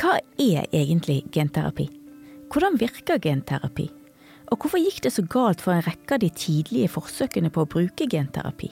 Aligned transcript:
Hva 0.00 0.14
er 0.40 0.64
egentlig 0.72 1.26
genterapi? 1.28 1.84
Hvordan 2.48 2.78
virker 2.80 3.18
genterapi? 3.20 3.84
Og 4.48 4.62
hvorfor 4.62 4.80
gikk 4.80 5.02
det 5.04 5.10
så 5.12 5.26
galt 5.28 5.60
for 5.60 5.74
en 5.74 5.84
rekke 5.84 6.16
av 6.16 6.22
de 6.22 6.30
tidlige 6.32 6.88
forsøkene 6.94 7.50
på 7.52 7.66
å 7.66 7.68
bruke 7.68 8.06
genterapi? 8.08 8.70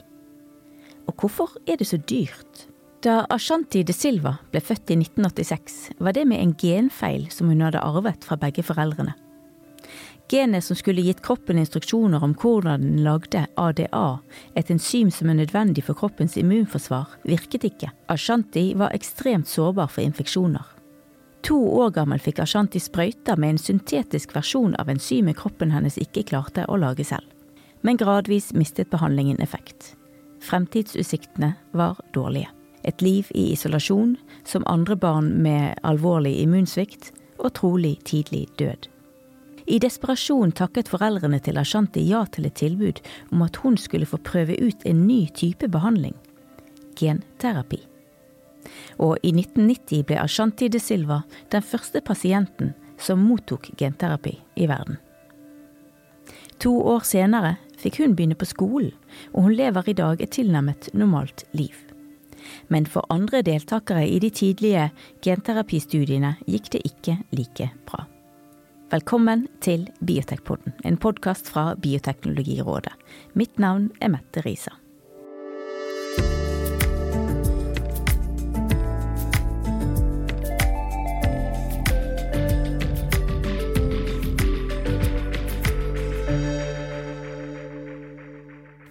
Og 1.04 1.21
hvorfor 1.21 1.53
er 1.69 1.77
det 1.77 1.91
så 1.91 1.99
dyrt? 2.01 2.62
Da 3.04 3.27
Ashanti 3.29 3.83
de 3.85 3.93
Silva 3.93 4.38
ble 4.54 4.62
født 4.64 4.95
i 4.95 4.96
1986, 5.03 5.77
var 6.01 6.17
det 6.17 6.25
med 6.30 6.41
en 6.41 6.54
genfeil 6.56 7.29
som 7.35 7.53
hun 7.53 7.60
hadde 7.67 7.85
arvet 7.85 8.24
fra 8.24 8.40
begge 8.40 8.65
foreldrene. 8.65 9.13
Genet 10.33 10.65
som 10.65 10.81
skulle 10.81 11.04
gitt 11.04 11.21
kroppen 11.24 11.60
instruksjoner 11.60 12.24
om 12.24 12.33
hvordan 12.40 12.87
den 12.87 13.04
lagde 13.04 13.45
ADA, 13.60 14.06
et 14.56 14.72
enzym 14.72 15.13
som 15.13 15.29
er 15.29 15.42
nødvendig 15.42 15.85
for 15.85 16.01
kroppens 16.01 16.41
immunforsvar, 16.41 17.20
virket 17.29 17.69
ikke. 17.69 17.92
Ashanti 18.09 18.70
var 18.80 18.97
ekstremt 18.97 19.48
sårbar 19.52 19.92
for 19.92 20.09
infeksjoner. 20.09 20.77
To 21.48 21.56
år 21.80 21.95
gammel 21.96 22.20
fikk 22.20 22.42
Ashanti 22.45 22.80
sprøyter 22.82 23.38
med 23.41 23.54
en 23.54 23.60
syntetisk 23.62 24.34
versjon 24.36 24.74
av 24.77 24.91
enzymet 24.92 25.38
kroppen 25.38 25.73
hennes 25.73 25.96
ikke 25.96 26.27
klarte 26.28 26.66
å 26.68 26.77
lage 26.77 27.06
selv. 27.09 27.24
Men 27.80 27.96
gradvis 27.96 28.50
mistet 28.52 28.90
behandlingen 28.92 29.40
effekt. 29.40 29.95
Fremtidsutsiktene 30.45 31.54
var 31.73 31.96
dårlige. 32.12 32.52
Et 32.84 33.00
liv 33.02 33.32
i 33.32 33.48
isolasjon, 33.54 34.18
som 34.45 34.66
andre 34.68 34.96
barn 34.96 35.32
med 35.42 35.80
alvorlig 35.88 36.37
immunsvikt, 36.42 37.14
og 37.38 37.54
trolig 37.56 37.96
tidlig 38.04 38.45
død. 38.60 38.88
I 39.73 39.80
desperasjon 39.80 40.52
takket 40.52 40.88
foreldrene 40.92 41.40
til 41.40 41.60
Ashanti 41.60 42.04
ja 42.10 42.26
til 42.28 42.48
et 42.48 42.60
tilbud 42.60 43.01
om 43.32 43.45
at 43.48 43.56
hun 43.65 43.80
skulle 43.80 44.09
få 44.09 44.20
prøve 44.20 44.56
ut 44.60 44.84
en 44.84 45.06
ny 45.09 45.24
type 45.32 45.68
behandling 45.73 46.16
genterapi. 46.98 47.88
Og 48.98 49.16
i 49.22 49.32
1990 49.34 50.04
ble 50.08 50.20
Ashanti 50.22 50.68
de 50.68 50.80
Silva 50.82 51.22
den 51.52 51.64
første 51.64 52.02
pasienten 52.04 52.74
som 52.98 53.22
mottok 53.22 53.70
genterapi 53.78 54.36
i 54.56 54.66
verden. 54.70 54.98
To 56.59 56.73
år 56.90 57.04
senere 57.06 57.56
fikk 57.78 58.01
hun 58.02 58.16
begynne 58.18 58.38
på 58.38 58.48
skolen, 58.48 58.90
og 59.32 59.46
hun 59.46 59.54
lever 59.54 59.93
i 59.93 59.98
dag 59.98 60.23
et 60.23 60.34
tilnærmet 60.34 60.90
normalt 60.93 61.45
liv. 61.54 61.76
Men 62.68 62.87
for 62.87 63.06
andre 63.12 63.43
deltakere 63.46 64.06
i 64.09 64.19
de 64.23 64.31
tidlige 64.34 64.89
genterapistudiene 65.25 66.37
gikk 66.47 66.73
det 66.75 66.83
ikke 66.89 67.19
like 67.34 67.71
bra. 67.87 68.06
Velkommen 68.91 69.47
til 69.61 69.84
Biotekpodden, 70.00 70.73
en 70.84 70.97
podkast 70.97 71.50
fra 71.53 71.75
Bioteknologirådet. 71.77 72.95
Mitt 73.37 73.59
navn 73.61 73.91
er 74.00 74.15
Mette 74.15 74.43
Risa. 74.47 74.73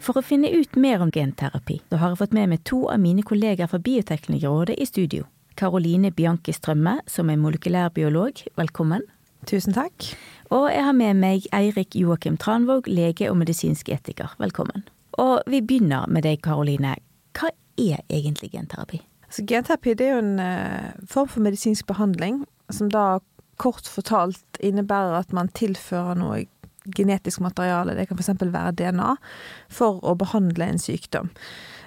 For 0.08 0.16
å 0.16 0.23
finne 0.23 0.47
ut 0.55 0.77
mer 0.80 1.02
om 1.03 1.09
genterapi, 1.11 1.81
så 1.91 1.97
har 2.00 2.13
jeg 2.13 2.19
fått 2.22 2.36
med 2.38 2.47
meg 2.53 2.61
to 2.63 2.86
av 2.88 3.02
mine 3.03 3.25
kolleger 3.27 3.67
fra 3.67 3.80
Bioteknologirådet 3.83 4.77
i 4.80 4.86
studio. 4.88 5.25
Karoline 5.59 6.14
Bianchi 6.16 6.53
Strømme, 6.55 7.02
som 7.11 7.27
er 7.27 7.41
molekylærbiolog, 7.41 8.39
velkommen. 8.55 9.03
Tusen 9.52 9.75
takk. 9.75 10.08
Og 10.47 10.69
jeg 10.72 10.86
har 10.88 10.95
med 10.95 11.19
meg 11.19 11.49
Eirik 11.52 11.97
Joakim 11.99 12.38
Tranvåg, 12.39 12.88
lege 12.88 13.27
og 13.27 13.36
medisinsk 13.41 13.91
etiker. 13.91 14.31
Velkommen. 14.39 14.88
Og 15.19 15.41
vi 15.52 15.59
begynner 15.59 16.08
med 16.08 16.23
deg, 16.23 16.39
Karoline. 16.45 16.95
Hva 17.36 17.52
er 17.75 17.99
egentlig 18.08 18.53
genterapi? 18.55 19.02
Altså, 19.27 19.44
genterapi 19.44 19.97
det 19.99 20.08
er 20.08 20.16
jo 20.16 20.23
en 20.23 20.39
uh, 20.39 21.08
form 21.11 21.27
for 21.36 21.44
medisinsk 21.44 21.83
behandling 21.92 22.45
som 22.71 22.88
da 22.95 23.17
kort 23.59 23.92
fortalt 23.92 24.61
innebærer 24.64 25.19
at 25.19 25.36
man 25.36 25.52
tilfører 25.52 26.16
noe 26.16 26.45
genetisk 26.95 27.41
materiale, 27.43 27.95
det 27.97 28.07
kan 28.09 28.19
f.eks. 28.19 28.33
være 28.41 28.75
DNA, 28.77 29.16
for 29.69 29.99
å 30.05 30.15
behandle 30.20 30.71
en 30.71 30.81
sykdom. 30.81 31.31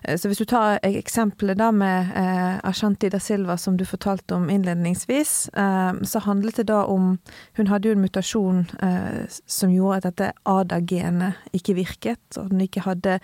Eh, 0.02 0.16
så 0.16 0.28
hvis 0.28 0.38
du 0.38 0.46
tar 0.48 0.78
eksempelet 0.86 1.58
da 1.60 1.70
med 1.74 2.12
eh, 2.16 2.56
Ashanti 2.66 3.10
da 3.12 3.20
Silva 3.20 3.56
som 3.60 3.76
du 3.76 3.84
fortalte 3.88 4.34
om 4.36 4.50
innledningsvis, 4.50 5.50
eh, 5.54 5.92
så 6.02 6.22
handlet 6.24 6.60
det 6.60 6.68
da 6.70 6.84
om 6.84 7.18
Hun 7.56 7.66
hadde 7.66 7.88
jo 7.88 7.94
en 7.94 8.04
mutasjon 8.04 8.60
eh, 8.82 9.26
som 9.46 9.72
gjorde 9.72 9.96
at 9.98 10.06
dette 10.08 10.32
ADA-genet 10.48 11.56
ikke 11.56 11.74
virket, 11.76 12.22
og 12.38 12.50
den 12.50 12.62
ikke 12.64 12.84
hadde 12.84 13.18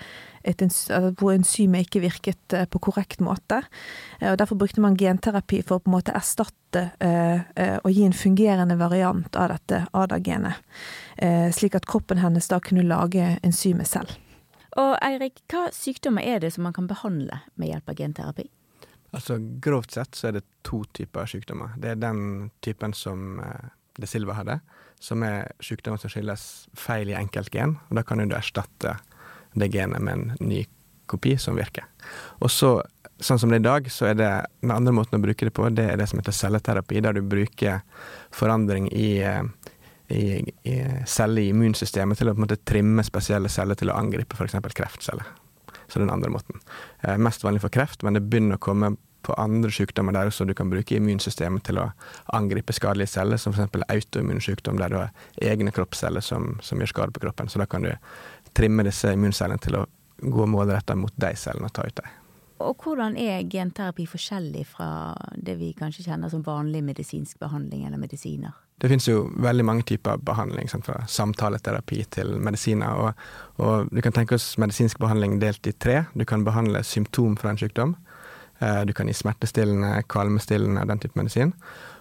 et, 0.44 0.62
hvor 1.18 1.32
enzymet 1.32 1.86
ikke 1.86 2.02
virket 2.04 2.52
eh, 2.54 2.66
på 2.66 2.80
korrekt 2.82 3.20
måte. 3.20 3.62
Eh, 4.20 4.32
og 4.32 4.38
Derfor 4.38 4.58
brukte 4.60 4.84
man 4.84 4.98
genterapi 4.98 5.62
for 5.62 5.78
å 5.78 5.84
på 5.84 5.90
en 5.90 5.96
måte 5.96 6.14
erstatte 6.16 6.56
og 6.76 7.88
gi 7.88 8.02
en 8.04 8.12
fungerende 8.12 8.76
variant 8.76 9.36
av 9.40 9.48
dette 9.54 9.78
ADA-genet. 9.96 10.60
Slik 11.56 11.78
at 11.78 11.86
kroppen 11.88 12.20
hennes 12.20 12.50
da 12.52 12.58
kunne 12.60 12.84
lage 12.84 13.30
enzymet 13.46 13.88
selv. 13.88 14.12
Og 14.76 14.92
Eirik, 15.00 15.40
hva 15.50 15.70
sykdommer 15.72 16.26
er 16.26 16.42
det 16.44 16.52
som 16.54 16.66
man 16.66 16.74
kan 16.76 16.88
behandle 16.90 17.40
med 17.56 17.70
hjelp 17.70 17.92
av 17.92 18.00
genterapi? 18.00 18.46
Altså 19.16 19.38
Grovt 19.64 19.96
sett 19.96 20.18
så 20.18 20.28
er 20.28 20.38
det 20.38 20.46
to 20.66 20.82
typer 20.96 21.28
sykdommer. 21.30 21.76
Det 21.80 21.94
er 21.94 22.00
den 22.00 22.50
typen 22.64 22.92
som 22.96 23.40
eh, 23.40 23.70
De 23.96 24.08
Silva 24.10 24.34
hadde, 24.36 24.58
som 25.00 25.22
er 25.24 25.52
sykdommer 25.64 26.00
som 26.00 26.12
skyldes 26.12 26.66
feil 26.76 27.08
i 27.08 27.16
enkeltgen. 27.16 27.78
og 27.88 27.96
Da 27.96 28.04
kan 28.04 28.20
du 28.20 28.36
erstatte 28.36 28.98
det 29.56 29.70
genet 29.72 30.02
med 30.04 30.12
en 30.12 30.48
ny 30.50 30.66
kopi 31.08 31.36
som 31.40 31.56
virker. 31.56 31.86
Og 32.44 32.50
så, 32.52 32.74
sånn 33.22 33.40
som 33.40 33.48
det 33.48 33.60
er 33.60 33.64
i 33.64 33.68
dag, 33.68 33.88
så 33.92 34.10
er 34.10 34.18
det 34.18 34.30
den 34.60 34.74
andre 34.74 34.92
måten 34.92 35.16
å 35.16 35.22
bruke 35.22 35.48
det 35.48 35.54
på, 35.56 35.70
det 35.72 35.86
er 35.92 36.00
det 36.00 36.10
som 36.10 36.20
heter 36.20 36.36
celleterapi, 36.36 37.00
der 37.00 37.16
du 37.16 37.22
bruker 37.24 37.80
forandring 38.34 38.90
i 38.92 39.22
eh, 39.24 39.46
i, 40.08 40.38
i 40.62 40.76
celler 41.06 41.42
i 41.42 41.50
immunsystemet 41.50 42.18
til 42.18 42.30
å 42.30 42.34
på 42.34 42.40
en 42.40 42.46
måte 42.46 42.60
trimme 42.68 43.04
spesielle 43.06 43.50
celler 43.52 43.78
til 43.78 43.90
å 43.90 43.98
angripe 43.98 44.38
f.eks. 44.38 44.58
kreftceller. 44.74 45.26
Så 45.88 45.98
den 46.02 46.10
andre 46.10 46.30
måten. 46.30 46.60
Eh, 47.02 47.18
mest 47.18 47.44
vanlig 47.44 47.62
for 47.62 47.74
kreft, 47.74 48.02
men 48.02 48.16
det 48.16 48.24
begynner 48.26 48.58
å 48.58 48.62
komme 48.62 48.96
på 49.26 49.34
andre 49.34 49.70
sykdommer 49.74 50.14
der 50.14 50.30
også 50.30 50.44
du 50.46 50.54
kan 50.54 50.70
bruke 50.70 50.94
immunsystemet 50.96 51.64
til 51.66 51.80
å 51.82 51.88
angripe 52.38 52.74
skadelige 52.74 53.10
celler, 53.16 53.40
som 53.42 53.54
f.eks. 53.54 53.82
autoimmunsykdom 53.90 54.78
der 54.78 54.92
du 54.92 54.98
har 55.00 55.10
egne 55.42 55.74
kroppsceller 55.74 56.22
som, 56.22 56.54
som, 56.62 56.80
gjør 56.80 56.92
skade 56.92 57.16
på 57.16 57.24
kroppen. 57.26 57.50
Så 57.50 57.62
da 57.62 57.66
kan 57.70 57.86
du 57.86 57.90
trimme 58.56 58.86
disse 58.86 59.10
immuncellene 59.14 59.62
til 59.62 59.80
å 59.80 59.86
gå 60.22 60.46
målretta 60.48 60.94
mot 60.98 61.12
de 61.16 61.32
cellene 61.36 61.68
og 61.68 61.74
ta 61.76 61.86
ut 61.86 61.98
dem. 61.98 62.14
Og 62.64 62.86
hvordan 62.86 63.18
er 63.20 63.42
genterapi 63.52 64.06
forskjellig 64.08 64.62
fra 64.70 64.88
det 65.36 65.58
vi 65.60 65.74
kanskje 65.76 66.06
kjenner 66.06 66.32
som 66.32 66.44
vanlig 66.46 66.80
medisinsk 66.86 67.42
behandling 67.42 67.84
eller 67.84 68.00
medisiner? 68.00 68.54
Det 68.80 68.90
finnes 68.92 69.06
jo 69.08 69.22
veldig 69.40 69.64
mange 69.64 69.86
typer 69.88 70.20
behandling, 70.20 70.68
sant, 70.68 70.84
fra 70.84 70.98
samtaleterapi 71.08 72.02
til 72.12 72.34
medisiner. 72.44 72.98
Og, 73.00 73.22
og, 73.64 73.88
du 73.88 74.02
kan 74.04 74.12
tenke 74.12 74.36
oss 74.36 74.58
medisinsk 74.60 75.00
behandling 75.00 75.38
delt 75.40 75.66
i 75.66 75.72
tre. 75.72 76.02
Du 76.12 76.26
kan 76.28 76.44
behandle 76.44 76.82
symptom 76.84 77.38
fra 77.40 77.54
en 77.54 77.60
sykdom. 77.60 77.96
Eh, 78.58 78.82
du 78.84 78.92
kan 78.96 79.08
gi 79.08 79.16
smertestillende, 79.16 80.02
kvalmestillende 80.12 80.84
og 80.84 80.92
den 80.92 81.00
type 81.00 81.16
medisin. 81.16 81.54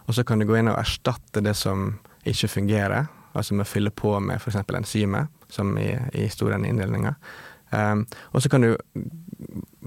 Og 0.05 0.17
så 0.17 0.27
kan 0.27 0.39
du 0.39 0.49
gå 0.49 0.59
inn 0.59 0.71
og 0.71 0.79
erstatte 0.81 1.43
det 1.43 1.55
som 1.55 1.93
ikke 2.27 2.51
fungerer, 2.51 3.07
altså 3.33 3.55
med 3.55 3.65
å 3.65 3.71
fylle 3.71 3.91
på 3.95 4.17
med 4.19 4.41
f.eks. 4.41 4.59
enzymet, 4.75 5.31
som 5.49 5.77
i, 5.79 5.93
i 6.11 6.25
historieinndelninga. 6.27 7.15
Um, 7.71 8.05
og 8.31 8.43
så 8.43 8.49
kan 8.49 8.61
du 8.61 8.75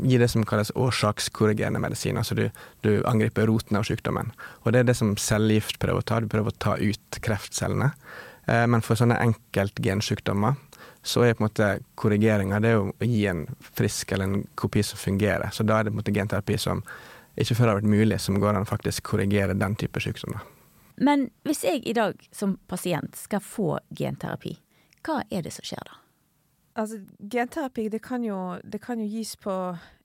gi 0.02 0.18
det 0.20 0.28
som 0.28 0.44
kalles 0.46 0.72
årsakskorrigerende 0.74 1.80
medisin. 1.82 2.18
Altså 2.20 2.34
du, 2.34 2.46
du, 2.86 3.02
angriper 3.08 3.46
roten 3.50 3.78
av 3.78 3.86
sykdommen. 3.88 4.32
Og 4.62 4.72
det 4.72 4.82
er 4.82 4.88
det 4.90 4.96
som 4.98 5.16
cellegift 5.20 5.80
prøver 5.82 6.02
å 6.02 6.08
ta. 6.08 6.20
Du 6.20 6.30
prøver 6.30 6.54
å 6.54 6.62
ta 6.62 6.76
ut 6.78 7.20
kreftcellene. 7.24 7.92
Uh, 8.48 8.64
men 8.70 8.84
for 8.84 8.98
sånne 8.98 9.18
enkeltgensykdommer 9.20 10.56
så 11.08 11.22
er 11.24 11.36
på 11.36 11.42
en 11.44 11.48
måte 11.48 11.68
korrigeringa 12.00 12.60
det 12.60 12.74
å 12.76 12.88
gi 13.00 13.22
en 13.30 13.46
frisk 13.60 14.12
eller 14.12 14.28
en 14.28 14.46
kopi 14.58 14.82
som 14.84 15.00
fungerer. 15.00 15.50
Så 15.52 15.64
da 15.64 15.78
er 15.78 15.86
det 15.86 15.92
på 15.92 15.98
en 15.98 16.02
måte 16.02 16.14
genterapi 16.16 16.58
som 16.60 16.82
ikke 17.38 17.54
før 17.54 17.70
har 17.70 17.78
vært 17.78 17.92
mulig, 17.92 18.18
som 18.20 18.38
går 18.40 18.56
an 18.56 18.66
å 18.66 18.68
faktisk 18.68 19.06
korrigere 19.12 19.54
den 19.56 19.76
type 19.78 20.02
sykdommer. 20.02 20.42
Men 20.98 21.28
hvis 21.46 21.62
jeg 21.64 21.84
i 21.86 21.94
dag 21.94 22.18
som 22.34 22.56
pasient 22.66 23.16
skal 23.16 23.42
få 23.44 23.78
genterapi, 23.94 24.56
hva 25.06 25.22
er 25.30 25.46
det 25.46 25.54
som 25.54 25.66
skjer 25.66 25.86
da? 25.86 26.00
Altså, 26.78 27.00
genterapi 27.18 27.88
det 27.90 28.02
kan, 28.04 28.24
jo, 28.24 28.58
det 28.62 28.80
kan, 28.80 29.00
jo, 29.02 29.08
gis 29.10 29.34
på 29.40 29.52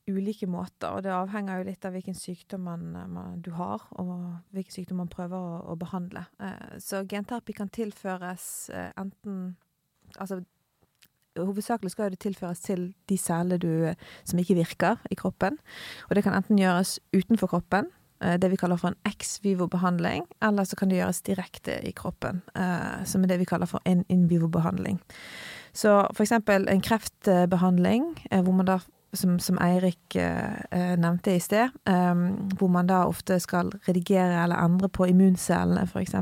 ulike 0.10 0.48
måter, 0.50 0.90
og 0.90 1.04
det 1.06 1.14
avhenger 1.16 1.62
jo 1.62 1.68
litt 1.70 1.86
av 1.86 1.94
hvilken 1.96 2.18
sykdom 2.18 2.66
man, 2.68 2.88
man, 3.14 3.38
du 3.46 3.54
har, 3.56 3.86
og 4.02 4.10
hvilken 4.56 4.76
sykdom 4.80 5.00
man 5.04 5.12
prøver 5.12 5.38
å, 5.38 5.60
å 5.72 5.78
behandle. 5.80 6.26
Eh, 6.44 6.80
så 6.84 7.06
genterapi 7.08 7.56
kan 7.56 7.72
tilføres 7.72 8.48
eh, 8.74 8.90
enten 9.00 9.54
Altså 10.22 10.44
hovedsakelig 11.40 11.92
skal 11.92 12.12
det 12.14 12.20
tilføres 12.22 12.60
til 12.62 12.92
de 13.10 13.18
cellene 13.18 13.96
som 14.24 14.40
ikke 14.40 14.58
virker 14.60 15.02
i 15.12 15.18
kroppen. 15.18 15.58
Og 16.10 16.16
det 16.16 16.24
kan 16.26 16.36
enten 16.38 16.60
gjøres 16.60 17.00
utenfor 17.16 17.50
kroppen, 17.56 17.90
eh, 18.22 18.38
det 18.38 18.52
vi 18.52 18.60
kaller 18.60 18.78
for 18.78 18.92
en 18.92 19.10
ex 19.10 19.40
vivo-behandling, 19.44 20.28
eller 20.42 20.64
så 20.64 20.76
kan 20.76 20.90
det 20.90 21.00
gjøres 21.00 21.22
direkte 21.22 21.80
i 21.88 21.92
kroppen, 21.92 22.42
eh, 22.56 23.04
som 23.06 23.24
er 23.24 23.28
det 23.28 23.40
vi 23.40 23.50
kaller 23.50 23.66
for 23.66 23.82
en 23.86 24.06
in 24.10 24.30
vivo-behandling. 24.30 25.00
Så 25.74 26.04
for 26.14 26.26
eksempel 26.26 26.68
en 26.70 26.84
kreftbehandling, 26.86 28.12
eh, 28.32 28.44
hvor 28.44 28.54
man 28.54 28.70
da 28.70 28.80
som, 29.14 29.38
som 29.40 29.60
Eirik 29.62 30.16
nevnte 30.98 31.36
i 31.36 31.40
sted, 31.40 31.70
hvor 32.58 32.68
man 32.74 32.88
da 32.90 33.04
ofte 33.06 33.36
skal 33.40 33.68
redigere 33.86 34.40
eller 34.42 34.58
endre 34.58 34.90
på 34.90 35.06
immuncellene, 35.06 35.84
f.eks. 35.86 36.16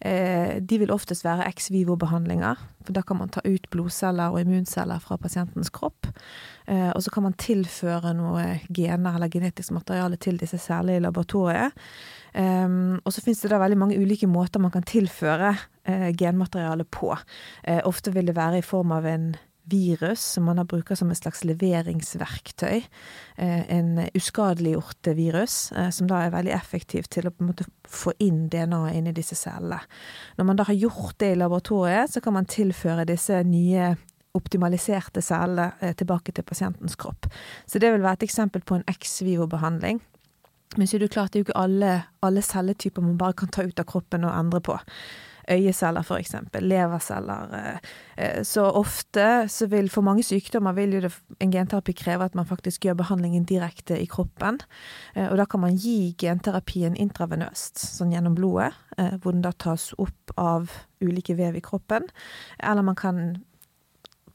De 0.00 0.76
vil 0.80 0.92
oftest 0.94 1.26
være 1.26 1.44
ex 1.44 1.66
vivo-behandlinger, 1.68 2.56
for 2.86 2.96
da 2.96 3.02
kan 3.04 3.18
man 3.18 3.28
ta 3.28 3.42
ut 3.44 3.66
blodceller 3.68 4.32
og 4.32 4.40
immunceller 4.40 5.02
fra 5.04 5.18
pasientens 5.20 5.68
kropp. 5.68 6.08
Og 6.70 7.02
så 7.04 7.12
kan 7.12 7.26
man 7.26 7.36
tilføre 7.36 8.14
noe 8.16 8.46
gener 8.72 9.18
eller 9.18 9.28
genetisk 9.28 9.74
materiale 9.76 10.16
til 10.16 10.40
disse 10.40 10.56
særlige 10.56 11.02
i 11.02 11.04
laboratoriet. 11.04 11.76
Um, 12.30 13.00
og 13.02 13.10
så 13.12 13.24
finnes 13.24 13.40
det 13.42 13.50
da 13.50 13.58
veldig 13.58 13.78
mange 13.80 13.98
ulike 13.98 14.28
måter 14.30 14.62
man 14.62 14.70
kan 14.70 14.86
tilføre 14.86 15.50
uh, 15.58 16.10
genmateriale 16.14 16.86
på. 16.86 17.10
Ofte 17.84 18.14
vil 18.14 18.30
det 18.30 18.36
være 18.38 18.60
i 18.60 18.66
form 18.66 18.94
av 18.94 19.08
en 19.10 19.32
virus 19.70 20.24
som 20.36 20.44
man 20.48 20.60
har 20.60 20.68
bruker 20.68 20.98
som 20.98 21.10
et 21.10 21.20
slags 21.20 21.44
leveringsverktøy. 21.48 22.82
Uh, 23.40 23.62
en 23.72 24.04
uskadeliggjort 24.18 25.12
virus, 25.16 25.56
som 25.94 26.10
da 26.10 26.24
er 26.24 26.34
veldig 26.34 26.54
effektiv 26.54 27.08
til 27.10 27.28
å 27.28 27.34
på 27.34 27.44
en 27.44 27.50
måte 27.52 27.66
få 27.88 28.14
inn 28.22 28.48
DNA 28.52 28.82
inn 28.98 29.08
i 29.10 29.16
disse 29.16 29.38
cellene. 29.38 29.80
Når 30.38 30.48
man 30.48 30.60
da 30.60 30.66
har 30.68 30.78
gjort 30.78 31.18
det 31.22 31.32
i 31.32 31.40
laboratoriet, 31.40 32.12
så 32.12 32.22
kan 32.24 32.36
man 32.36 32.48
tilføre 32.50 33.08
disse 33.08 33.42
nye 33.46 33.94
optimaliserte 34.36 35.22
cellene 35.24 35.94
tilbake 35.98 36.32
til 36.34 36.46
pasientens 36.46 36.96
kropp. 37.00 37.26
Så 37.66 37.82
det 37.82 37.90
vil 37.92 38.04
være 38.04 38.20
et 38.20 38.28
eksempel 38.28 38.62
på 38.62 38.78
en 38.78 38.86
ex 38.90 39.20
vivo-behandling. 39.26 39.98
Men 40.76 40.86
så 40.86 40.96
er 40.96 41.02
det 41.02 41.08
jo 41.08 41.14
klart, 41.16 41.32
det 41.32 41.40
er 41.40 41.42
jo 41.42 41.48
ikke 41.48 41.58
alle, 41.58 41.94
alle 42.22 42.42
celletyper 42.46 43.02
man 43.02 43.18
bare 43.18 43.34
kan 43.40 43.50
ta 43.50 43.64
ut 43.66 43.80
av 43.82 43.88
kroppen 43.90 44.26
og 44.26 44.36
endre 44.36 44.60
på. 44.62 44.76
Øyeceller, 45.50 46.02
eksempel. 46.18 46.64
Leverceller. 46.68 47.54
Eh, 47.54 47.78
eh, 48.16 48.42
så 48.42 48.64
ofte 48.70 49.48
så 49.48 49.66
vil 49.66 49.90
For 49.90 50.02
mange 50.02 50.22
sykdommer 50.22 50.72
vil 50.72 50.94
jo 50.94 51.00
det, 51.00 51.12
en 51.40 51.52
genterapi 51.52 51.92
kreve 51.92 52.24
at 52.24 52.34
man 52.34 52.46
faktisk 52.46 52.84
gjør 52.84 52.94
behandlingen 52.94 53.44
direkte 53.44 53.98
i 53.98 54.06
kroppen. 54.06 54.60
Eh, 55.14 55.28
og 55.30 55.36
da 55.36 55.44
kan 55.44 55.60
man 55.60 55.76
gi 55.76 56.14
genterapien 56.18 56.96
intravenøst, 56.96 57.78
sånn 57.78 58.12
gjennom 58.12 58.34
blodet, 58.34 58.72
hvor 59.22 59.32
den 59.32 59.42
da 59.42 59.52
tas 59.52 59.94
opp 59.98 60.32
av 60.36 60.70
ulike 61.00 61.34
vev 61.34 61.56
i 61.56 61.62
kroppen. 61.64 62.08
Eller 62.58 62.82
man 62.82 62.98
kan 62.98 63.44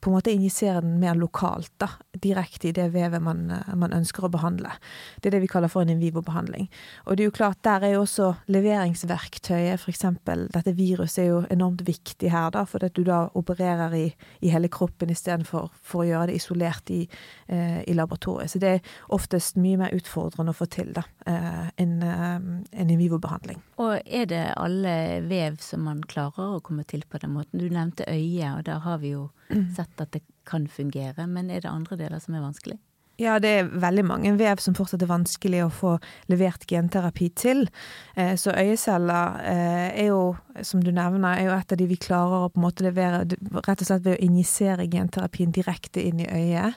på 0.06 0.12
en 0.12 0.20
måte 0.20 0.34
injisere 0.36 0.84
den 0.84 1.00
mer 1.02 1.16
lokalt, 1.18 1.72
da, 1.82 1.88
direkte 2.22 2.70
i 2.70 2.74
det 2.78 2.92
vevet 2.94 3.24
man, 3.26 3.48
eh, 3.50 3.74
man, 3.74 3.94
ønsker 3.96 4.28
å 4.28 4.30
behandle. 4.30 4.76
Det 5.18 5.32
er 5.32 5.36
det 5.36 5.42
vi 5.42 5.50
kaller 5.50 5.72
for 5.72 5.82
en 5.82 5.90
in 5.90 6.02
vivo-behandling. 6.04 6.68
Og 7.06 7.18
det 7.18 7.26
er 7.26 7.30
jo 7.32 7.34
klart, 7.34 7.64
der 7.66 7.88
er 7.88 7.96
jo 7.96 8.04
også 8.04 8.28
leveringsverktøyet, 8.54 9.82
f.eks. 9.82 10.06
dette 10.54 10.74
viruset 10.78 11.24
er 11.24 11.30
jo 11.32 11.40
enormt 11.50 11.82
viktig 11.88 12.30
her, 12.30 12.52
da, 12.54 12.68
for 12.70 12.86
at 12.86 12.94
du 12.94 13.02
da 13.08 13.24
opererer 13.34 13.96
i, 13.98 14.04
i 14.46 14.52
hele 14.54 14.70
kroppen 14.70 15.10
istedenfor 15.10 15.72
for 15.82 16.04
å 16.04 16.08
gjøre 16.12 16.30
det 16.30 16.38
isolert 16.38 16.94
i, 16.94 17.02
eh, 17.48 17.82
i, 17.82 17.98
laboratoriet. 17.98 18.54
Så 18.54 18.62
det 18.62 18.76
er 18.76 18.94
oftest 19.16 19.58
mye 19.58 19.82
mer 19.82 19.96
utfordrende 19.98 20.54
å 20.54 20.60
få 20.60 20.70
til 20.70 20.94
da, 20.94 21.08
eh, 21.26 21.72
en, 21.82 21.96
eh, 22.04 22.36
en 22.78 22.94
in 22.94 23.02
vivo-behandling. 23.02 23.64
Og 23.82 23.98
er 24.06 24.30
det 24.30 24.46
alle 24.54 25.26
vev 25.26 25.58
som 25.66 25.82
man 25.90 26.06
klarer 26.06 26.60
å 26.60 26.62
komme 26.62 26.86
til 26.86 27.02
på 27.10 27.18
den 27.26 27.34
måten? 27.34 27.58
Du 27.58 27.70
nevnte 27.74 28.06
øyet, 28.06 28.60
og 28.60 28.64
der 28.70 28.86
har 28.86 29.02
vi 29.02 29.16
jo 29.16 29.32
sett 29.76 30.02
at 30.02 30.12
det 30.16 30.24
kan 30.46 30.68
fungere, 30.68 31.28
men 31.28 31.50
er 31.50 31.66
det 31.66 31.72
andre 31.72 31.98
deler 32.00 32.22
som 32.24 32.38
er 32.38 32.46
vanskelig? 32.46 32.80
Ja, 33.16 33.38
det 33.40 33.48
er 33.48 33.70
veldig 33.80 34.04
mange 34.04 34.32
vev 34.36 34.60
som 34.60 34.76
fortsatt 34.76 35.04
er 35.06 35.08
vanskelig 35.08 35.62
å 35.64 35.72
få 35.72 35.94
levert 36.28 36.66
genterapi 36.68 37.30
til. 37.40 37.62
Eh, 38.20 38.34
så 38.36 38.52
øyeceller 38.52 39.38
eh, 39.40 40.02
er 40.04 40.10
jo, 40.10 40.34
som 40.60 40.82
du 40.84 40.92
nevner, 40.92 41.38
er 41.38 41.48
jo 41.48 41.54
et 41.56 41.72
av 41.72 41.80
de 41.80 41.88
vi 41.88 42.00
klarer 42.02 42.44
å 42.44 42.50
på 42.52 42.60
en 42.60 42.66
måte 42.66 42.84
levere 42.84 43.24
rett 43.24 43.72
og 43.80 43.88
slett 43.88 44.04
ved 44.04 44.18
å 44.18 44.26
injisere 44.26 44.90
genterapien 44.92 45.56
direkte 45.56 46.04
inn 46.04 46.26
i 46.26 46.28
øyet. 46.28 46.76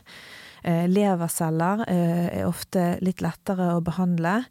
Eh, 0.69 0.85
leverceller 0.91 1.85
er 1.89 2.45
ofte 2.45 2.99
litt 3.01 3.23
lettere 3.25 3.71
å 3.77 3.85
behandle. 3.85 4.43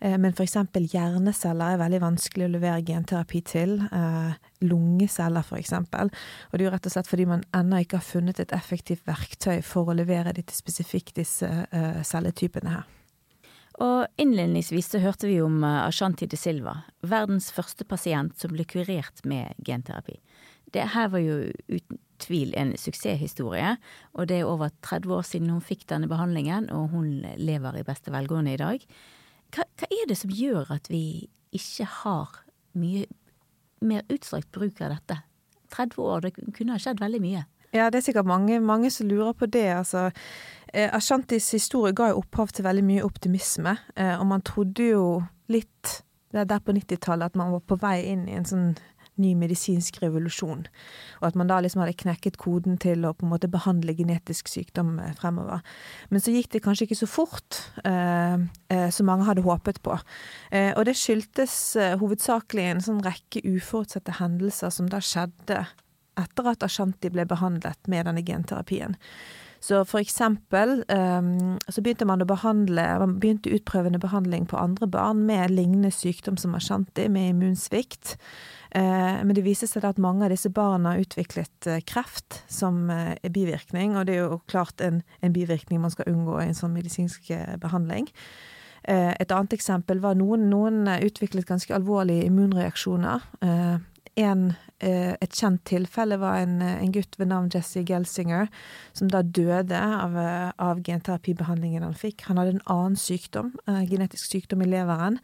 Eh, 0.00 0.16
men 0.18 0.32
f.eks. 0.32 0.56
hjerneceller 0.92 1.74
er 1.74 1.80
veldig 1.80 2.00
vanskelig 2.02 2.46
å 2.46 2.52
levere 2.54 2.84
genterapi 2.86 3.42
til. 3.46 3.78
Eh, 3.84 4.50
lungeceller 4.64 5.44
f.eks. 5.44 5.72
Og 5.76 6.56
det 6.56 6.60
er 6.60 6.66
jo 6.66 6.74
rett 6.74 6.88
og 6.88 6.94
slett 6.96 7.10
fordi 7.10 7.28
man 7.28 7.44
ennå 7.56 7.82
ikke 7.82 8.00
har 8.00 8.08
funnet 8.08 8.40
et 8.42 8.54
effektivt 8.56 9.06
verktøy 9.08 9.60
for 9.64 9.90
å 9.90 9.96
levere 9.96 10.34
de 10.36 10.44
til 10.46 10.58
spesifikt 10.58 11.16
disse 11.20 11.48
eh, 11.48 12.02
celletypene 12.06 12.76
her. 12.78 12.92
Og 13.84 14.06
innledningsvis 14.16 14.94
så 14.94 15.02
hørte 15.02 15.28
vi 15.28 15.36
om 15.44 15.60
Ashanti 15.60 16.24
de 16.24 16.38
Silva, 16.40 16.78
verdens 17.04 17.50
første 17.52 17.84
pasient 17.84 18.32
som 18.40 18.54
ble 18.54 18.64
kurert 18.64 19.20
med 19.28 19.52
genterapi. 19.68 20.16
Det 20.74 20.88
her 20.94 21.08
var 21.12 21.22
jo 21.22 21.38
uten 21.68 22.00
tvil 22.22 22.54
en 22.56 22.72
suksesshistorie, 22.80 23.76
og 24.16 24.28
det 24.30 24.40
er 24.40 24.48
over 24.48 24.72
30 24.82 25.14
år 25.18 25.26
siden 25.28 25.52
hun 25.52 25.64
fikk 25.64 25.84
denne 25.90 26.08
behandlingen, 26.08 26.70
og 26.72 26.88
hun 26.94 27.24
lever 27.36 27.80
i 27.80 27.84
beste 27.86 28.12
velgående 28.14 28.54
i 28.54 28.60
dag. 28.60 28.86
Hva, 29.54 29.66
hva, 29.78 29.88
er 29.90 30.08
det 30.08 30.16
som 30.18 30.32
gjør 30.32 30.72
at 30.74 30.90
vi 30.90 31.28
ikke 31.56 31.88
har 32.02 32.40
mye 32.76 33.06
mer 33.84 34.06
utstrakt 34.12 34.50
bruk 34.54 34.80
av 34.80 34.96
dette? 34.96 35.20
30 35.76 36.02
år, 36.02 36.24
det 36.24 36.32
kunne 36.56 36.76
ha 36.76 36.80
skjedd 36.80 37.02
veldig 37.02 37.20
mye. 37.22 37.44
Ja, 37.74 37.90
det 37.90 38.00
er 38.00 38.06
sikkert 38.06 38.28
mange, 38.30 38.60
mange 38.62 38.90
som 38.94 39.08
lurer 39.10 39.34
på 39.36 39.48
det. 39.50 39.66
Altså, 39.74 40.08
eh, 40.72 40.88
Ashantis 40.94 41.50
historie 41.52 41.94
ga 41.96 42.12
jo 42.12 42.22
opphav 42.22 42.54
til 42.54 42.64
veldig 42.64 42.84
mye 42.86 43.04
optimisme, 43.04 43.76
eh, 43.96 44.14
og 44.16 44.26
man 44.30 44.44
trodde 44.46 44.90
jo 44.94 45.06
litt 45.52 46.00
der 46.36 46.60
på 46.60 46.74
90-tallet 46.74 47.32
at 47.32 47.36
man 47.38 47.52
var 47.54 47.62
på 47.64 47.78
vei 47.80 48.00
inn 48.10 48.26
i 48.28 48.36
en 48.36 48.44
sånn 48.44 48.70
ny 49.22 49.34
medisinsk 49.38 50.00
revolusjon. 50.02 50.66
Og 51.20 51.28
at 51.28 51.38
man 51.38 51.50
da 51.50 51.60
liksom 51.62 51.82
hadde 51.82 51.96
knekket 52.02 52.38
koden 52.42 52.76
til 52.82 53.06
å 53.06 53.14
på 53.16 53.26
en 53.26 53.32
måte 53.32 53.50
behandle 53.52 53.94
genetisk 53.96 54.50
sykdom 54.52 54.96
eh, 55.02 55.14
fremover. 55.18 55.64
Men 56.10 56.24
så 56.24 56.34
gikk 56.34 56.52
det 56.54 56.62
kanskje 56.66 56.88
ikke 56.88 57.00
så 57.02 57.10
fort 57.10 57.62
eh, 57.84 58.36
eh, 58.72 58.88
som 58.94 59.08
mange 59.10 59.28
hadde 59.28 59.46
håpet 59.46 59.80
på. 59.86 59.96
Eh, 60.50 60.72
og 60.74 60.86
det 60.88 60.98
skyldtes 61.00 61.56
eh, 61.80 61.96
hovedsakelig 62.00 62.68
en 62.70 62.84
sånn 62.84 63.02
rekke 63.06 63.44
uforutsette 63.46 64.18
hendelser 64.20 64.74
som 64.74 64.90
da 64.92 65.02
skjedde 65.04 65.64
etter 66.16 66.46
at 66.48 66.64
Ashanti 66.64 67.10
ble 67.12 67.26
behandlet 67.28 67.90
med 67.92 68.08
denne 68.08 68.24
genterapien. 68.24 68.96
Så 69.60 69.80
for 69.88 69.98
eksempel 69.98 70.82
um, 70.88 71.56
så 71.68 71.82
begynte 71.82 72.06
man 72.08 72.22
å 72.22 72.28
behandle 72.28 72.84
Man 73.00 73.16
begynte 73.22 73.54
utprøvende 73.56 74.00
behandling 74.02 74.44
på 74.46 74.58
andre 74.60 74.86
barn 74.90 75.24
med 75.26 75.54
lignende 75.54 75.90
sykdom 75.94 76.36
som 76.40 76.54
Ashanti, 76.54 77.08
med 77.08 77.32
immunsvikt. 77.32 78.16
Eh, 78.76 79.24
men 79.24 79.32
det 79.32 79.44
viser 79.46 79.70
seg 79.70 79.86
at 79.88 80.00
mange 80.02 80.26
av 80.26 80.32
disse 80.34 80.50
barna 80.52 80.92
har 80.92 81.06
utviklet 81.06 81.68
eh, 81.70 81.80
kreft 81.88 82.42
som 82.52 82.90
eh, 82.92 83.16
bivirkning, 83.32 83.94
og 83.96 84.04
det 84.08 84.18
er 84.18 84.26
jo 84.26 84.42
klart 84.50 84.82
en, 84.84 85.00
en 85.24 85.32
bivirkning 85.32 85.80
man 85.80 85.94
skal 85.94 86.10
unngå 86.12 86.36
i 86.42 86.50
en 86.50 86.58
sånn 86.58 86.76
medisinsk 86.76 87.32
behandling. 87.62 88.10
Et 88.86 89.32
annet 89.34 89.54
eksempel 89.56 89.98
var 89.98 90.14
noen, 90.14 90.44
noen 90.46 90.84
utviklet 91.02 91.48
ganske 91.48 91.72
alvorlige 91.74 92.28
immunreaksjoner. 92.28 93.24
En, 93.42 94.44
et 94.78 95.34
kjent 95.34 95.64
tilfelle 95.66 96.20
var 96.22 96.44
en, 96.44 96.60
en, 96.62 96.92
gutt 96.94 97.18
ved 97.18 97.32
navn 97.32 97.50
Jesse 97.50 97.82
Gelsinger, 97.82 98.46
som 98.94 99.10
da 99.10 99.24
døde 99.26 99.74
av, 99.74 100.14
av 100.62 100.84
genterapibehandlingen 100.86 101.82
han 101.82 101.98
fikk. 101.98 102.28
Han 102.28 102.38
hadde 102.38 102.60
en 102.60 102.64
annen 102.76 102.94
sykdom, 102.94 103.56
genetisk 103.66 104.30
sykdom 104.36 104.62
i 104.62 104.70
leveren, 104.70 105.18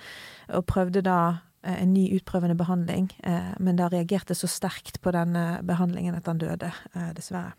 og 0.51 0.67
prøvde 0.67 1.07
da 1.07 1.21
en 1.63 1.93
ny 1.95 2.09
utprøvende 2.17 2.57
behandling, 2.59 3.11
eh, 3.23 3.53
men 3.59 3.79
da 3.79 3.89
reagerte 3.93 4.35
så 4.35 4.51
sterkt 4.51 5.01
på 5.03 5.13
denne 5.15 5.61
behandlingen 5.67 6.17
at 6.19 6.27
han 6.27 6.41
døde, 6.43 6.73
eh, 6.95 7.13
dessverre. 7.17 7.55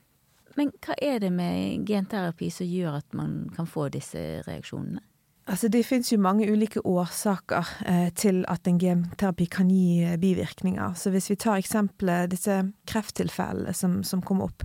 Men 0.57 0.69
hva 0.85 0.93
er 1.01 1.19
det 1.19 1.31
med 1.33 1.87
genterapi 1.87 2.51
som 2.53 2.67
gjør 2.69 2.99
at 2.99 3.17
man 3.17 3.49
kan 3.55 3.65
få 3.65 3.89
disse 3.93 4.43
reaksjonene? 4.45 5.01
Altså, 5.43 5.67
det 5.67 5.81
finnes 5.83 6.07
jo 6.07 6.21
mange 6.23 6.45
ulike 6.47 6.79
årsaker 6.87 7.67
eh, 7.85 8.09
til 8.15 8.45
at 8.47 8.67
en 8.67 8.77
genterapi 8.79 9.49
kan 9.51 9.67
gi 9.67 10.05
bivirkninger. 10.19 10.93
Så 10.95 11.11
hvis 11.11 11.27
vi 11.33 11.35
tar 11.35 11.59
eksempelet 11.59 12.31
disse 12.31 12.61
krefttilfellene 12.87 13.73
som, 13.75 13.97
som 14.07 14.21
kom 14.23 14.39
opp. 14.45 14.63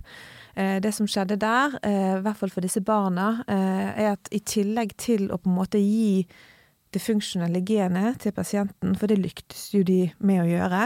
Eh, 0.55 0.77
det 0.79 0.93
som 0.95 1.09
skjedde 1.09 1.35
der, 1.41 1.75
eh, 1.83 2.15
i 2.15 2.21
hvert 2.23 2.39
fall 2.39 2.53
for 2.53 2.63
disse 2.63 2.79
barna, 2.79 3.43
er 3.49 4.13
at 4.13 4.31
i 4.31 4.39
tillegg 4.39 4.95
til 4.95 5.27
å 5.27 5.41
på 5.41 5.51
en 5.51 5.59
måte 5.59 5.83
gi 5.83 6.23
det 6.93 7.01
funksjonelle 7.03 7.61
genet 7.65 8.17
til 8.23 8.33
pasienten, 8.33 8.95
for 8.97 9.11
det 9.11 9.19
lyktes 9.19 9.67
jo 9.75 9.83
de 9.85 10.09
med 10.25 10.41
å 10.41 10.47
gjøre, 10.49 10.81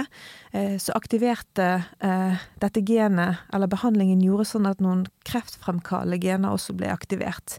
eh, 0.52 0.76
så 0.82 0.96
aktiverte 0.98 1.68
eh, 2.04 2.44
dette 2.60 2.84
genet, 2.84 3.46
eller 3.56 3.72
behandlingen 3.72 4.24
gjorde 4.24 4.50
sånn 4.50 4.68
at 4.68 4.84
noen 4.84 5.06
kreftfremkallende 5.28 6.20
gener 6.24 6.56
også 6.56 6.76
ble 6.76 6.92
aktivert. 6.92 7.58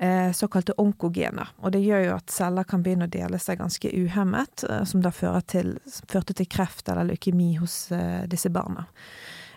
Eh, 0.00 0.32
såkalte 0.34 0.74
onkogener. 0.80 1.52
Og 1.62 1.76
det 1.76 1.84
gjør 1.84 2.06
jo 2.08 2.16
at 2.16 2.32
celler 2.32 2.66
kan 2.68 2.82
begynne 2.82 3.06
å 3.06 3.12
dele 3.12 3.38
seg 3.38 3.60
ganske 3.60 3.92
uhemmet, 3.92 4.64
som 4.88 5.04
da 5.04 5.12
til, 5.46 5.76
førte 6.10 6.34
til 6.34 6.48
kreft 6.50 6.88
eller 6.88 7.12
leukemi 7.12 7.54
hos 7.60 7.92
disse 8.28 8.50
barna. 8.50 8.88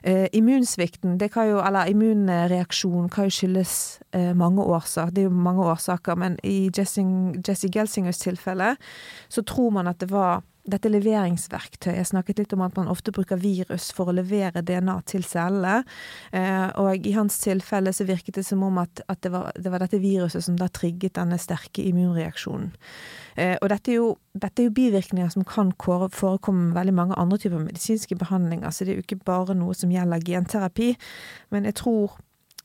Eh, 0.07 0.27
immunsvikten, 0.33 1.17
jo, 1.19 1.57
eller 1.59 1.89
immunreaksjon, 1.91 3.09
kan 3.09 3.27
jo 3.27 3.33
skyldes 3.33 3.99
eh, 4.15 4.31
mange 4.35 4.63
årsaker. 4.63 5.11
Det 5.11 5.21
er 5.21 5.27
jo 5.27 5.29
mange 5.35 5.65
årsaker, 5.67 6.15
men 6.15 6.37
i 6.43 6.69
Jesse, 6.77 7.03
Jesse 7.47 7.67
Gelsingers 7.67 8.21
tilfelle 8.21 8.77
så 9.27 9.43
tror 9.43 9.69
man 9.69 9.87
at 9.87 9.99
det 9.99 10.11
var 10.11 10.43
dette 10.67 10.91
leveringsverktøyet. 10.91 11.97
Jeg 11.97 12.09
snakket 12.09 12.41
litt 12.41 12.53
om 12.55 12.63
at 12.65 12.75
man 12.77 12.89
ofte 12.91 13.13
bruker 13.15 13.39
virus 13.39 13.89
for 13.95 14.11
å 14.11 14.15
levere 14.15 14.63
DNA 14.65 14.97
til 15.07 15.23
cellene. 15.27 15.83
Eh, 16.35 16.67
og 16.81 17.07
i 17.07 17.13
hans 17.15 17.39
tilfelle 17.43 17.93
så 17.95 18.07
virket 18.07 18.39
det 18.39 18.45
som 18.47 18.63
om 18.67 18.81
at, 18.81 19.01
at 19.07 19.21
det, 19.23 19.31
var, 19.33 19.49
det, 19.55 19.71
var, 19.71 19.83
dette 19.83 20.01
viruset 20.03 20.43
som 20.43 20.57
da 20.59 20.67
trigget 20.67 21.15
denne 21.17 21.39
sterke 21.41 21.85
immunreaksjonen. 21.87 22.73
Eh, 23.37 23.55
og 23.61 23.71
dette 23.71 23.93
er, 23.93 23.99
jo, 24.01 24.11
dette 24.35 24.63
er 24.63 24.69
jo 24.69 24.77
bivirkninger 24.77 25.31
som 25.33 25.47
kan 25.47 25.71
forekomme 25.77 26.69
med 26.69 26.77
veldig 26.79 26.95
mange 26.99 27.19
andre 27.21 27.39
typer 27.41 27.63
medisinske 27.63 28.17
behandlinger, 28.19 28.71
så 28.71 28.85
det 28.85 28.95
er 28.95 29.01
jo 29.01 29.07
ikke 29.07 29.23
bare 29.27 29.55
noe 29.57 29.75
som 29.77 29.93
gjelder 29.93 30.25
genterapi. 30.25 30.93
Men 31.53 31.69
jeg 31.69 31.79
tror 31.83 32.17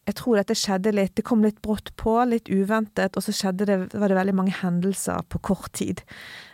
jeg 0.02 0.16
tror 0.18 0.38
dette 0.38 0.56
skjedde 0.58 0.92
litt 0.94 1.14
Det 1.18 1.24
kom 1.26 1.44
litt 1.44 1.60
brått 1.62 1.92
på, 2.00 2.16
litt 2.26 2.50
uventet, 2.50 3.16
og 3.16 3.22
så 3.22 3.52
det, 3.54 3.68
var 3.92 4.10
det 4.10 4.18
veldig 4.18 4.34
mange 4.34 4.54
hendelser 4.62 5.22
på 5.30 5.38
kort 5.46 5.72
tid 5.78 6.02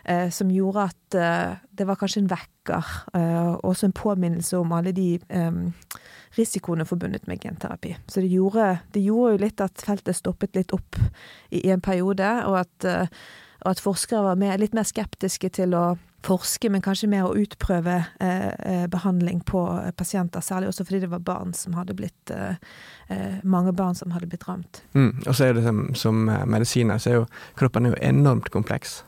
eh, 0.05 0.29
som 0.33 0.51
gjorde 0.53 0.85
at 0.91 1.17
eh, 1.17 1.57
det 1.73 1.87
var 1.89 1.97
kanskje 1.99 2.23
en 2.23 2.29
vekker, 2.29 2.93
eh, 3.17 3.51
også 3.65 3.89
en 3.89 3.97
påminnelse 3.97 4.59
om 4.59 4.73
alle 4.75 4.93
de 4.93 5.15
eh, 5.17 5.59
risikoene 6.37 6.85
forbundet 6.85 7.25
med 7.27 7.41
genterapi. 7.41 7.95
Så 8.07 8.21
det 8.21 8.29
gjorde, 8.29 8.79
det 8.93 9.03
gjorde, 9.05 9.33
jo 9.33 9.43
litt 9.45 9.63
at 9.65 9.85
feltet 9.85 10.19
stoppet 10.19 10.59
litt 10.59 10.75
opp 10.75 10.99
i, 11.49 11.63
i 11.63 11.69
en 11.73 11.81
periode, 11.81 12.29
og 12.45 12.61
at, 12.61 12.85
eh, 12.85 13.09
og 13.63 13.73
at 13.73 13.81
forskere 13.83 14.27
var 14.27 14.39
mer, 14.39 14.59
litt 14.61 14.77
mer 14.77 14.87
skeptiske 14.87 15.49
til 15.57 15.73
å 15.77 15.87
forske, 16.25 16.69
men 16.69 16.83
kanskje 16.83 17.09
mer 17.11 17.27
å 17.27 17.35
utprøve 17.39 17.95
eh, 18.19 18.47
eh, 18.49 18.85
behandling 18.91 19.41
på 19.47 19.61
eh, 19.79 19.91
pasienter. 19.95 20.43
Særlig 20.43 20.71
også 20.71 20.85
fordi 20.87 21.03
det 21.05 21.11
var 21.13 21.23
barn 21.25 21.53
som 21.57 21.77
hadde 21.79 21.95
blitt 21.97 22.33
eh, 22.35 22.55
eh 23.09 23.37
mange 23.43 23.73
barn 23.73 23.95
som 23.95 24.11
hadde 24.11 24.27
blitt 24.29 24.47
ramt. 24.47 24.83
Mm, 24.93 25.23
og 25.25 25.35
så 25.35 25.49
er 25.49 25.53
det 25.57 25.63
som, 25.63 25.85
som 25.95 26.25
medisiner, 26.45 26.97
så 26.97 27.09
er 27.09 27.21
jo 27.21 27.27
kroppen 27.59 27.87
er 27.87 27.95
jo 27.95 28.01
enormt 28.11 28.51
kompleks. 28.53 28.99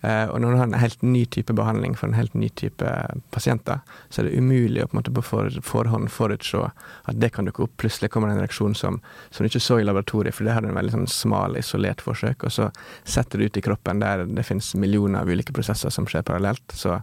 Eh, 0.00 0.26
og 0.30 0.40
når 0.40 0.52
du 0.52 0.58
har 0.60 0.68
en 0.68 0.78
helt 0.78 1.02
ny 1.02 1.24
type 1.26 1.54
behandling 1.58 1.96
for 1.98 2.08
en 2.08 2.14
helt 2.18 2.34
ny 2.38 2.48
type 2.54 2.90
pasienter, 3.34 3.80
så 4.08 4.22
er 4.22 4.28
det 4.28 4.38
umulig 4.38 4.84
å 4.84 4.88
på 4.92 5.02
på 5.02 5.22
forhånd 5.66 6.10
forutse 6.14 6.70
at 6.70 7.20
det 7.20 7.32
kan 7.34 7.48
dukke 7.48 7.64
opp. 7.66 7.76
Plutselig 7.82 8.10
kommer 8.10 8.28
det 8.28 8.36
en 8.36 8.44
reaksjon 8.44 8.74
som, 8.74 9.00
som 9.30 9.44
du 9.44 9.50
ikke 9.50 9.64
så 9.64 9.80
i 9.80 9.86
laboratoriet, 9.86 10.34
for 10.34 10.46
det 10.46 10.54
hadde 10.54 10.70
en 10.70 10.78
veldig 10.78 10.94
sånn 10.94 11.10
smal, 11.10 11.56
isolert 11.58 12.04
forsøk. 12.04 12.44
Og 12.44 12.52
så 12.54 12.70
setter 13.04 13.38
du 13.38 13.48
ut 13.48 13.56
i 13.56 13.64
kroppen 13.64 14.04
der 14.04 14.26
det 14.26 14.46
finnes 14.46 14.74
millioner 14.78 15.22
av 15.22 15.32
ulike 15.32 15.52
prosesser 15.56 15.90
som 15.90 16.06
skjer 16.06 16.22
parallelt. 16.22 16.64
Så 16.74 17.00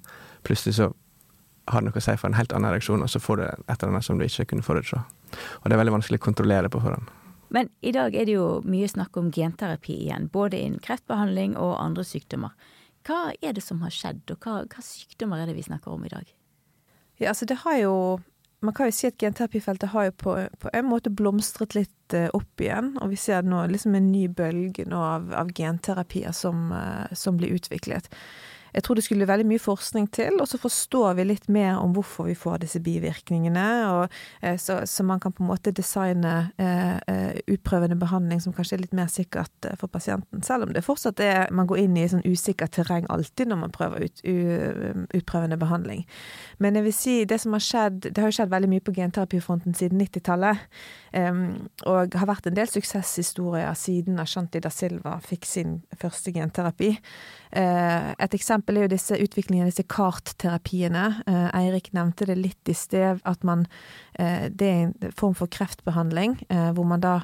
plutselig 0.47 0.77
så 0.79 0.93
har 1.67 1.81
det 1.81 1.89
noe 1.89 1.99
å 1.99 2.03
si 2.03 2.15
for 2.19 2.29
en 2.29 2.37
helt 2.37 2.53
annen 2.53 2.71
reaksjon, 2.75 3.03
og 3.03 3.09
så 3.09 3.19
får 3.19 3.41
du 3.41 3.45
et 3.45 3.75
eller 3.75 3.91
annet 3.91 4.05
som 4.05 4.19
du 4.19 4.25
ikke 4.27 4.47
kunne 4.53 4.65
forutse. 4.65 5.01
Og 5.61 5.67
det 5.67 5.75
er 5.75 5.81
veldig 5.81 5.97
vanskelig 5.97 6.21
å 6.21 6.25
kontrollere 6.27 6.71
på 6.71 6.81
forhånd. 6.83 7.09
Men 7.55 7.69
i 7.81 7.93
dag 7.95 8.15
er 8.15 8.25
det 8.27 8.37
jo 8.37 8.61
mye 8.65 8.87
snakk 8.89 9.17
om 9.17 9.31
genterapi 9.33 9.99
igjen, 10.07 10.29
både 10.33 10.59
innen 10.59 10.81
kreftbehandling 10.83 11.55
og 11.61 11.77
andre 11.79 12.05
sykdommer. 12.05 12.55
Hva 13.05 13.35
er 13.41 13.53
det 13.53 13.63
som 13.63 13.83
har 13.85 13.93
skjedd, 13.93 14.23
og 14.33 14.45
hva, 14.45 14.63
hva 14.69 14.85
sykdommer 14.85 15.41
er 15.41 15.51
det 15.51 15.59
vi 15.59 15.65
snakker 15.67 15.93
om 15.93 16.05
i 16.07 16.13
dag? 16.13 16.31
Ja, 17.21 17.29
altså 17.31 17.47
det 17.47 17.61
har 17.63 17.77
jo 17.79 17.93
man 18.65 18.73
kan 18.73 18.89
jo 18.89 18.95
si 18.97 19.05
at 19.05 19.19
genterapifeltet 19.21 19.91
har 19.93 20.07
jo 20.07 20.13
på, 20.17 20.31
på, 20.61 20.69
en 20.73 20.87
måte 20.89 21.11
blomstret 21.13 21.75
litt 21.77 22.15
uh, 22.17 22.31
opp 22.33 22.61
igjen. 22.61 22.95
Og 23.03 23.11
vi 23.13 23.19
ser 23.19 23.45
nå 23.45 23.59
liksom 23.69 23.93
en 23.97 24.07
ny 24.09 24.25
bølge 24.31 24.87
nå 24.89 25.01
av, 25.05 25.27
av 25.37 25.51
genterapier 25.53 26.33
som, 26.33 26.71
uh, 26.73 27.05
som 27.13 27.37
blir 27.37 27.53
utviklet. 27.59 28.09
Jeg 28.75 28.83
tror 28.83 28.97
det 28.97 29.05
skulle 29.05 29.27
veldig 29.27 29.47
mye 29.47 29.61
forskning 29.61 30.09
til, 30.11 30.35
og 30.41 30.49
så 30.51 30.59
forstår 30.59 31.13
vi 31.15 31.25
litt 31.29 31.47
mer 31.51 31.77
om 31.79 31.93
hvorfor 31.95 32.27
vi 32.27 32.35
får 32.35 32.59
disse 32.65 32.81
bivirkningene. 32.83 33.67
Og, 33.91 34.15
eh, 34.41 34.57
så, 34.59 34.81
så, 34.85 35.03
man 35.07 35.21
kan 35.23 35.31
på 35.31 35.43
en 35.43 35.49
måte 35.49 35.71
designe 35.71 36.33
eh, 36.59 36.97
eh, 37.07 37.37
utprøvende 37.55 37.95
behandling 37.99 38.41
som 38.43 38.53
kanskje 38.53 38.75
er 38.75 38.83
litt 38.83 38.97
mer 38.97 39.07
sikkert 39.11 39.69
for 39.79 39.87
pasienten. 39.91 40.43
Selv 40.43 40.67
om 40.67 40.73
det 40.75 40.83
fortsatt 40.83 41.23
er 41.23 41.53
man 41.55 41.69
går 41.69 41.85
inn 41.85 41.95
i 41.97 42.07
sånn 42.11 42.25
usikkert 42.27 42.75
terreng 42.75 43.07
alltid 43.13 43.51
når 43.51 43.61
man 43.63 43.75
prøver 43.75 44.09
ut, 44.09 44.23
u, 44.27 44.35
utprøvende 45.15 45.59
behandling. 45.61 46.03
Men 46.59 46.75
jeg 46.75 46.87
vil 46.89 46.97
si 46.99 47.15
det 47.29 47.39
som 47.41 47.55
har 47.55 47.63
skjedd 47.63 48.09
Det 48.11 48.21
har 48.21 48.29
jo 48.29 48.35
skjedd 48.37 48.51
veldig 48.51 48.69
mye 48.69 48.83
på 48.83 48.93
genterapifronten 48.95 49.75
siden 49.77 50.01
90-tallet. 50.01 50.67
Um, 51.15 51.69
og 51.87 52.15
har 52.19 52.27
vært 52.27 52.49
en 52.49 52.57
del 52.57 52.67
suksesshistorier 52.67 53.71
siden 53.79 54.19
Ashanti 54.19 54.59
da 54.59 54.71
Silva 54.73 55.15
fikk 55.23 55.47
sin 55.47 55.77
første 56.01 56.33
genterapi. 56.35 56.91
Uh, 57.55 58.11
et 58.19 58.35
eksempel 58.35 58.77
er 58.77 58.85
jo 58.85 58.91
disse 58.91 59.15
utviklingen 59.15 59.63
av 59.63 59.71
disse 59.71 59.85
kartterapiene. 59.87 61.05
Uh, 61.23 61.47
Eirik 61.55 61.91
nevnte 61.95 62.27
det 62.27 62.35
litt 62.39 62.71
i 62.71 62.75
sted, 62.75 63.21
at 63.23 63.47
man 63.47 63.65
uh, 64.19 64.47
Det 64.51 64.67
er 64.67 64.81
en 64.89 65.15
form 65.15 65.35
for 65.37 65.51
kreftbehandling 65.51 66.37
hvor 66.49 66.87
man 66.87 67.01
da 67.03 67.15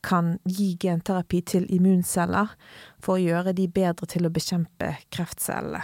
kan 0.00 0.32
gi 0.48 0.72
genterapi 0.80 1.40
til 1.44 1.66
immunceller 1.72 2.52
for 3.02 3.18
å 3.18 3.20
gjøre 3.22 3.52
de 3.56 3.66
bedre 3.68 4.08
til 4.08 4.24
å 4.24 4.32
bekjempe 4.32 4.94
kreftcellene. 5.12 5.82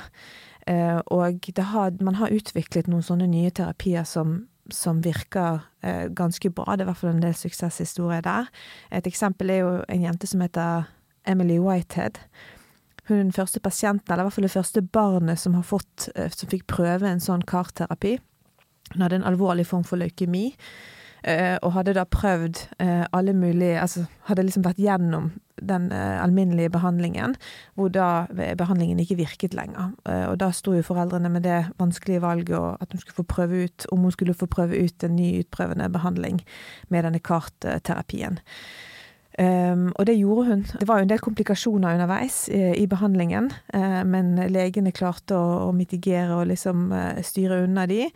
Og 1.13 1.51
har, 1.73 1.93
man 2.01 2.17
har 2.19 2.33
utviklet 2.33 2.89
noen 2.89 3.05
sånne 3.05 3.29
nye 3.31 3.53
terapier 3.55 4.07
som 4.09 4.47
som 4.71 5.01
virker 5.03 5.61
eh, 5.81 6.09
ganske 6.09 6.51
bra. 6.51 6.77
Det 6.77 6.83
er 6.83 6.87
i 6.87 6.91
hvert 6.91 7.01
fall 7.01 7.15
en 7.15 7.23
del 7.23 7.35
suksesshistorier 7.37 8.25
der. 8.27 8.51
Et 8.91 9.07
eksempel 9.07 9.51
er 9.51 9.63
jo 9.63 9.73
en 9.89 10.07
jente 10.09 10.27
som 10.31 10.43
heter 10.43 10.89
Emily 11.27 11.59
Whitehead. 11.63 12.21
Hun 13.07 13.19
den 13.19 13.33
første 13.33 13.61
pasienten, 13.63 14.11
eller 14.11 14.25
i 14.25 14.27
hvert 14.27 14.35
fall 14.35 14.49
det 14.49 14.57
første 14.57 14.83
barnet 14.83 15.39
som 15.39 15.55
fått, 15.63 16.09
eh, 16.17 16.31
som 16.31 16.51
fikk 16.51 16.67
prøve 16.67 17.07
en 17.07 17.23
sånn 17.23 17.45
karterapi. 17.47 18.17
Hun 18.95 19.03
hadde 19.03 19.21
en 19.21 19.31
alvorlig 19.31 19.67
form 19.67 19.85
for 19.87 20.01
leukemi. 20.01 20.53
Eh, 21.23 21.57
og 21.63 21.73
hadde 21.75 21.95
da 21.97 22.05
prøvd 22.05 22.59
eh, 22.79 23.07
alle 23.11 23.33
mulige 23.35 23.81
Altså 23.81 24.05
hadde 24.29 24.45
liksom 24.45 24.63
vært 24.63 24.79
gjennom 24.79 25.33
den 25.57 25.89
alminnelige 25.91 26.69
behandlingen, 26.75 27.33
hvor 27.75 27.89
da 27.89 28.27
behandlingen 28.61 28.99
ikke 29.01 29.17
virket 29.17 29.55
lenger. 29.57 29.95
Og 30.29 30.35
da 30.37 30.51
sto 30.53 30.75
jo 30.77 30.83
foreldrene 30.85 31.31
med 31.33 31.47
det 31.49 31.71
vanskelige 31.81 32.21
valget 32.21 32.77
at 32.77 32.93
hun 32.93 33.01
skulle 33.01 33.17
få 33.17 33.25
prøve 33.25 33.63
ut 33.65 33.87
om 33.89 34.05
hun 34.05 34.13
skulle 34.13 34.35
få 34.37 34.51
prøve 34.53 34.77
ut 34.77 35.07
en 35.09 35.17
ny 35.17 35.31
utprøvende 35.41 35.89
behandling 35.89 36.43
med 36.93 37.09
denne 37.09 37.23
kartterapien. 37.25 38.37
Um, 39.39 39.91
og 39.99 40.07
det 40.09 40.15
gjorde 40.17 40.45
hun. 40.49 40.63
Det 40.81 40.87
var 40.89 40.99
jo 40.99 41.05
en 41.05 41.11
del 41.11 41.21
komplikasjoner 41.21 41.99
underveis 41.99 42.47
i, 42.49 42.61
i 42.81 42.87
behandlingen, 42.89 43.51
uh, 43.75 44.01
men 44.09 44.33
legene 44.49 44.95
klarte 44.97 45.37
å, 45.37 45.67
å, 45.67 45.75
mitigere 45.77 46.39
og 46.39 46.49
liksom 46.49 46.87
uh, 46.95 47.21
styre 47.21 47.61
unna 47.67 47.85
de. 47.91 48.07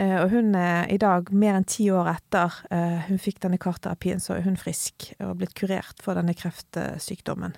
Uh, 0.00 0.16
og 0.22 0.32
hun 0.32 0.54
er 0.56 0.88
i 0.88 0.96
dag, 1.00 1.28
mer 1.36 1.58
enn 1.58 1.68
ti 1.68 1.90
år 1.92 2.08
etter 2.14 2.56
hun 3.10 3.20
fikk 3.20 3.42
denne 3.44 3.58
karterapien, 3.60 4.20
så 4.22 4.36
er 4.36 4.44
hun 4.46 4.56
frisk 4.58 5.10
og 5.20 5.36
blitt 5.40 5.52
kurert 5.58 6.00
for 6.02 6.16
denne 6.16 6.34
kreftsykdommen. 6.36 7.56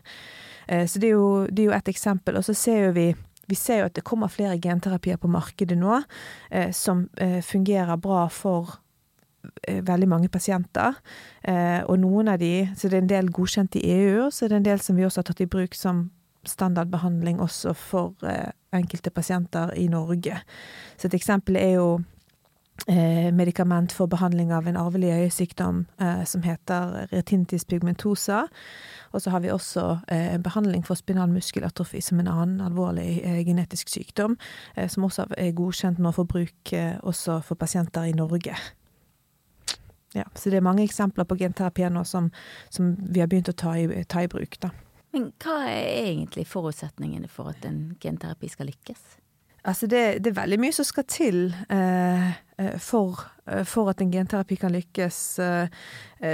så 0.66 1.00
det 1.00 1.08
er, 1.08 1.14
jo, 1.14 1.46
det 1.46 1.62
er 1.62 1.68
jo 1.68 1.74
et 1.76 1.90
eksempel. 1.92 2.38
Og 2.38 2.46
så 2.46 2.54
ser 2.56 2.86
jo 2.86 2.94
vi 2.96 3.12
vi 3.50 3.56
ser 3.58 3.82
jo 3.82 3.88
at 3.90 3.96
det 3.98 4.04
kommer 4.06 4.30
flere 4.32 4.56
genterapier 4.62 5.18
på 5.20 5.28
markedet 5.28 5.76
nå 5.76 5.98
som 6.72 7.02
fungerer 7.44 7.98
bra 8.00 8.22
for 8.32 8.78
Eh, 8.78 8.91
veldig 9.68 10.08
mange 10.08 10.28
pasienter. 10.28 10.98
Eh, 11.42 11.82
og 11.88 11.98
noen 11.98 12.28
av 12.28 12.38
de 12.38 12.68
Så 12.76 12.88
det 12.88 12.98
er 12.98 13.02
en 13.02 13.08
del 13.08 13.30
godkjent 13.30 13.76
i 13.76 13.86
EU, 13.90 14.30
så 14.30 14.48
det 14.48 14.52
er 14.52 14.56
en 14.56 14.70
del 14.70 14.80
som 14.80 14.96
vi 14.96 15.04
også 15.04 15.20
har 15.20 15.30
tatt 15.30 15.40
i 15.40 15.46
bruk 15.46 15.74
som 15.74 16.10
standardbehandling 16.46 17.40
også 17.40 17.72
for 17.72 18.14
eh, 18.26 18.50
enkelte 18.72 19.10
pasienter 19.10 19.74
i 19.76 19.86
Norge. 19.86 20.40
Så 20.96 21.06
et 21.06 21.14
eksempel 21.14 21.56
er 21.56 21.76
jo 21.76 22.00
eh, 22.88 23.30
medikament 23.34 23.92
for 23.92 24.10
behandling 24.10 24.52
av 24.52 24.66
en 24.66 24.76
arvelig 24.76 25.12
øyesykdom 25.12 25.86
eh, 26.00 26.24
som 26.24 26.42
heter 26.42 27.06
retinitis 27.12 27.64
pigmentosa. 27.64 28.46
Og 29.12 29.22
så 29.22 29.30
har 29.30 29.40
vi 29.40 29.52
også 29.52 29.98
eh, 30.08 30.38
behandling 30.42 30.86
for 30.86 30.94
spinal 30.94 31.30
muskelatrofi 31.30 32.00
som 32.00 32.20
en 32.20 32.28
annen 32.32 32.60
alvorlig 32.60 33.22
genetisk 33.46 33.88
sykdom, 33.88 34.38
som 34.88 35.04
også 35.04 35.26
er 35.36 35.52
godkjent 35.52 35.98
nå 35.98 36.10
for 36.16 36.24
bruk 36.24 36.72
også 37.02 37.40
for 37.44 37.54
pasienter 37.54 38.08
i 38.08 38.16
Norge. 38.16 38.56
Ja, 40.12 40.24
så 40.34 40.50
det 40.52 40.60
er 40.60 40.66
mange 40.66 40.84
eksempler 40.84 41.24
på 41.28 41.38
genterapi 41.40 41.88
nå 41.88 42.04
som, 42.04 42.28
som, 42.68 42.92
vi 43.00 43.22
har 43.22 43.30
begynt 43.32 43.48
å 43.48 43.56
ta 43.56 43.74
i, 43.80 43.86
ta 44.04 44.24
i 44.24 44.30
bruk. 44.30 44.58
Da. 44.60 44.72
Men 45.12 45.30
hva 45.40 45.62
er 45.70 46.04
egentlig 46.04 46.46
forutsetningene 46.48 47.30
for 47.32 47.52
at 47.52 47.64
en 47.68 47.84
genterapi 48.00 48.50
skal 48.52 48.68
lykkes? 48.72 49.18
Altså 49.62 49.86
det, 49.86 50.24
det 50.24 50.32
er 50.32 50.40
veldig 50.40 50.58
mye 50.58 50.74
som 50.74 50.86
skal 50.86 51.04
til 51.06 51.36
eh, 51.70 52.30
eh 52.58 52.78
for, 52.82 53.20
eh, 53.46 53.62
for, 53.68 53.92
at 53.92 54.00
en 54.02 54.10
genterapi 54.10 54.56
kan 54.58 54.74
lykkes. 54.74 55.18
Eh, 55.38 55.68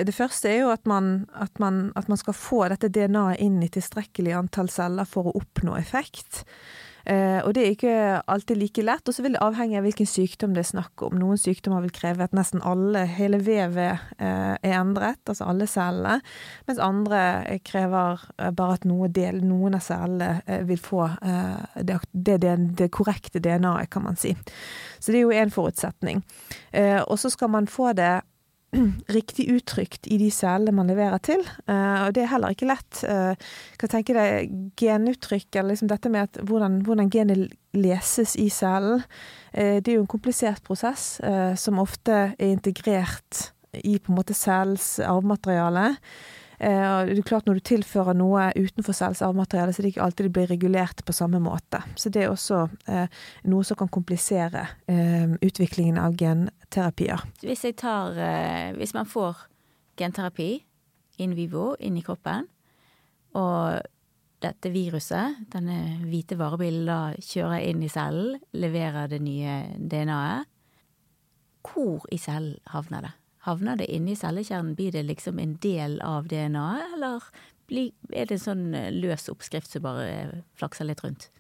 det 0.07 0.15
første 0.17 0.49
er 0.49 0.63
jo 0.63 0.71
at 0.73 0.87
man, 0.89 1.29
at 1.37 1.61
man, 1.61 1.93
at 1.97 2.09
man 2.09 2.17
skal 2.17 2.37
få 2.37 2.63
dette 2.73 2.89
DNA-et 2.89 3.43
inn 3.45 3.61
i 3.63 3.69
tilstrekkelig 3.69 4.33
antall 4.33 4.73
celler 4.73 5.05
for 5.05 5.29
å 5.29 5.37
oppnå 5.43 5.77
effekt. 5.77 6.47
Eh, 7.09 7.41
og 7.41 7.55
det 7.57 7.63
er 7.63 7.73
ikke 7.73 7.93
alltid 8.29 8.59
like 8.61 8.83
lett. 8.85 9.09
Og 9.09 9.17
så 9.17 9.25
vil 9.25 9.35
det 9.37 9.43
avhenge 9.45 9.79
av 9.81 9.87
hvilken 9.87 10.09
sykdom 10.09 10.53
det 10.55 10.65
er 10.65 10.71
snakk 10.73 11.05
om. 11.07 11.17
Noen 11.17 11.41
sykdommer 11.41 11.85
vil 11.87 11.95
kreve 11.97 12.27
at 12.27 12.37
nesten 12.37 12.61
alle, 12.69 13.07
hele 13.09 13.41
vevet 13.45 14.05
eh, 14.21 14.55
er 14.61 14.77
endret, 14.77 15.23
altså 15.25 15.49
alle 15.49 15.69
cellene. 15.71 16.19
Mens 16.69 16.83
andre 16.85 17.23
krever 17.65 18.27
eh, 18.37 18.53
bare 18.53 18.77
at 18.77 18.89
noe 18.89 19.09
del, 19.09 19.41
noen 19.47 19.79
av 19.79 19.85
cellene 19.87 20.59
vil 20.69 20.81
få 20.83 21.07
det, 21.81 21.99
det, 22.13 22.39
det, 22.43 22.55
det 22.77 22.91
korrekte 22.93 23.41
DNA-et, 23.43 23.91
kan 23.93 24.05
man 24.05 24.19
si. 24.21 24.35
Så 24.99 25.13
det 25.13 25.23
er 25.23 25.25
jo 25.25 25.37
én 25.45 25.53
forutsetning. 25.53 26.21
Og 27.09 27.17
så 27.21 27.31
skal 27.33 27.51
man 27.53 27.69
få 27.71 27.93
det 27.97 28.19
riktig 29.17 29.49
uttrykt 29.53 30.09
i 30.13 30.19
de 30.21 30.29
cellene 30.35 30.75
man 30.77 30.91
leverer 30.91 31.21
til. 31.25 31.43
Uh, 31.69 32.07
og 32.07 32.15
det 32.17 32.25
er 32.25 32.33
heller 32.33 32.55
ikke 32.55 32.69
lett. 32.69 33.03
Uh, 33.05 33.35
kan 33.81 33.93
tenke 33.93 34.17
deg 34.17 34.53
genuttrykk, 34.81 35.49
eller 35.55 35.75
liksom 35.75 35.91
dette 35.93 36.13
med 36.13 36.29
at 36.29 36.41
hvordan, 36.49 36.81
hvordan 36.87 37.13
genet 37.13 37.55
leses 37.77 38.37
i 38.41 38.49
cellen. 38.53 39.05
Uh, 39.57 39.79
det 39.81 39.89
er 39.89 39.99
jo 39.99 40.05
en 40.05 40.11
komplisert 40.11 40.65
prosess 40.67 41.17
som 41.59 41.81
ofte 41.81 42.19
er 42.35 42.51
integrert 42.51 43.49
i 43.85 43.99
på 43.99 44.13
en 44.13 44.19
måte 44.19 44.37
cellens 44.37 44.97
arvemateriale. 45.05 45.95
Eh, 46.59 47.07
det 47.07 47.19
er 47.19 47.27
klart 47.27 47.47
Når 47.47 47.61
du 47.61 47.67
tilfører 47.71 48.17
noe 48.19 48.49
utenfor 48.57 48.97
cells 48.97 49.23
arvemateriale, 49.23 49.73
så 49.73 49.83
det 49.83 49.93
ikke 49.93 50.07
alltid 50.07 50.31
blir 50.35 50.51
regulert 50.51 51.05
på 51.07 51.15
samme 51.15 51.41
måte. 51.43 51.81
Så 51.97 52.11
det 52.11 52.25
er 52.25 52.33
også 52.33 52.65
eh, 52.91 53.07
noe 53.51 53.67
som 53.67 53.79
kan 53.79 53.91
komplisere 53.93 54.67
eh, 54.91 55.37
utviklingen 55.39 56.01
av 56.03 56.17
genterapier. 56.19 57.23
Hvis, 57.45 57.67
tar, 57.79 58.19
hvis 58.79 58.95
man 58.97 59.07
får 59.07 59.47
genterapi 59.99 60.51
in 61.23 61.35
vivo 61.35 61.73
inn 61.81 61.99
i 61.99 62.05
kroppen, 62.07 62.47
og 63.39 63.79
dette 64.43 64.71
viruset, 64.71 65.39
denne 65.51 65.99
hvite 66.07 66.39
varebilen, 66.39 67.19
kjører 67.23 67.65
inn 67.67 67.83
i 67.83 67.91
cellen, 67.91 68.39
leverer 68.55 69.11
det 69.11 69.19
nye 69.23 69.61
DNA-et, 69.79 70.55
hvor 71.69 72.07
i 72.15 72.19
cellen 72.23 72.57
havner 72.73 73.09
det? 73.09 73.11
Havner 73.49 73.81
det 73.81 73.89
inni 73.89 74.17
cellekjernen, 74.19 74.75
blir 74.77 74.93
det 74.93 75.07
liksom 75.09 75.39
en 75.41 75.57
del 75.63 75.99
av 76.05 76.29
DNA-et, 76.29 76.95
eller 76.99 77.25
er 77.69 78.29
det 78.29 78.37
en 78.37 78.45
sånn 78.45 78.65
eh, 78.77 78.93
løs 78.93 79.29
oppskrift 79.33 79.73
som 79.73 79.85
bare 79.85 80.43
flakser 80.61 80.89
litt 80.89 81.03
rundt? 81.05 81.31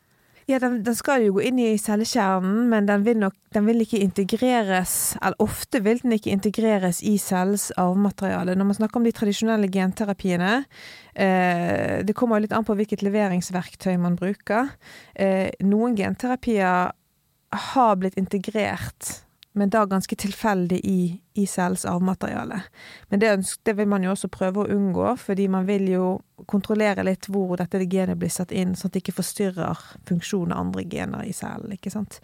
Ja, 0.48 0.56
den, 0.62 0.78
den, 0.80 0.94
skal 0.96 1.26
jo 1.26 1.34
gå 1.36 1.42
inn 1.44 1.58
i 1.60 1.74
cellekjernen, 1.76 2.70
men 2.70 2.86
den 2.88 3.02
vil 3.04 3.18
nok 3.20 3.34
den 3.52 3.66
vil 3.68 3.82
ikke 3.84 4.00
integreres 4.00 4.92
Eller 5.20 5.36
ofte 5.44 5.82
vil 5.84 6.00
den 6.00 6.14
ikke 6.16 6.32
integreres 6.32 7.02
i 7.04 7.18
cellens 7.20 7.66
arvemateriale. 7.76 8.54
Når 8.56 8.68
man 8.70 8.78
snakker 8.78 9.00
om 9.00 9.04
de 9.04 9.12
tradisjonelle 9.12 9.68
genterapiene 9.72 10.54
eh, 11.12 12.00
Det 12.00 12.16
kommer 12.16 12.40
litt 12.40 12.56
an 12.56 12.64
på 12.64 12.76
hvilket 12.80 13.04
leveringsverktøy 13.04 13.98
man 14.00 14.16
bruker. 14.16 14.72
Eh, 15.12 15.52
noen 15.68 15.96
genterapier 16.00 16.96
har 17.68 18.00
blitt 18.00 18.16
integrert 18.20 19.27
men 19.58 19.70
da 19.72 19.84
ganske 19.86 20.16
tilfeldig 20.16 20.78
i, 20.86 21.00
i 21.34 21.44
cells 21.46 21.84
arvmateriale. 21.88 22.60
Men 23.08 23.20
det, 23.20 23.30
det, 23.66 23.74
vil 23.78 23.88
man 23.90 24.04
jo 24.06 24.12
også 24.14 24.30
prøve 24.32 24.62
å 24.62 24.72
unngå, 24.74 25.12
fordi 25.20 25.48
man 25.52 25.66
vil 25.68 25.88
jo 25.90 26.06
kontrollere 26.48 27.04
litt 27.06 27.28
hvor 27.32 27.56
dette 27.58 27.82
genet 27.90 28.18
blir 28.20 28.32
satt 28.32 28.54
inn, 28.54 28.76
sånn 28.78 28.92
at 28.92 28.96
det 28.96 29.02
ikke 29.04 29.18
forstyrrer 29.18 29.82
funksjonen 30.08 30.54
av 30.54 30.66
andre 30.66 30.84
gener 30.88 31.26
i 31.26 31.34
cellen, 31.36 31.74
ikke 31.74 31.92
sant. 31.92 32.20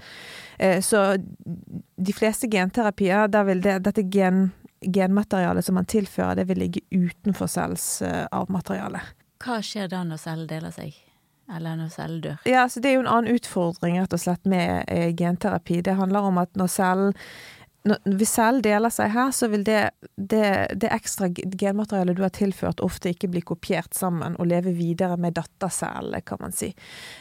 Eh, 0.59 0.81
så 0.85 1.07
de 1.17 2.17
fleste 2.17 2.51
genterapier, 2.51 3.27
der 3.29 3.49
vil 3.51 3.65
det, 3.65 3.81
dette 3.89 4.07
gen, 4.09 4.47
genmaterialet 4.85 5.67
som 5.67 5.79
man 5.79 5.91
tilfører, 5.91 6.39
det 6.39 6.49
vil 6.51 6.63
ligge 6.67 6.87
utenfor 6.95 7.51
cells 7.51 7.99
arvmateriale. 8.05 9.03
Hva 9.45 9.59
skjer 9.65 9.91
da 9.93 10.05
når 10.07 10.23
cellen 10.23 10.49
deler 10.49 10.73
seg? 10.73 11.04
Eller 11.53 11.77
når 11.77 11.91
cellen 11.93 12.23
dør? 12.25 12.39
Ja, 12.49 12.69
så 12.69 12.81
Det 12.81 12.91
er 12.91 12.97
jo 12.97 13.05
en 13.05 13.11
annen 13.11 13.37
utfordring 13.37 13.99
rett 14.01 14.17
og 14.17 14.23
slett 14.23 14.47
med 14.49 14.85
eh, 14.89 15.11
genterapi. 15.17 15.83
Det 15.85 15.99
handler 15.99 16.31
om 16.31 16.41
at 16.41 16.55
når 16.57 16.73
cellen 16.73 17.13
hvis 17.85 18.33
cellen 18.33 18.63
deler 18.65 18.93
seg 18.93 19.11
her, 19.13 19.31
så 19.37 19.49
vil 19.53 19.65
det, 19.67 19.91
det, 20.17 20.73
det, 20.73 20.89
ekstra 20.95 21.29
genmaterialet 21.29 22.17
du 22.17 22.23
har 22.25 22.33
tilført, 22.33 22.81
ofte 22.81 23.13
ikke 23.13 23.29
bli 23.35 23.43
kopiert 23.45 23.93
sammen 23.97 24.39
og 24.41 24.49
leve 24.49 24.73
videre 24.73 25.19
med 25.21 25.37
dattercellene, 25.37 26.23
kan 26.25 26.41
man 26.41 26.57
si. 26.57 26.71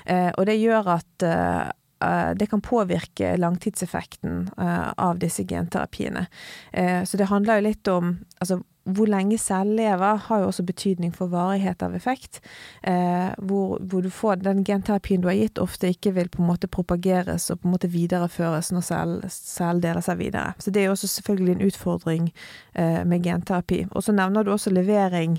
Eh, 0.06 0.30
og 0.32 0.48
det 0.48 0.56
gjør 0.62 0.94
at 0.96 1.26
eh, 1.28 1.64
eh 2.04 2.32
det 2.40 2.48
kan 2.52 2.64
påvirke 2.64 3.36
langtidseffekten 3.38 4.50
eh, 4.58 4.90
av 4.96 5.20
disse 5.20 5.44
genterapiene. 5.44 6.30
Eh, 6.72 7.04
så 7.04 7.20
det 7.20 7.28
handler 7.28 7.60
jo 7.60 7.68
litt 7.68 7.92
om 7.92 8.16
altså, 8.40 8.62
hvor 8.84 9.08
lenge 9.08 9.38
cellen 9.40 9.78
lever, 9.78 10.18
har 10.26 10.40
jo 10.42 10.50
også 10.50 10.64
betydning 10.68 11.14
for 11.16 11.32
varighet 11.32 11.84
av 11.86 11.96
effekt. 11.96 12.42
Eh, 12.84 13.32
hvor, 13.40 13.78
hvor, 13.80 14.02
du 14.04 14.10
får 14.12 14.42
den 14.44 14.64
genterapien 14.68 15.22
du 15.22 15.30
har 15.30 15.38
gitt, 15.38 15.62
ofte 15.62 15.94
ikke 15.94 16.12
vil 16.18 16.30
på 16.30 16.42
en 16.42 16.50
måte 16.50 16.68
propageres 16.68 17.50
og 17.52 17.62
på 17.62 17.70
en 17.70 17.76
måte 17.78 17.92
videreføres 17.94 18.74
når 18.76 18.88
cellen 18.88 19.30
cell 19.32 19.80
deler 19.84 20.04
seg 20.04 20.20
videre. 20.20 20.54
Så 20.60 20.72
det 20.72 20.82
er 20.82 20.90
jo 20.90 20.98
også 20.98 21.08
selvfølgelig 21.16 21.56
en 21.56 21.68
utfordring 21.70 22.26
eh, 22.74 23.04
med 23.08 23.24
genterapi. 23.24 23.86
Og 23.92 24.04
så 24.04 24.16
nevner 24.16 24.44
du 24.44 24.52
også 24.52 24.74
levering 24.74 25.38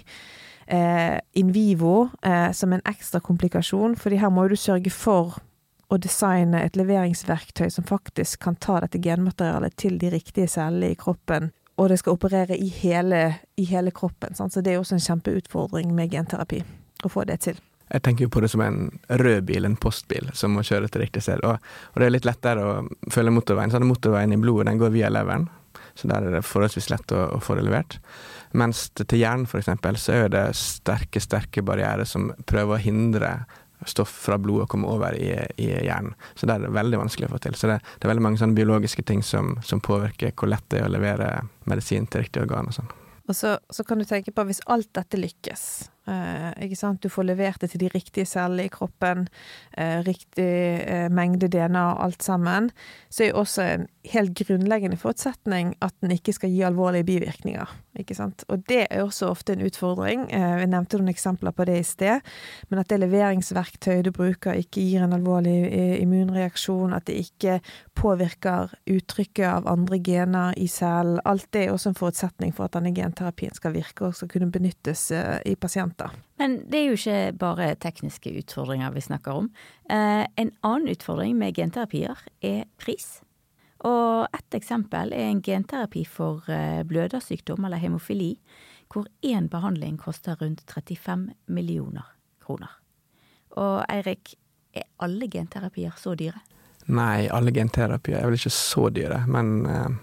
eh, 0.67 1.19
in 1.35 1.53
vivo 1.53 2.09
eh, 2.25 2.51
som 2.53 2.73
en 2.73 2.85
ekstra 2.89 3.21
komplikasjon, 3.21 3.97
fordi 3.97 4.23
her 4.23 4.33
må 4.33 4.49
du 4.49 4.57
sørge 4.57 4.93
for 4.95 5.37
å 5.93 5.99
designe 6.01 6.63
et 6.65 6.79
leveringsverktøy 6.81 7.69
som 7.71 7.85
faktisk 7.85 8.41
kan 8.47 8.57
ta 8.57 8.79
dette 8.81 9.03
genmaterialet 9.05 9.77
til 9.77 10.01
de 10.01 10.09
riktige 10.15 10.49
cellene 10.49 10.95
i 10.95 10.99
kroppen 10.99 11.53
og 11.77 11.89
det 11.91 11.99
skal 12.01 12.15
operere 12.15 12.57
i 12.57 12.69
hele, 12.71 13.21
i 13.57 13.67
hele 13.67 13.91
kroppen. 13.91 14.35
Sant? 14.35 14.55
Så 14.55 14.63
det 14.63 14.75
er 14.75 14.83
også 14.83 14.99
en 14.99 15.07
kjempeutfordring 15.07 15.95
med 15.95 16.13
genterapi, 16.13 16.63
å 17.05 17.11
få 17.11 17.27
det 17.29 17.41
til. 17.49 17.59
Jeg 17.93 18.03
tenker 18.03 18.27
jo 18.27 18.33
på 18.33 18.41
det 18.41 18.49
som 18.51 18.63
en 18.65 18.87
rød 19.09 19.43
bil, 19.51 19.67
en 19.67 19.77
postbil, 19.77 20.31
som 20.35 20.55
må 20.57 20.65
kjøre 20.65 20.89
til 20.89 21.05
riktig 21.05 21.23
sted. 21.27 21.43
Og, 21.45 21.59
og 21.59 22.01
det 22.01 22.07
er 22.07 22.15
litt 22.15 22.29
lettere 22.29 22.63
å 22.65 22.79
følge 23.13 23.35
motorveien. 23.35 23.75
Så 23.75 23.83
motorveien 23.85 24.33
i 24.33 24.41
blodet 24.41 24.71
den 24.71 24.81
går 24.81 24.95
via 24.95 25.11
leveren, 25.13 25.49
så 25.95 26.09
der 26.11 26.27
er 26.27 26.39
det 26.39 26.47
forholdsvis 26.47 26.89
lett 26.91 27.13
å, 27.15 27.27
å 27.37 27.43
få 27.45 27.59
det 27.59 27.67
levert. 27.67 27.99
Mens 28.57 28.87
til 28.97 29.19
hjernen 29.19 29.47
f.eks. 29.51 29.69
så 30.01 30.17
er 30.17 30.33
det 30.33 30.47
sterke, 30.59 31.23
sterke 31.23 31.63
barrierer 31.67 32.09
som 32.09 32.31
prøver 32.49 32.79
å 32.79 32.83
hindre 32.83 33.35
stoff 33.87 34.13
fra 34.25 34.39
blodet 34.39 34.69
kommer 34.73 34.89
over 34.95 35.17
i, 35.17 35.31
i, 35.57 35.69
hjernen. 35.87 36.15
Så 36.35 36.49
det 36.49 36.57
er 36.57 36.75
veldig 36.75 37.01
vanskelig 37.05 37.29
å 37.29 37.35
få 37.35 37.41
til. 37.45 37.57
Så 37.59 37.71
det, 37.71 37.81
det 37.99 38.07
er 38.07 38.13
veldig 38.15 38.27
mange 38.27 38.41
sånne 38.41 38.57
biologiske 38.57 39.05
ting 39.07 39.23
som, 39.27 39.57
som, 39.63 39.83
påvirker 39.85 40.35
hvor 40.39 40.51
lett 40.53 40.67
det 40.73 40.83
er 40.83 40.89
å 40.89 40.95
levere 40.95 41.31
medisin 41.71 42.09
til 42.09 42.25
riktig 42.25 42.45
organ 42.45 42.71
og 42.71 42.79
sånn. 42.79 42.93
Og 43.29 43.37
så, 43.37 43.57
så, 43.73 43.85
kan 43.89 44.01
du 44.01 44.07
tenke 44.09 44.35
på 44.37 44.45
hvis 44.49 44.63
alt 44.71 44.91
dette 44.97 45.21
lykkes, 45.21 45.65
eh, 46.07 46.95
du 47.01 47.09
får 47.09 47.25
levert 47.25 47.61
det 47.61 47.71
til 47.71 47.81
de 47.81 47.88
riktige 47.88 48.27
cellene 48.27 48.64
i 48.67 48.73
kroppen, 48.73 49.29
eh, 49.77 50.03
riktig 50.07 50.81
eh, 50.85 51.09
mengde 51.11 51.49
DNA 51.49 51.85
og 51.93 52.05
alt 52.05 52.23
sammen, 52.23 52.71
så 53.11 53.25
er 53.25 53.29
jo 53.29 53.40
også 53.40 53.62
en 53.62 53.87
helt 54.12 54.35
grunnleggende 54.35 54.97
forutsetning 54.97 55.75
at 55.83 55.95
den 56.01 56.11
ikke 56.11 56.33
skal 56.33 56.51
gi 56.51 56.62
alvorlige 56.62 57.05
bivirkninger. 57.05 57.71
Og 58.49 58.64
det 58.69 58.87
er 58.90 59.03
også 59.03 59.29
ofte 59.31 59.55
en 59.55 59.62
utfordring. 59.62 60.27
Eh, 60.33 60.57
vi 60.59 60.67
nevnte 60.67 60.99
noen 60.99 61.12
eksempler 61.12 61.55
på 61.55 61.64
det 61.69 61.79
i 61.79 61.87
sted. 61.87 62.21
Men 62.69 62.81
at 62.83 62.90
det 62.90 62.99
leveringsverktøyet 63.01 64.05
du 64.05 64.11
bruker 64.11 64.59
ikke 64.59 64.83
gir 64.83 65.05
en 65.05 65.14
alvorlig 65.14 65.57
eh, 65.69 66.03
immunreaksjon, 66.03 66.93
at 66.93 67.07
det 67.07 67.21
ikke 67.23 67.61
påvirker 67.95 68.75
uttrykket 68.90 69.47
av 69.47 69.69
andre 69.71 70.01
gener 70.03 70.59
i 70.59 70.67
cellen. 70.67 71.21
Alt 71.25 71.53
det 71.55 71.67
er 71.67 71.73
også 71.73 71.93
en 71.93 72.01
forutsetning 72.01 72.55
for 72.55 72.67
at 72.67 72.75
denne 72.75 72.95
genterapien 72.95 73.55
skal 73.55 73.77
virke 73.77 74.09
og 74.09 74.19
skal 74.19 74.33
kunne 74.33 74.51
benyttes 74.51 75.11
eh, 75.14 75.38
i 75.47 75.55
pasienter. 75.55 75.93
Men 76.40 76.57
det 76.70 76.80
er 76.80 76.88
jo 76.88 76.96
ikke 76.98 77.37
bare 77.38 77.68
tekniske 77.80 78.33
utfordringer 78.42 78.94
vi 78.94 79.04
snakker 79.04 79.44
om. 79.44 79.50
En 79.88 80.50
annen 80.66 80.90
utfordring 80.90 81.38
med 81.38 81.54
genterapier 81.57 82.18
er 82.42 82.64
pris. 82.83 83.20
Og 83.85 84.28
ett 84.33 84.57
eksempel 84.57 85.12
er 85.12 85.28
en 85.28 85.42
genterapi 85.44 86.04
for 86.09 86.48
eh, 86.48 86.80
blødersykdom 86.88 87.66
eller 87.66 87.83
hemofili, 87.83 88.33
hvor 88.92 89.09
én 89.26 89.50
behandling 89.52 89.98
koster 90.00 90.38
rundt 90.40 90.64
35 90.70 91.28
millioner 91.46 92.07
kroner. 92.44 92.70
Og 93.61 93.85
Eirik, 93.92 94.35
er 94.74 94.88
alle 95.04 95.28
genterapier 95.30 95.92
så 96.00 96.16
dyre? 96.18 96.40
Nei, 96.90 97.28
alle 97.30 97.52
genterapier 97.54 98.18
er 98.18 98.26
vel 98.26 98.35
ikke 98.35 98.50
så 98.50 98.88
dyre, 98.92 99.20
men 99.30 99.52
eh, 99.68 100.00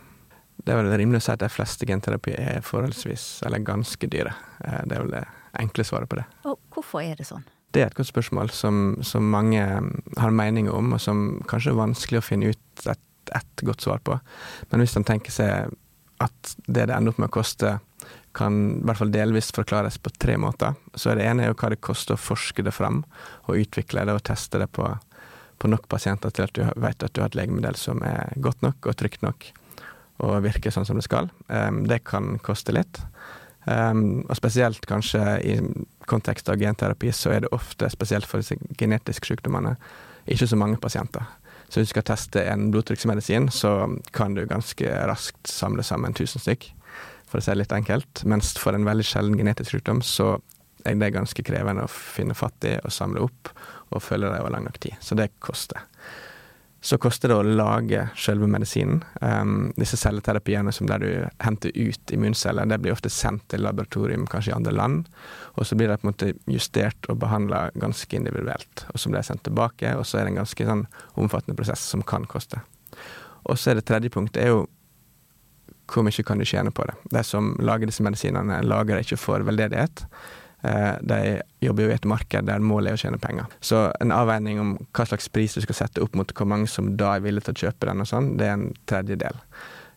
det 0.62 0.71
er 0.71 0.80
vel 0.80 0.93
rimelig 1.01 1.23
å 1.23 1.25
si 1.25 1.34
at 1.34 1.41
de 1.41 1.49
fleste 1.51 1.89
genterapier 1.89 2.39
er 2.39 2.65
forholdsvis, 2.65 3.41
eller 3.47 3.65
ganske 3.65 4.08
dyre. 4.13 4.36
Eh, 4.62 4.82
det 4.86 4.97
er 4.97 5.08
vel 5.08 5.15
det 5.17 5.25
enkle 5.60 5.86
svaret 5.88 6.10
på 6.10 6.20
det. 6.20 6.26
Og 6.48 6.60
hvorfor 6.74 7.04
er 7.04 7.18
det 7.20 7.28
sånn? 7.30 7.44
Det 7.72 7.84
er 7.84 7.92
et 7.92 7.96
godt 7.96 8.10
spørsmål 8.12 8.52
som, 8.52 8.98
som 9.06 9.30
mange 9.32 9.62
har 9.64 10.34
meninger 10.36 10.74
om, 10.76 10.92
og 10.96 11.00
som 11.02 11.40
kanskje 11.48 11.72
er 11.72 11.80
vanskelig 11.80 12.20
å 12.20 12.26
finne 12.26 12.52
ut 12.52 12.90
et 13.32 13.64
godt 13.64 13.86
svar 13.86 14.02
på. 14.04 14.18
Men 14.72 14.84
hvis 14.84 14.98
en 15.00 15.08
tenker 15.08 15.32
seg 15.32 15.72
at 16.22 16.56
det 16.68 16.90
det 16.90 16.96
ender 16.96 17.14
opp 17.14 17.22
med 17.22 17.32
å 17.32 17.38
koste, 17.40 17.78
kan 18.36 18.58
i 18.78 18.84
hvert 18.88 19.00
fall 19.00 19.14
delvis 19.14 19.52
forklares 19.56 19.98
på 20.04 20.12
tre 20.20 20.38
måter. 20.40 20.76
Så 20.96 21.16
det 21.16 21.26
ene 21.28 21.46
er 21.46 21.52
jo 21.52 21.58
hva 21.60 21.72
det 21.74 21.82
koster 21.84 22.16
å 22.16 22.22
forske 22.22 22.64
det 22.64 22.74
fram, 22.76 23.04
og 23.48 23.64
utvikle 23.64 24.06
det 24.08 24.16
og 24.16 24.24
teste 24.28 24.62
det 24.62 24.70
på, 24.76 24.88
på 25.60 25.72
nok 25.72 25.88
pasienter 25.92 26.34
til 26.36 26.48
at 26.48 26.56
du 26.56 26.64
vet 26.84 27.04
at 27.04 27.16
du 27.16 27.24
har 27.24 27.32
et 27.32 27.40
legemiddel 27.40 27.80
som 27.80 28.04
er 28.08 28.36
godt 28.44 28.64
nok 28.66 28.88
og 28.88 29.00
trygt 29.00 29.26
nok 29.26 29.52
og 30.22 30.44
virker 30.46 30.74
sånn 30.74 30.86
som 30.86 31.00
det 31.00 31.08
skal. 31.08 31.32
Um, 31.50 31.84
det 31.90 32.04
kan 32.06 32.36
koste 32.46 32.76
litt. 32.76 33.00
Um, 33.65 34.24
og 34.26 34.38
spesielt 34.39 34.88
kanskje 34.89 35.21
i 35.45 35.58
kontekst 36.10 36.50
av 36.50 36.58
genterapi, 36.58 37.12
så 37.13 37.36
er 37.36 37.43
det 37.43 37.52
ofte, 37.54 37.89
spesielt 37.93 38.26
for 38.26 38.41
disse 38.41 38.58
genetiske 38.80 39.30
sykdommene, 39.30 39.76
ikke 40.26 40.50
så 40.50 40.58
mange 40.58 40.80
pasienter. 40.82 41.28
Så 41.69 41.80
hvis 41.80 41.91
du 41.91 41.93
skal 41.93 42.08
teste 42.10 42.41
en 42.52 42.71
blodtrykksmedisin, 42.74 43.47
så 43.54 43.86
kan 44.15 44.34
du 44.36 44.43
ganske 44.50 44.95
raskt 45.08 45.47
samle 45.47 45.86
sammen 45.88 46.12
1000 46.12 46.43
stykk, 46.43 46.65
for 47.30 47.39
å 47.39 47.45
si 47.45 47.54
det 47.54 47.62
litt 47.62 47.76
enkelt. 47.76 48.26
Mens 48.28 48.56
for 48.60 48.76
en 48.76 48.88
veldig 48.88 49.06
sjelden 49.08 49.38
genetisk 49.39 49.78
sykdom, 49.78 50.02
så 50.04 50.34
er 50.84 50.97
det 51.00 51.13
ganske 51.15 51.45
krevende 51.45 51.86
å 51.86 51.93
finne 51.93 52.36
fatt 52.36 52.67
i 52.67 52.76
og 52.82 52.91
samle 52.91 53.24
opp, 53.24 53.54
og 53.91 54.04
følge 54.04 54.34
det 54.34 54.41
over 54.41 54.56
lang 54.56 54.65
nok 54.67 54.82
tid. 54.84 54.97
Så 55.04 55.15
det 55.19 55.32
koster. 55.43 55.86
Så 56.82 56.98
koster 56.98 57.30
det 57.30 57.36
å 57.38 57.46
lage 57.46 58.08
selve 58.17 58.48
medisinen. 58.50 59.04
Um, 59.22 59.70
disse 59.78 60.00
celleterapiene 60.02 60.74
som 60.74 60.89
der 60.89 61.04
du 61.04 61.10
henter 61.46 61.70
ut 61.78 62.13
immunceller, 62.13 62.65
det 62.65 62.80
blir 62.82 62.96
ofte 62.96 63.12
sendt 63.13 63.46
til 63.54 63.62
laboratorium, 63.62 64.26
kanskje 64.30 64.50
i 64.50 64.56
andre 64.56 64.74
land. 64.74 65.06
Og 65.62 65.70
så 65.70 65.78
blir 65.78 65.91
det 65.91 66.00
på 66.02 66.08
en 66.08 66.12
måte 66.12 66.32
justert 66.50 67.10
og 67.13 67.22
behandla 67.22 67.67
ganske 67.78 68.17
individuelt. 68.17 68.86
Og 68.89 68.98
så 68.98 69.12
blir 69.12 69.22
det 69.22 69.30
sendt 69.30 69.46
tilbake, 69.46 69.94
og 69.94 70.08
så 70.10 70.17
er 70.17 70.26
det 70.26 70.34
en 70.34 70.41
ganske 70.41 70.70
sånn 70.72 70.86
omfattende 71.22 71.58
prosess 71.60 71.86
som 71.94 72.02
kan 72.02 72.26
koste. 72.26 72.63
Og 73.46 73.62
så 73.62 73.72
er 73.72 73.78
det 73.78 73.86
tredje 73.89 74.13
punktet 74.13 74.41
er 74.41 74.56
jo 74.56 74.65
hvor 75.91 76.06
mye 76.08 76.24
kan 76.24 76.39
du 76.39 76.48
tjene 76.48 76.72
på 76.74 76.86
det. 76.88 76.96
De 77.12 77.22
som 77.28 77.54
lager 77.60 77.89
disse 77.89 78.04
medisinene, 78.06 78.62
lager 78.63 78.96
det 78.96 79.06
ikke 79.06 79.20
for 79.20 79.44
veldedighet. 79.46 80.06
Eh, 80.62 80.95
de 81.02 81.41
jobber 81.60 81.88
jo 81.88 81.89
i 81.89 81.95
et 81.95 82.06
marked 82.06 82.45
der 82.45 82.62
målet 82.62 82.91
er 82.91 83.00
å 83.00 83.02
tjene 83.02 83.19
penger. 83.21 83.50
Så 83.65 83.88
en 84.04 84.13
avveining 84.13 84.62
om 84.62 84.74
hva 84.93 85.08
slags 85.10 85.30
pris 85.34 85.58
du 85.58 85.63
skal 85.63 85.80
sette 85.80 86.04
opp 86.06 86.15
mot 86.17 86.34
hvor 86.38 86.50
mange 86.50 86.69
som 86.69 86.93
da 87.00 87.15
er 87.15 87.26
villige 87.26 87.50
til 87.50 87.58
å 87.58 87.62
kjøpe 87.65 87.89
den, 87.89 88.04
og 88.04 88.10
sånn, 88.10 88.36
det 88.38 88.47
er 88.47 88.58
en 88.60 88.67
tredjedel. 88.89 89.41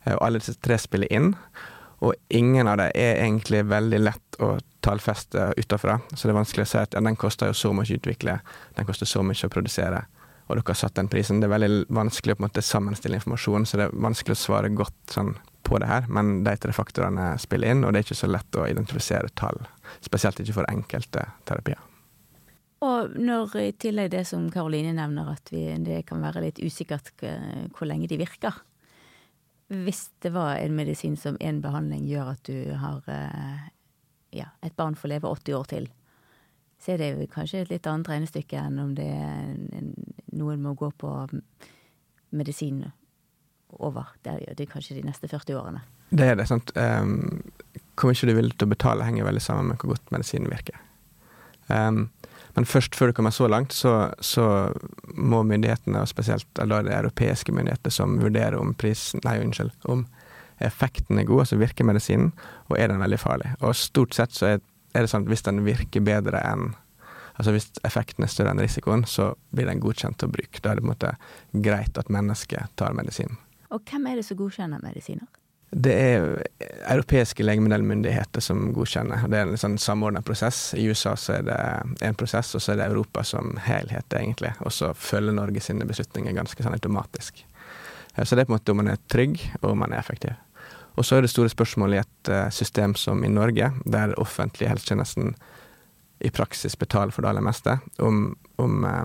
Eh, 0.05 0.14
og 0.16 0.22
alle 0.24 0.40
disse 0.40 0.57
tre 0.64 0.79
spiller 0.81 1.12
inn, 1.12 1.35
og 2.05 2.16
ingen 2.33 2.68
av 2.68 2.81
dem 2.81 2.92
er 2.96 3.20
egentlig 3.22 3.62
veldig 3.68 4.00
lett 4.00 4.40
å 4.44 4.57
tallfeste 4.85 5.53
utafra. 5.61 5.98
Så 6.12 6.27
det 6.27 6.35
er 6.35 6.40
vanskelig 6.40 6.66
å 6.66 6.72
si 6.72 6.81
at 6.81 6.96
ja, 6.96 7.05
den 7.05 7.20
koster 7.20 7.48
jo 7.48 7.57
så 7.57 7.72
mye 7.77 7.88
å 7.88 8.00
utvikle, 8.00 8.40
den 8.77 8.88
koster 8.88 9.09
så 9.09 9.24
mye 9.24 9.48
å 9.48 9.53
produsere, 9.53 10.05
og 10.44 10.59
dere 10.59 10.68
har 10.68 10.81
satt 10.81 10.96
den 10.96 11.09
prisen. 11.12 11.40
Det 11.40 11.48
er 11.48 11.55
veldig 11.55 11.87
vanskelig 11.92 12.35
å 12.35 12.40
på 12.40 12.44
en 12.44 12.48
måte 12.48 12.64
sammenstille 12.64 13.20
informasjon, 13.20 13.68
så 13.68 13.81
det 13.81 13.88
er 13.88 13.96
vanskelig 14.09 14.37
å 14.37 14.42
svare 14.42 14.72
godt 14.77 15.16
sånn 15.16 15.37
på 15.64 15.81
det 15.81 15.88
her, 15.88 16.09
men 16.12 16.42
de 16.44 16.53
tre 16.61 16.74
faktorene 16.77 17.31
spiller 17.40 17.72
inn, 17.72 17.85
og 17.85 17.92
det 17.92 18.03
er 18.03 18.09
ikke 18.09 18.20
så 18.20 18.29
lett 18.29 18.61
å 18.61 18.66
identifisere 18.68 19.33
tall. 19.33 19.62
Spesielt 20.05 20.40
ikke 20.40 20.57
for 20.61 20.70
enkelte 20.70 21.27
terapier. 21.49 21.81
Og 22.85 23.14
når 23.16 23.57
i 23.62 23.70
tillegg 23.81 24.11
det 24.12 24.27
som 24.29 24.51
Karoline 24.53 24.92
nevner, 24.97 25.31
at 25.33 25.49
vi, 25.53 25.66
det 25.87 26.03
kan 26.09 26.20
være 26.25 26.42
litt 26.44 26.61
usikkert 26.61 27.12
hvor 27.23 27.88
lenge 27.88 28.11
de 28.11 28.18
virker. 28.20 28.59
Hvis 29.73 30.11
det 30.20 30.35
var 30.35 30.59
en 30.59 30.75
medisin 30.77 31.16
som 31.16 31.38
en 31.40 31.62
behandling 31.64 32.05
gjør 32.05 32.35
at 32.35 32.42
du 32.44 32.75
har 32.77 33.07
eh, 33.09 33.62
ja, 34.37 34.51
et 34.62 34.77
barn 34.77 34.99
får 34.99 35.14
leve 35.14 35.31
80 35.31 35.57
år 35.57 35.70
til, 35.70 35.88
så 36.83 36.92
er 36.92 37.01
det 37.01 37.11
jo 37.14 37.29
kanskje 37.33 37.62
et 37.64 37.73
litt 37.73 37.87
annet 37.88 38.11
regnestykke 38.11 38.61
enn 38.61 38.83
om 38.83 38.92
det 38.99 39.09
er 39.09 39.55
noen 40.37 40.61
må 40.61 40.75
gå 40.77 40.90
på 41.01 41.11
medisin 42.35 42.83
over. 43.79 44.12
Det 44.23 44.35
er, 44.35 44.55
det 44.59 44.66
er 44.66 44.73
kanskje 44.75 44.99
de 44.99 45.07
neste 45.07 45.31
40 45.31 45.57
årene. 45.57 45.85
Det 46.11 46.27
er 46.29 46.37
det. 46.38 46.47
sant? 46.51 46.75
Um, 46.77 47.40
hvor 47.94 48.11
mye 48.11 48.26
du 48.26 48.33
er 48.33 48.40
villig 48.40 48.59
til 48.59 48.68
å 48.68 48.74
betale, 48.74 49.07
henger 49.07 49.28
veldig 49.28 49.42
sammen 49.42 49.70
med 49.70 49.80
hvor 49.80 49.94
godt 49.94 50.12
medisinen 50.14 50.50
virker. 50.52 50.78
Um, 51.68 52.09
men 52.54 52.66
først 52.68 52.94
før 52.94 53.11
du 53.11 53.16
kommer 53.16 53.35
så 53.35 53.48
langt, 53.50 53.74
så, 53.74 54.12
så 54.22 54.44
må 55.14 55.42
myndighetene, 55.46 56.02
og 56.02 56.11
spesielt 56.11 56.46
da 56.54 56.83
det 56.87 56.94
europeiske 56.94 57.54
myndigheter, 57.54 57.90
som 57.94 58.18
vurderer 58.22 58.59
om 58.61 58.74
prisen 58.78 59.22
Nei, 59.26 59.40
unnskyld. 59.42 59.72
Om 59.90 60.04
effekten 60.62 61.18
er 61.18 61.26
god, 61.26 61.44
altså 61.44 61.59
virker 61.59 61.88
medisinen, 61.88 62.30
og 62.70 62.78
er 62.78 62.92
den 62.92 63.02
veldig 63.02 63.18
farlig. 63.18 63.50
Og 63.61 63.74
stort 63.78 64.14
sett 64.14 64.37
så 64.37 64.52
er, 64.52 64.62
er 64.94 65.04
det 65.04 65.11
sånn 65.11 65.26
at 65.26 65.33
hvis 65.33 65.46
den 65.48 65.64
virker 65.66 66.04
bedre 66.07 66.42
enn 66.46 66.74
Altså 67.35 67.50
Hvis 67.50 67.64
effekten 67.83 68.22
er 68.22 68.30
større 68.30 68.52
enn 68.54 68.61
risikoen, 68.62 69.00
så 69.11 69.33
blir 69.50 69.66
den 69.66 69.80
godkjent 69.83 70.20
til 70.20 70.28
å 70.30 70.35
bruke. 70.37 70.61
Da 70.62 70.70
er 70.70 70.78
det 70.78 70.85
på 70.85 70.87
en 70.87 70.92
måte 70.92 71.09
greit 71.66 71.98
at 71.98 72.12
mennesket 72.14 72.76
tar 72.78 72.94
medisinen. 72.94 73.40
Og 73.74 73.83
hvem 73.90 74.07
er 74.07 74.20
det 74.20 74.22
som 74.28 74.38
godkjenner 74.38 74.78
medisiner? 74.85 75.26
Det 75.70 75.94
er 75.94 76.27
europeiske 76.92 77.42
legemiddelmyndigheter 77.42 78.42
som 78.44 78.68
godkjenner. 78.77 79.24
Det 79.31 79.38
er 79.40 79.48
en 79.48 79.59
sånn 79.59 79.79
samordna 79.83 80.22
prosess. 80.22 80.68
I 80.79 80.87
USA 80.87 81.16
så 81.18 81.38
er 81.40 81.48
det 81.48 81.57
én 82.07 82.14
prosess, 82.18 82.53
og 82.55 82.62
så 82.62 82.72
er 82.72 82.79
det 82.79 82.87
Europa 82.92 83.24
som 83.27 83.57
helhet, 83.64 84.07
egentlig. 84.14 84.53
Og 84.62 84.72
så 84.72 84.92
følger 84.94 85.35
Norge 85.35 85.64
sine 85.64 85.88
beslutninger 85.88 86.37
ganske 86.37 86.62
sånn 86.62 86.77
automatisk. 86.79 87.42
Så 88.14 88.37
det 88.37 88.44
er 88.44 88.46
på 88.46 88.55
en 88.55 88.61
måte 88.61 88.74
om 88.74 88.83
man 88.85 88.92
er 88.92 89.03
trygg, 89.11 89.42
og 89.62 89.72
om 89.72 89.83
man 89.83 89.92
er 89.92 90.05
effektiv. 90.05 90.38
Og 90.94 91.05
så 91.07 91.16
er 91.16 91.24
det 91.24 91.33
store 91.33 91.50
spørsmålet 91.50 91.96
i 91.96 92.03
et 92.05 92.31
eh, 92.31 92.50
system 92.55 92.94
som 92.94 93.24
i 93.24 93.33
Norge, 93.33 93.72
der 93.85 94.14
offentlige 94.22 94.70
helsetjenesten 94.70 95.35
i 96.22 96.31
praksis 96.31 96.77
betaler 96.79 97.11
for 97.11 97.24
det 97.24 97.33
aller 97.33 97.44
meste, 97.44 97.79
om, 97.98 98.29
om 98.62 98.85
eh, 98.87 99.05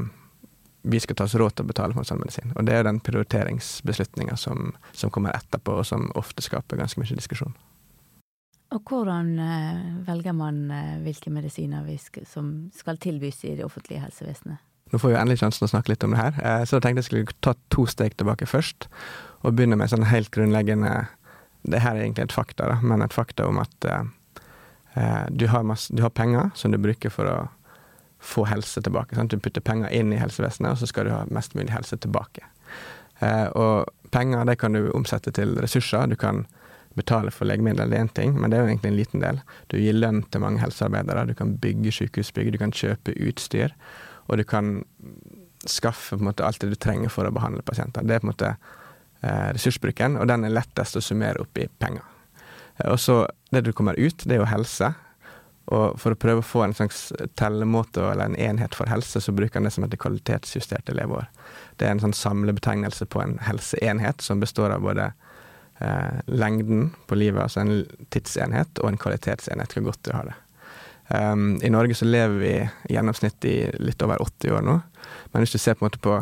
vi 0.82 1.00
skal 1.00 1.16
ta 1.16 1.28
oss 1.28 1.36
råd 1.36 1.56
til 1.56 1.66
å 1.66 1.72
betale 1.72 1.96
for 1.96 2.04
en 2.04 2.08
sånn 2.08 2.22
medisin. 2.22 2.54
Og 2.56 2.68
det 2.68 2.78
er 2.78 2.86
den 2.88 3.02
prioriteringsbeslutninga 3.04 4.38
som, 4.40 4.72
som, 4.94 5.12
kommer 5.12 5.36
etterpå, 5.36 5.80
og 5.82 5.88
som 5.88 6.08
ofte 6.20 6.46
skaper 6.46 6.80
ganske 6.80 7.02
mye 7.02 7.20
diskusjon. 7.20 7.56
Og 8.70 8.86
hvordan 8.86 9.34
eh, 9.42 9.86
velger 10.08 10.36
man 10.38 10.68
eh, 10.72 10.98
hvilke 11.04 11.34
medisiner 11.34 11.88
skal, 12.00 12.28
som 12.30 12.52
skal 12.76 13.02
tilbys 13.02 13.44
i 13.50 13.56
det 13.58 13.66
offentlige 13.66 14.04
helsevesenet? 14.04 14.62
Nå 14.90 14.98
får 14.98 15.12
vi 15.12 15.18
endelig 15.20 15.42
sjansen 15.42 15.68
å 15.68 15.70
snakke 15.70 15.94
litt 15.94 16.04
om 16.06 16.14
det 16.16 16.22
her, 16.22 16.38
eh, 16.42 16.64
så 16.66 16.78
da 16.78 16.86
tenkte 16.86 17.04
jeg 17.04 17.10
skulle 17.10 17.40
ta 17.46 17.56
to 17.74 17.86
steg 17.90 18.16
tilbake 18.18 18.48
først. 18.50 18.88
Og 19.44 19.56
begynne 19.58 19.78
med 19.80 19.92
sånn 19.92 20.08
helt 20.10 20.32
grunnleggende 20.36 21.08
Det 21.70 21.82
her 21.84 21.98
er 21.98 22.06
egentlig 22.06 22.24
et 22.24 22.32
fakta, 22.32 22.70
da, 22.72 22.76
men 22.80 23.02
et 23.04 23.14
fakta 23.14 23.44
om 23.50 23.58
at 23.60 23.86
eh, 23.86 25.26
du, 25.28 25.50
har 25.52 25.66
masse, 25.68 25.92
du 25.92 26.00
har 26.02 26.10
penger 26.10 26.54
som 26.56 26.72
du 26.72 26.78
bruker 26.80 27.12
for 27.12 27.28
å 27.28 27.38
få 28.20 28.46
helse 28.50 28.82
tilbake. 28.82 29.16
Sant? 29.16 29.32
Du 29.32 29.40
putter 29.40 29.64
penger 29.64 29.92
inn 29.96 30.14
i 30.14 30.20
helsevesenet, 30.20 30.74
og 30.74 30.82
så 30.82 30.90
skal 30.90 31.08
du 31.08 31.14
ha 31.16 31.24
mest 31.32 31.56
mulig 31.56 31.72
helse 31.74 31.98
tilbake. 31.98 32.44
Eh, 33.20 33.48
og 33.56 34.12
penger 34.12 34.48
det 34.48 34.60
kan 34.60 34.76
du 34.76 34.90
omsette 34.96 35.32
til 35.36 35.56
ressurser. 35.60 36.08
Du 36.12 36.18
kan 36.20 36.46
betale 36.98 37.32
for 37.32 37.48
legemidler, 37.48 37.88
det 37.88 37.98
er 37.98 38.06
én 38.08 38.14
ting, 38.14 38.34
men 38.36 38.52
det 38.52 38.58
er 38.58 38.66
jo 38.66 38.72
egentlig 38.74 38.92
en 38.92 39.00
liten 39.00 39.24
del. 39.24 39.42
Du 39.72 39.78
gir 39.80 39.96
lønn 39.96 40.24
til 40.32 40.44
mange 40.44 40.62
helsearbeidere, 40.64 41.28
du 41.30 41.36
kan 41.38 41.56
bygge 41.62 41.94
sykehusbygg, 41.96 42.52
du 42.54 42.60
kan 42.62 42.74
kjøpe 42.76 43.16
utstyr, 43.30 43.76
og 44.28 44.40
du 44.42 44.44
kan 44.44 44.82
skaffe 45.68 46.18
på 46.18 46.24
en 46.24 46.30
måte 46.30 46.46
alt 46.46 46.62
det 46.64 46.72
du 46.74 46.80
trenger 46.80 47.12
for 47.14 47.28
å 47.28 47.34
behandle 47.36 47.64
pasienter. 47.68 48.04
Det 48.04 48.18
er 48.18 48.24
på 48.24 48.28
en 48.28 48.34
måte 48.34 48.52
eh, 48.52 49.50
ressursbruken, 49.56 50.18
og 50.20 50.28
den 50.32 50.48
er 50.48 50.56
lettest 50.56 50.98
å 50.98 51.04
summere 51.04 51.44
opp 51.44 51.60
i 51.62 51.68
penger. 51.80 52.04
Eh, 52.78 52.90
og 52.90 53.00
så 53.00 53.22
det 53.54 53.64
du 53.68 53.72
kommer 53.76 54.00
ut, 54.00 54.26
det 54.26 54.38
er 54.38 54.44
jo 54.44 54.50
helse. 54.50 54.94
Og 55.70 56.00
for 56.02 56.16
å 56.16 56.18
prøve 56.18 56.42
å 56.42 56.46
få 56.46 56.64
en 56.66 56.74
slags 56.74 57.12
tellemåte 57.38 58.02
eller 58.02 58.32
en 58.32 58.38
enhet 58.42 58.74
for 58.78 58.90
helse, 58.90 59.22
så 59.22 59.34
bruker 59.36 59.60
han 59.60 59.68
det 59.68 59.74
som 59.76 59.86
heter 59.86 60.02
kvalitetsjusterte 60.02 60.96
leveår. 60.98 61.28
Det 61.78 61.86
er 61.86 61.94
en 61.94 62.02
sånn 62.02 62.16
samlebetegnelse 62.18 63.06
på 63.14 63.22
en 63.22 63.38
helseenhet 63.46 64.26
som 64.26 64.42
består 64.42 64.74
av 64.74 64.82
både 64.88 65.12
eh, 65.78 66.22
lengden 66.26 66.90
på 67.06 67.20
livet, 67.22 67.44
altså 67.44 67.62
en 67.62 67.84
tidsenhet, 68.10 68.82
og 68.82 68.90
en 68.90 68.98
kvalitetsenhet. 69.02 69.78
Hvor 69.78 69.92
godt 69.92 70.02
du 70.10 70.12
har 70.16 70.32
det. 70.32 70.38
Um, 71.10 71.56
I 71.66 71.70
Norge 71.74 71.96
så 71.98 72.06
lever 72.06 72.36
vi 72.38 72.52
i 72.58 72.94
gjennomsnitt 72.94 73.46
i 73.50 73.56
litt 73.82 74.02
over 74.06 74.22
80 74.22 74.58
år 74.60 74.66
nå, 74.66 74.76
men 75.34 75.42
hvis 75.42 75.56
du 75.56 75.58
ser 75.58 75.78
på 75.78 75.82
en 75.82 75.90
måte 75.90 76.02
på 76.06 76.20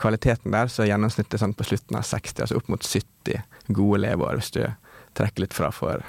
kvaliteten 0.00 0.54
der, 0.54 0.70
så 0.70 0.84
er 0.84 0.92
gjennomsnittet 0.92 1.42
sånn 1.42 1.54
på 1.54 1.66
slutten 1.66 1.98
av 1.98 2.06
60, 2.06 2.44
altså 2.44 2.60
opp 2.60 2.70
mot 2.70 2.86
70 2.86 3.42
gode 3.74 4.02
leveår, 4.04 4.38
hvis 4.38 4.54
du 4.54 4.62
trekker 5.18 5.44
litt 5.44 5.56
fra 5.56 5.72
for 5.74 6.06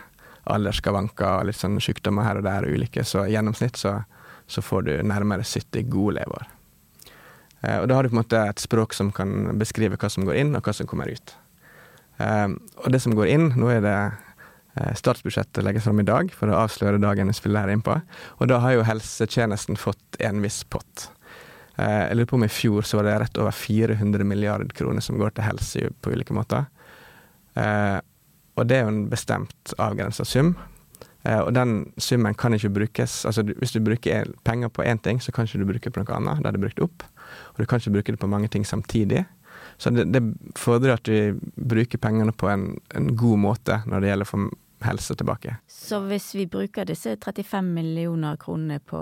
aldersskavanker 0.50 1.44
og 1.50 1.56
sånn 1.56 1.80
sykdommer 1.84 2.26
her 2.26 2.40
og 2.40 2.48
der 2.48 2.66
og 2.66 2.78
ulike, 2.78 3.06
så 3.06 3.26
i 3.28 3.36
gjennomsnitt 3.36 3.78
så, 3.80 4.00
så 4.50 4.64
får 4.66 4.88
du 4.88 4.94
nærmere 5.06 5.46
70 5.46 5.90
gode 5.92 6.18
leveår. 6.20 6.50
Eh, 7.62 7.78
og 7.78 7.88
da 7.90 7.98
har 7.98 8.04
du 8.04 8.12
på 8.12 8.18
en 8.18 8.24
måte 8.24 8.42
et 8.50 8.64
språk 8.64 8.96
som 8.98 9.14
kan 9.16 9.54
beskrive 9.62 10.00
hva 10.02 10.10
som 10.10 10.26
går 10.28 10.42
inn, 10.42 10.56
og 10.58 10.66
hva 10.66 10.74
som 10.76 10.90
kommer 10.90 11.12
ut. 11.12 11.36
Eh, 12.18 12.50
og 12.82 12.92
det 12.94 13.02
som 13.04 13.16
går 13.18 13.32
inn, 13.32 13.48
nå 13.60 13.72
er 13.74 13.86
det 13.86 13.96
eh, 14.00 14.94
statsbudsjettet 14.98 15.66
legges 15.66 15.88
fram 15.88 16.02
i 16.02 16.08
dag, 16.08 16.34
for 16.36 16.52
å 16.52 16.60
avsløre 16.66 17.02
dagen 17.02 17.32
vi 17.32 17.38
spiller 17.38 17.66
her 17.66 17.76
innpå, 17.76 18.02
og 18.40 18.52
da 18.52 18.62
har 18.66 18.78
jo 18.78 18.86
helsetjenesten 18.88 19.80
fått 19.80 20.22
en 20.24 20.42
viss 20.44 20.64
pott. 20.66 21.10
Eh, 21.78 22.08
jeg 22.10 22.20
lurer 22.20 22.32
på 22.34 22.40
om 22.40 22.48
i 22.48 22.52
fjor 22.52 22.88
så 22.88 23.00
var 23.00 23.10
det 23.10 23.18
rett 23.26 23.42
over 23.42 23.56
400 23.56 24.28
milliarder 24.28 24.74
kroner 24.76 25.06
som 25.06 25.20
går 25.22 25.36
til 25.36 25.48
helse 25.48 25.92
på 26.02 26.16
ulike 26.16 26.36
måter. 26.36 26.70
Og 28.60 28.68
det 28.68 28.78
er 28.78 28.86
jo 28.86 28.94
en 28.94 29.08
bestemt 29.12 29.74
avgrensa 29.80 30.26
sum. 30.28 30.56
Eh, 31.24 31.40
og 31.40 31.54
den 31.54 31.92
summen 32.02 32.34
kan 32.34 32.56
ikke 32.58 32.72
brukes 32.74 33.26
altså 33.30 33.44
Hvis 33.46 33.76
du 33.76 33.80
bruker 33.86 34.32
penger 34.44 34.72
på 34.74 34.82
én 34.82 34.98
ting, 34.98 35.22
så 35.22 35.32
kan 35.32 35.46
ikke 35.46 35.62
du 35.62 35.70
bruke 35.70 35.90
det 35.90 35.94
på 35.94 36.02
noe 36.02 36.18
annet. 36.18 36.42
Da 36.42 36.50
er 36.50 36.58
det 36.58 36.64
brukt 36.64 36.82
opp. 36.82 37.06
Og 37.54 37.62
du 37.62 37.66
kan 37.66 37.80
ikke 37.80 37.96
bruke 37.98 38.16
det 38.16 38.20
på 38.20 38.32
mange 38.32 38.50
ting 38.50 38.66
samtidig. 38.66 39.26
Så 39.78 39.90
det, 39.90 40.06
det 40.14 40.22
fordrer 40.58 40.98
at 40.98 41.06
du 41.06 41.40
bruker 41.56 41.98
pengene 41.98 42.34
på 42.34 42.50
en, 42.50 42.76
en, 42.96 43.16
god 43.16 43.38
måte 43.38 43.82
når 43.86 44.02
det 44.02 44.12
gjelder 44.12 44.28
å 44.28 44.32
få 44.32 44.42
helse 44.86 45.16
tilbake. 45.18 45.56
Så 45.70 46.02
hvis 46.10 46.32
vi 46.36 46.48
bruker 46.50 46.86
disse 46.90 47.16
35 47.16 47.70
millioner 47.74 48.38
kronene 48.42 48.80
på 48.80 49.02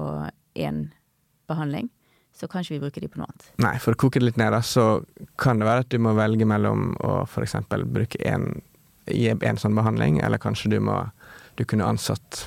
én 0.56 0.90
behandling, 1.48 1.90
så 2.36 2.48
kan 2.48 2.64
ikke 2.64 2.78
vi 2.78 2.82
bruke 2.84 3.04
de 3.04 3.10
på 3.12 3.20
noe 3.20 3.28
annet? 3.28 3.48
Nei, 3.64 3.76
for 3.84 3.96
å 3.96 4.00
koke 4.00 4.20
det 4.20 4.30
litt 4.30 4.40
ned, 4.40 4.54
da, 4.56 4.62
så 4.64 5.02
kan 5.40 5.60
det 5.60 5.68
være 5.68 5.84
at 5.84 5.92
du 5.92 6.00
må 6.04 6.14
velge 6.16 6.48
mellom 6.48 6.94
å 7.04 7.14
f.eks. 7.26 7.58
bruke 7.68 8.20
én 8.24 8.48
gi 9.10 9.30
en 9.34 9.60
sånn 9.60 9.76
behandling, 9.78 10.20
eller 10.24 10.42
kanskje 10.42 10.76
du 10.76 10.80
må 10.84 11.02
Du 11.60 11.66
kunne 11.68 11.84
ansatt 11.84 12.46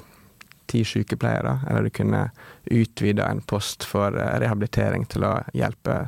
ti 0.72 0.81
sykepleiere, 0.88 1.59
eller 1.68 1.83
du 1.85 1.90
kunne 1.90 2.31
utvida 2.64 3.27
en 3.29 3.42
post 3.44 3.85
for 3.85 4.16
eh, 4.16 4.38
rehabilitering 4.40 5.05
til 5.05 5.27
å 5.29 5.35
hjelpe 5.53 6.07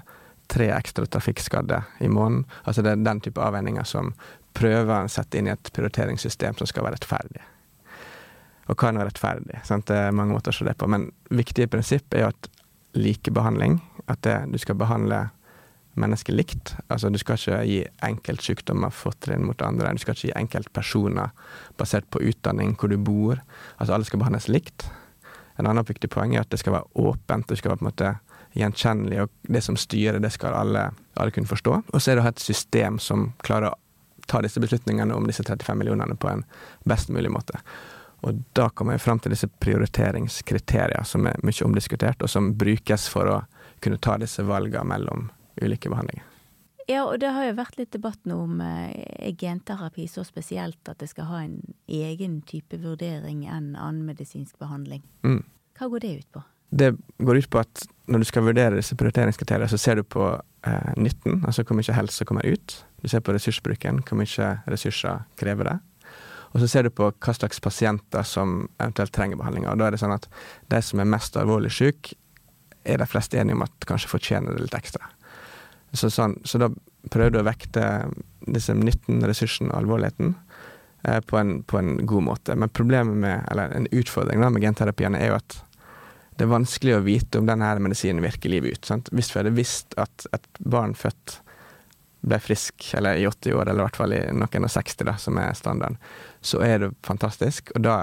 tre 0.49 0.71
ekstra 0.73 1.05
trafikkskadde 1.07 1.83
i 2.01 2.09
måneden. 2.09 2.47
Altså 2.63 2.83
det 2.83 2.95
er 2.95 3.03
den 3.05 3.21
type 3.21 3.43
avveininger 3.45 3.85
som 3.85 4.15
prøver 4.57 5.05
å 5.05 5.13
sette 5.13 5.37
inn 5.37 5.51
i 5.51 5.53
et 5.53 5.73
prioriteringssystem 5.77 6.57
som 6.57 6.71
skal 6.71 6.87
være 6.87 6.97
rettferdig. 6.97 7.45
Og 8.73 8.85
er 8.85 8.97
nå 8.97 9.05
rettferdig? 9.05 9.61
Sant? 9.69 9.89
Det 9.91 9.99
er 10.07 10.17
mange 10.17 10.33
måter 10.33 10.55
å 10.55 10.57
se 10.57 10.65
det 10.65 10.77
på. 10.81 10.89
Men 10.89 11.11
viktige 11.29 11.69
prinsipp 11.69 12.15
er 12.15 12.25
jo 12.25 12.33
at 12.33 12.49
likebehandling, 12.97 13.81
at 14.09 14.23
det, 14.25 14.39
du 14.53 14.57
skal 14.63 14.79
behandle 14.81 15.27
mennesker 16.01 16.35
likt. 16.35 16.75
Altså 16.89 17.11
du 17.13 17.19
skal 17.21 17.39
ikke 17.39 17.61
gi 17.69 17.79
enkeltsykdommer 18.07 18.93
fortrinn 18.95 19.47
mot 19.47 19.63
andre. 19.63 19.93
Du 19.95 20.03
skal 20.03 20.17
ikke 20.17 20.29
gi 20.29 20.37
enkeltpersoner 20.39 21.33
basert 21.79 22.09
på 22.11 22.23
utdanning, 22.23 22.75
hvor 22.79 22.93
du 22.93 22.99
bor. 22.99 23.41
Altså 23.79 23.97
alle 23.97 24.09
skal 24.09 24.23
behandles 24.23 24.51
likt. 24.51 24.89
En 25.59 25.71
annen 25.71 25.87
viktig 25.87 26.11
poeng 26.11 26.35
er 26.35 26.43
at 26.43 26.51
det 26.51 26.61
skal 26.63 26.75
være 26.75 27.07
åpent, 27.07 27.49
det 27.49 27.61
skal 27.61 27.75
være 27.75 27.83
på 27.83 27.87
en 27.87 27.93
måte 27.93 28.15
gjenkjennelig, 28.55 29.25
og 29.25 29.55
det 29.55 29.63
som 29.67 29.79
styrer, 29.79 30.21
det 30.23 30.31
skal 30.35 30.55
alle, 30.55 30.89
alle 31.19 31.35
kunne 31.35 31.51
forstå. 31.51 31.81
Og 31.91 32.03
så 32.03 32.11
er 32.11 32.17
det 32.17 32.25
å 32.25 32.27
ha 32.29 32.35
et 32.35 32.43
system 32.43 33.01
som 33.03 33.33
klarer 33.43 33.73
å 33.73 33.79
ta 34.31 34.41
disse 34.43 34.63
beslutningene 34.63 35.15
om 35.15 35.27
disse 35.29 35.45
35 35.45 35.79
millionene 35.79 36.17
på 36.17 36.31
en 36.31 36.45
best 36.89 37.11
mulig 37.13 37.33
måte. 37.35 37.59
Og 38.25 38.41
da 38.57 38.71
kommer 38.73 38.97
jeg 38.97 39.05
fram 39.05 39.21
til 39.21 39.35
disse 39.35 39.51
prioriteringskriterier 39.61 41.05
som 41.05 41.27
er 41.29 41.41
mye 41.45 41.67
omdiskutert, 41.67 42.23
og 42.25 42.31
som 42.31 42.55
brukes 42.59 43.09
for 43.13 43.31
å 43.31 43.41
kunne 43.85 44.01
ta 44.01 44.17
disse 44.21 44.43
valgene 44.47 44.87
mellom 44.95 45.27
ulike 45.63 45.91
behandlinger. 45.93 46.25
Ja, 46.85 47.07
og 47.07 47.17
det 47.23 47.31
har 47.33 47.47
jo 47.47 47.57
vært 47.57 47.79
litt 47.81 47.95
debatt 47.97 48.27
nå 48.29 48.43
om 48.45 48.59
er 48.61 49.33
genterapi 49.41 50.05
så 50.11 50.25
spesielt 50.27 50.91
at 50.91 51.01
det 51.01 51.09
skal 51.09 51.31
ha 51.31 51.39
en 51.47 51.61
egen 51.89 52.43
type 52.45 52.77
vurdering 52.83 53.47
enn 53.49 53.73
annen 53.73 54.05
medisinsk 54.05 54.59
behandling. 54.61 55.01
Mm. 55.25 55.41
Hva 55.79 55.89
går 55.93 56.05
det 56.05 56.13
ut 56.19 56.29
på? 56.37 56.43
Det 56.75 56.91
går 57.23 57.41
ut 57.41 57.49
på 57.51 57.61
at 57.63 57.87
når 58.11 58.21
du 58.21 58.29
skal 58.29 58.45
vurdere 58.45 58.77
disse 58.77 58.97
prioriteringskriteriene, 58.99 59.71
så 59.71 59.79
ser 59.81 60.01
du 60.01 60.05
på 60.05 60.27
eh, 60.35 60.93
nytten, 61.01 61.41
altså 61.47 61.65
hvor 61.65 61.79
mye 61.79 61.97
helse 61.97 62.27
kommer 62.29 62.45
ut. 62.45 62.77
Du 63.01 63.09
ser 63.09 63.25
på 63.25 63.33
ressursbruken, 63.33 64.03
hvor 64.05 64.21
mye 64.21 64.51
ressurser 64.69 65.25
krever 65.41 65.71
det. 65.71 65.79
Og 66.55 66.61
så 66.63 66.69
ser 66.71 66.87
du 66.87 66.93
på 66.95 67.09
hva 67.11 67.35
slags 67.35 67.63
pasienter 67.63 68.27
som 68.29 68.69
eventuelt 68.77 69.15
trenger 69.15 69.41
behandling. 69.41 69.67
Og 69.71 69.81
da 69.81 69.89
er 69.89 69.97
det 69.97 70.03
sånn 70.03 70.15
at 70.15 70.29
de 70.71 70.83
som 70.85 71.01
er 71.03 71.11
mest 71.11 71.39
alvorlig 71.41 71.73
syke, 71.75 72.19
er 72.85 73.01
de 73.01 73.09
fleste 73.09 73.39
enige 73.41 73.57
om 73.57 73.65
at 73.65 73.87
kanskje 73.89 74.11
fortjener 74.13 74.55
det 74.55 74.67
litt 74.67 74.77
ekstra. 74.77 75.09
Så, 75.95 76.11
sånn, 76.11 76.41
så 76.45 76.59
da 76.59 76.71
prøvde 77.13 77.39
jeg 77.39 77.45
å 77.45 77.49
vekte 77.49 77.85
disse 78.55 78.75
nytten, 78.77 79.23
ressursen 79.25 79.71
og 79.71 79.79
alvorligheten 79.79 80.33
eh, 81.07 81.21
på, 81.23 81.39
en, 81.39 81.61
på, 81.63 81.79
en, 81.79 81.95
god 82.07 82.27
måte. 82.31 82.57
Men 82.59 82.73
problemet 82.75 83.21
med, 83.21 83.45
eller 83.53 83.77
en 83.77 83.87
utfordring 83.93 84.43
da, 84.43 84.51
med 84.51 84.65
genterapiene 84.65 85.21
er 85.21 85.33
jo 85.33 85.39
at 85.39 85.61
det 86.35 86.49
er 86.49 86.51
vanskelig 86.51 86.97
å 86.97 87.05
vite 87.05 87.39
om 87.39 87.47
denne 87.47 87.69
medisinen 87.79 88.25
virker 88.25 88.51
livet 88.51 88.75
ut. 88.75 88.89
Sant? 88.91 89.11
Hvis 89.15 89.31
vi 89.31 89.39
hadde 89.39 89.55
visst 89.55 89.95
at 90.03 90.27
et 90.35 90.49
barn 90.59 90.97
født 90.99 91.39
ble 92.25 92.41
frisk, 92.41 92.89
eller 92.97 93.21
i 93.21 93.27
80 93.29 93.55
år, 93.55 93.69
eller 93.69 93.83
i 93.83 93.87
hvert 93.87 94.01
fall 94.01 94.17
i 94.17 94.21
noen 94.35 94.67
og 94.67 94.73
60, 94.73 95.07
da, 95.07 95.15
som 95.21 95.39
er 95.39 95.55
standarden, 95.55 95.99
så 96.43 96.63
er 96.65 96.81
det 96.81 96.93
fantastisk. 97.07 97.71
Og 97.77 97.85
da 97.85 97.99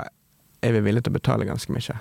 er 0.61 0.75
vi 0.77 0.83
villige 0.85 1.07
til 1.07 1.15
å 1.15 1.19
betale 1.19 1.49
ganske 1.49 1.73
mye. 1.73 1.97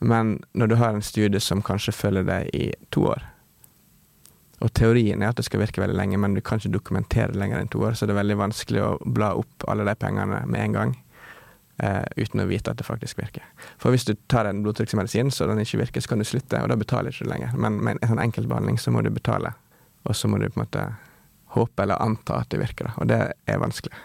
Men 0.00 0.38
når 0.52 0.72
du 0.72 0.76
har 0.80 0.96
en 0.96 1.04
studie 1.04 1.40
som 1.40 1.62
kanskje 1.62 1.94
følger 1.94 2.26
deg 2.26 2.50
i 2.56 2.70
to 2.90 3.06
år, 3.12 3.24
og 4.60 4.72
teorien 4.76 5.22
er 5.22 5.32
at 5.32 5.38
det 5.40 5.46
skal 5.46 5.62
virke 5.62 5.80
veldig 5.80 5.96
lenge, 5.96 6.18
men 6.20 6.34
du 6.36 6.42
kan 6.44 6.60
ikke 6.60 6.74
dokumentere 6.74 7.32
det 7.32 7.40
lenger 7.40 7.62
enn 7.62 7.70
to 7.72 7.80
år, 7.86 7.96
så 7.96 8.06
det 8.06 8.12
er 8.12 8.20
veldig 8.20 8.36
vanskelig 8.42 8.82
å 8.84 8.90
bla 9.04 9.32
opp 9.40 9.64
alle 9.72 9.86
de 9.88 9.94
pengene 9.96 10.42
med 10.46 10.64
en 10.66 10.76
gang. 10.76 10.98
Uh, 11.80 12.04
uten 12.20 12.42
å 12.42 12.44
vite 12.44 12.68
at 12.68 12.76
det 12.76 12.84
faktisk 12.84 13.22
virker. 13.22 13.44
For 13.80 13.88
hvis 13.94 14.04
du 14.04 14.12
tar 14.28 14.44
en 14.44 14.58
blodtrykksmedisin 14.60 15.30
så 15.32 15.46
den 15.48 15.62
ikke 15.62 15.80
virker, 15.80 16.04
så 16.04 16.12
kan 16.12 16.20
du 16.20 16.28
slutte, 16.28 16.60
og 16.60 16.68
da 16.68 16.76
betaler 16.76 17.08
du 17.08 17.16
ikke 17.16 17.30
lenger. 17.30 17.54
Men 17.56 17.78
med 17.80 18.02
en 18.02 18.12
sånn 18.12 18.20
enkeltbehandling 18.20 18.76
så 18.76 18.92
må 18.92 19.00
du 19.00 19.08
betale, 19.14 19.54
og 20.04 20.12
så 20.16 20.28
må 20.28 20.42
du 20.42 20.50
på 20.50 20.60
en 20.60 20.66
måte 20.66 20.84
håpe 21.56 21.86
eller 21.86 22.02
anta 22.04 22.42
at 22.44 22.52
det 22.52 22.60
virker, 22.60 22.92
og 23.00 23.08
det 23.08 23.22
er 23.32 23.62
vanskelig. 23.64 23.96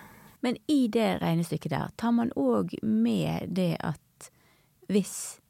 Men 0.46 0.56
i 0.72 0.86
det 0.94 1.18
regnestykket 1.20 1.74
der, 1.74 1.92
tar 2.00 2.16
man 2.16 2.32
òg 2.40 2.78
med 2.82 3.52
det 3.60 3.74
at 3.84 4.32
hvis 4.88 5.42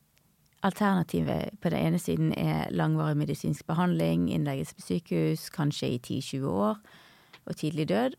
Alternativet 0.65 1.59
på 1.61 1.69
den 1.69 1.87
ene 1.91 1.99
siden 2.01 2.31
er 2.33 2.71
langvarig 2.73 3.17
medisinsk 3.19 3.67
behandling, 3.69 4.31
innleggelse 4.33 4.75
på 4.75 4.81
sykehus, 4.81 5.49
kanskje 5.53 5.91
i 5.93 5.99
10-20 5.99 6.47
år, 6.49 6.79
og 7.45 7.57
tidlig 7.59 7.85
død. 7.91 8.15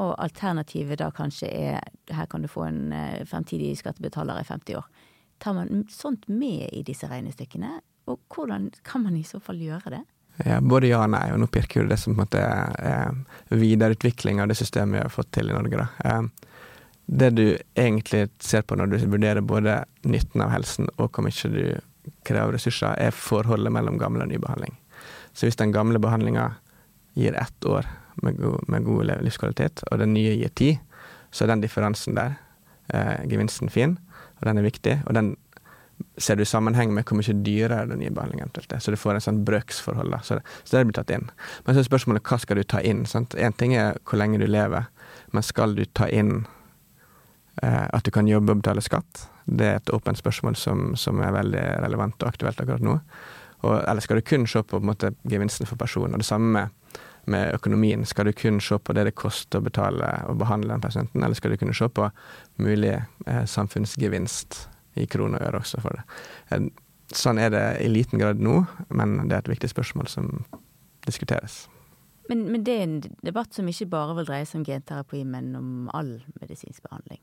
Og 0.00 0.12
alternativet 0.22 1.00
da 1.00 1.10
kanskje 1.10 1.50
er 1.50 1.80
her 2.14 2.28
kan 2.30 2.44
du 2.46 2.48
få 2.48 2.68
en 2.68 2.92
eh, 2.94 3.24
fremtidig 3.26 3.74
skattebetaler 3.80 4.38
i 4.40 4.46
50 4.46 4.78
år. 4.78 4.86
Tar 5.42 5.56
man 5.56 5.84
sånt 5.90 6.28
med 6.28 6.68
i 6.72 6.84
disse 6.86 7.10
regnestykkene? 7.10 7.80
Og 8.06 8.20
hvordan 8.30 8.70
kan 8.86 9.02
man 9.02 9.16
i 9.18 9.26
så 9.26 9.40
fall 9.42 9.58
gjøre 9.60 9.96
det? 9.96 10.02
Ja, 10.46 10.60
både 10.60 10.88
ja 10.88 11.02
og 11.02 11.10
nei, 11.12 11.26
og 11.34 11.42
nå 11.42 11.50
pirker 11.52 11.82
jo 11.82 11.90
det 11.90 11.98
som 12.00 12.14
på 12.14 12.20
en 12.20 12.22
måte 12.22 12.40
er 12.40 13.18
videreutvikling 13.50 14.40
av 14.40 14.48
det 14.48 14.56
systemet 14.60 14.96
vi 14.96 15.02
har 15.02 15.12
fått 15.12 15.32
til 15.36 15.50
i 15.50 15.56
Norge. 15.56 15.82
da. 15.82 16.22
Det 17.10 17.30
du 17.34 17.44
egentlig 17.74 18.28
ser 18.38 18.62
på 18.62 18.76
når 18.78 18.92
du 18.92 18.98
vurderer 19.10 19.42
både 19.42 19.80
nytten 20.06 20.44
av 20.44 20.52
helsen 20.54 20.86
og 20.96 21.08
hvor 21.10 21.26
mye 21.26 21.50
du 21.50 21.64
krever 22.26 22.54
ressurser, 22.54 22.94
er 23.02 23.14
forholdet 23.14 23.72
mellom 23.74 23.98
gammel 23.98 24.22
og 24.22 24.30
ny 24.30 24.38
behandling. 24.40 24.76
Så 25.34 25.46
hvis 25.46 25.58
den 25.58 25.74
gamle 25.74 25.98
behandlinga 26.02 26.52
gir 27.18 27.34
ett 27.34 27.66
år 27.66 27.88
med 28.22 28.38
god, 28.38 28.68
med 28.68 28.86
god, 28.86 29.10
livskvalitet, 29.26 29.82
og 29.90 29.98
den 29.98 30.14
nye 30.14 30.36
gir 30.38 30.54
ti, 30.54 30.70
så 31.30 31.44
er 31.44 31.52
den 31.52 31.64
differansen 31.64 32.14
der, 32.18 32.36
eh, 32.94 33.26
gevinsten, 33.30 33.70
fin, 33.70 33.98
og 34.38 34.46
den 34.46 34.58
er 34.58 34.66
viktig. 34.66 35.02
Og 35.06 35.14
den 35.14 35.36
ser 36.18 36.36
du 36.36 36.42
i 36.42 36.48
sammenheng 36.48 36.94
med 36.94 37.04
hvor 37.04 37.18
mye 37.18 37.36
dyrere 37.44 37.88
den 37.90 38.00
nye 38.00 38.14
behandlingen 38.14 38.46
eventuelt 38.46 38.72
er. 38.72 38.78
Så 38.78 38.94
du 38.94 38.96
får 39.00 39.18
en 39.18 39.26
sånn 39.26 39.42
brøksforhold. 39.44 40.14
Så, 40.22 40.38
det, 40.38 40.46
så 40.64 40.78
det 40.78 40.86
blir 40.86 40.98
tatt 41.00 41.12
inn. 41.14 41.28
Men 41.66 41.74
så 41.74 41.82
er 41.82 41.90
spørsmålet 41.90 42.24
hva 42.26 42.38
skal 42.40 42.60
du 42.60 42.64
ta 42.64 42.80
inn? 42.80 43.04
Én 43.04 43.56
ting 43.58 43.74
er 43.74 43.98
hvor 44.04 44.20
lenge 44.20 44.40
du 44.40 44.46
lever, 44.46 44.88
men 45.32 45.46
skal 45.46 45.74
du 45.74 45.84
ta 45.84 46.08
inn 46.08 46.46
at 47.60 48.06
du 48.06 48.10
kan 48.14 48.28
jobbe 48.28 48.54
og 48.54 48.62
betale 48.62 48.80
skatt. 48.80 49.26
Det 49.44 49.66
er 49.66 49.74
et 49.76 49.90
åpent 49.92 50.16
spørsmål 50.16 50.54
som, 50.56 50.94
som 50.96 51.20
er 51.20 51.34
veldig 51.34 51.64
relevant 51.84 52.22
og 52.22 52.30
aktuelt 52.30 52.62
akkurat 52.62 52.84
nå. 52.84 52.94
Og, 53.60 53.88
eller 53.88 54.00
skal 54.00 54.16
du 54.16 54.24
kun 54.24 54.46
se 54.48 54.62
på, 54.62 54.78
på 54.78 54.86
måte, 54.86 55.12
gevinsten 55.28 55.68
for 55.68 55.80
personen? 55.80 56.14
Og 56.14 56.22
det 56.22 56.28
samme 56.28 56.52
med, 56.52 57.00
med, 57.24 57.54
økonomien. 57.54 58.04
Skal 58.06 58.30
du 58.30 58.32
kun 58.32 58.60
se 58.64 58.78
på 58.78 58.96
det 58.96 59.04
det 59.10 59.16
koster 59.18 59.60
å 59.60 59.66
betale 59.66 60.10
og 60.30 60.38
behandle 60.40 60.72
den 60.72 60.84
pasienten, 60.84 61.24
eller 61.24 61.36
skal 61.36 61.52
du 61.52 61.60
kunne 61.60 61.76
se 61.76 61.88
på 61.88 62.08
mulig 62.62 62.94
eh, 62.96 63.44
samfunnsgevinst 63.44 64.62
i 65.00 65.06
kroner 65.10 65.42
og 65.42 65.50
øre 65.50 65.64
også 65.64 65.82
for 65.84 65.98
det? 65.98 66.06
Eh, 66.56 66.70
sånn 67.12 67.42
er 67.42 67.52
det 67.52 67.66
i 67.84 67.90
liten 67.90 68.22
grad 68.22 68.40
nå, 68.40 68.62
men 68.88 69.18
det 69.26 69.36
er 69.36 69.44
et 69.44 69.52
viktig 69.52 69.72
spørsmål 69.72 70.08
som 70.08 70.32
diskuteres. 71.06 71.66
Men, 72.30 72.46
men 72.52 72.62
det 72.64 72.74
er 72.76 72.84
en 72.86 73.00
debatt 73.26 73.56
som 73.56 73.68
ikke 73.68 73.90
bare 73.90 74.14
vil 74.20 74.28
dreie 74.28 74.46
seg 74.46 74.62
om 74.62 74.68
genterapi, 74.68 75.24
men 75.26 75.50
om 75.58 75.70
all 75.96 76.14
medisinsk 76.38 76.84
behandling? 76.86 77.18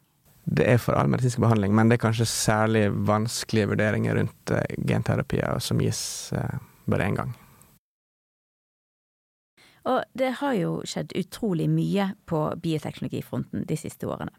Det 0.48 0.64
er 0.72 0.80
for 0.80 0.96
all 0.96 1.10
medisinsk 1.12 1.42
behandling, 1.44 1.74
men 1.76 1.90
det 1.90 1.98
er 1.98 2.06
kanskje 2.06 2.30
særlig 2.32 2.86
vanskelige 3.08 3.68
vurderinger 3.74 4.16
rundt 4.16 4.54
uh, 4.56 4.64
genterapier 4.88 5.60
som 5.64 5.82
gis 5.84 6.00
uh, 6.36 6.60
bare 6.88 7.10
én 7.10 7.20
gang. 7.20 7.36
Og 9.88 10.04
det 10.20 10.34
har 10.42 10.56
jo 10.58 10.72
skjedd 10.88 11.16
utrolig 11.16 11.68
mye 11.72 12.12
på 12.28 12.42
bioteknologifronten 12.64 13.64
de 13.68 13.78
siste 13.80 14.08
årene. 14.08 14.34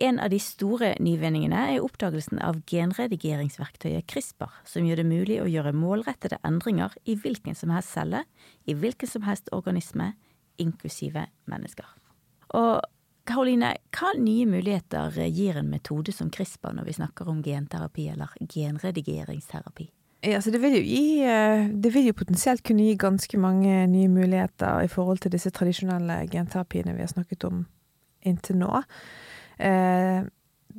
En 0.00 0.16
av 0.22 0.30
de 0.32 0.38
store 0.40 0.94
nyvinningene 1.02 1.64
er 1.74 1.84
oppdagelsen 1.84 2.38
av 2.40 2.62
genredigeringsverktøyet 2.70 4.06
CRISPR, 4.08 4.62
som 4.64 4.86
gjør 4.86 5.02
det 5.02 5.08
mulig 5.10 5.40
å 5.42 5.48
gjøre 5.50 5.74
målrettede 5.76 6.38
endringer 6.46 6.94
i 7.04 7.18
hvilken 7.20 7.58
som 7.58 7.74
helst 7.74 7.92
celle, 7.92 8.22
i 8.64 8.74
hvilken 8.78 9.10
som 9.10 9.26
helst 9.26 9.50
organisme, 9.52 10.14
inklusive 10.62 11.26
mennesker. 11.50 11.84
Og 12.56 12.80
Karoline, 13.30 13.74
hva 13.94 14.10
nye 14.18 14.46
muligheter 14.50 15.14
gir 15.30 15.60
en 15.60 15.70
metode 15.70 16.12
som 16.14 16.30
CRISPR 16.32 16.74
når 16.76 16.88
vi 16.88 16.98
snakker 16.98 17.30
om 17.30 17.42
genterapi 17.44 18.08
eller 18.12 18.34
genredigeringsterapi? 18.42 19.86
Ja, 20.26 20.40
det 20.44 20.58
vil, 20.60 20.74
gi, 20.84 21.22
eh, 21.24 21.68
det 21.72 21.94
vil 21.94 22.10
jo 22.10 22.16
potensielt 22.18 22.60
kunne 22.66 22.84
gi 22.84 22.98
ganske 23.00 23.38
mange 23.40 23.86
nye 23.88 24.08
muligheter 24.12 24.82
i 24.84 24.90
forhold 24.92 25.22
til 25.22 25.32
disse 25.32 25.48
tradisjonelle 25.56 26.26
genterapiene 26.28 26.92
vi 26.92 27.06
har 27.06 27.08
snakket 27.08 27.46
om 27.48 27.62
inntil 28.28 28.58
nå. 28.60 28.82
Eh, 29.56 30.26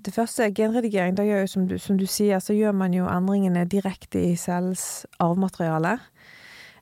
det 0.05 0.13
første, 0.13 0.43
er 0.45 0.53
genredigering, 0.55 1.17
da 1.17 1.25
gjør 1.25 1.41
jo 1.41 1.49
som 1.49 1.65
du, 1.67 1.77
som 1.81 1.97
du 1.97 2.05
sier, 2.05 2.39
så 2.39 2.53
gjør 2.53 2.75
man 2.77 2.93
jo 2.93 3.09
endringene 3.09 3.65
direkte 3.65 4.21
i 4.21 4.35
cellens 4.39 5.07
arvemateriale. 5.19 5.97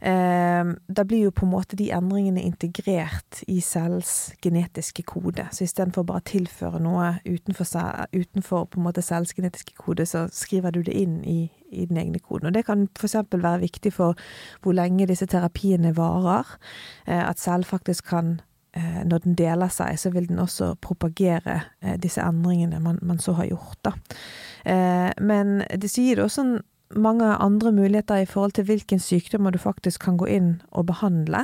Eh, 0.02 0.66
da 0.88 1.04
blir 1.04 1.26
jo 1.26 1.32
på 1.36 1.44
en 1.46 1.52
måte 1.52 1.76
de 1.76 1.90
endringene 1.92 2.42
integrert 2.48 3.42
i 3.52 3.60
cellens 3.62 4.32
genetiske 4.44 5.04
kode. 5.04 5.44
Så 5.52 5.66
istedenfor 5.66 6.06
bare 6.08 6.24
å 6.24 6.30
tilføre 6.30 6.80
noe 6.84 7.12
utenfor, 7.28 8.06
utenfor 8.16 9.02
cellens 9.04 9.36
genetiske 9.36 9.76
kode, 9.80 10.08
så 10.08 10.28
skriver 10.32 10.76
du 10.76 10.84
det 10.88 10.96
inn 10.96 11.20
i, 11.28 11.40
i 11.72 11.88
den 11.90 12.00
egne 12.00 12.24
koden. 12.24 12.48
Og 12.50 12.56
det 12.56 12.66
kan 12.70 12.88
f.eks. 12.96 13.18
være 13.36 13.66
viktig 13.66 13.94
for 13.96 14.20
hvor 14.64 14.78
lenge 14.78 15.10
disse 15.10 15.28
terapiene 15.28 15.92
varer. 15.98 16.56
Eh, 17.06 17.24
at 17.26 17.44
cell 17.44 17.68
faktisk 17.68 18.08
kan 18.14 18.38
eh, 18.72 19.04
når 19.04 19.26
den 19.28 19.36
deler 19.36 19.74
seg, 19.74 20.00
så 20.00 20.14
vil 20.16 20.32
den 20.32 20.40
også 20.40 20.78
propagere 20.80 21.60
disse 22.00 22.24
endringene 22.24 22.80
man, 22.80 23.04
man, 23.04 23.20
så 23.20 23.36
har 23.36 23.52
gjort, 23.52 23.80
da. 23.84 23.96
Men 25.24 25.62
det 25.80 25.88
sier 25.90 26.20
også 26.20 26.44
en 26.44 26.58
mange 26.96 27.26
andre 27.26 27.72
muligheter 27.72 28.16
i 28.16 28.26
forhold 28.26 28.52
til 28.58 28.64
hvilken 28.66 29.00
sykdommer 29.00 29.54
du 29.54 29.60
faktisk 29.62 30.02
kan 30.02 30.18
gå 30.18 30.26
inn 30.26 30.50
og 30.72 30.88
behandle. 30.90 31.44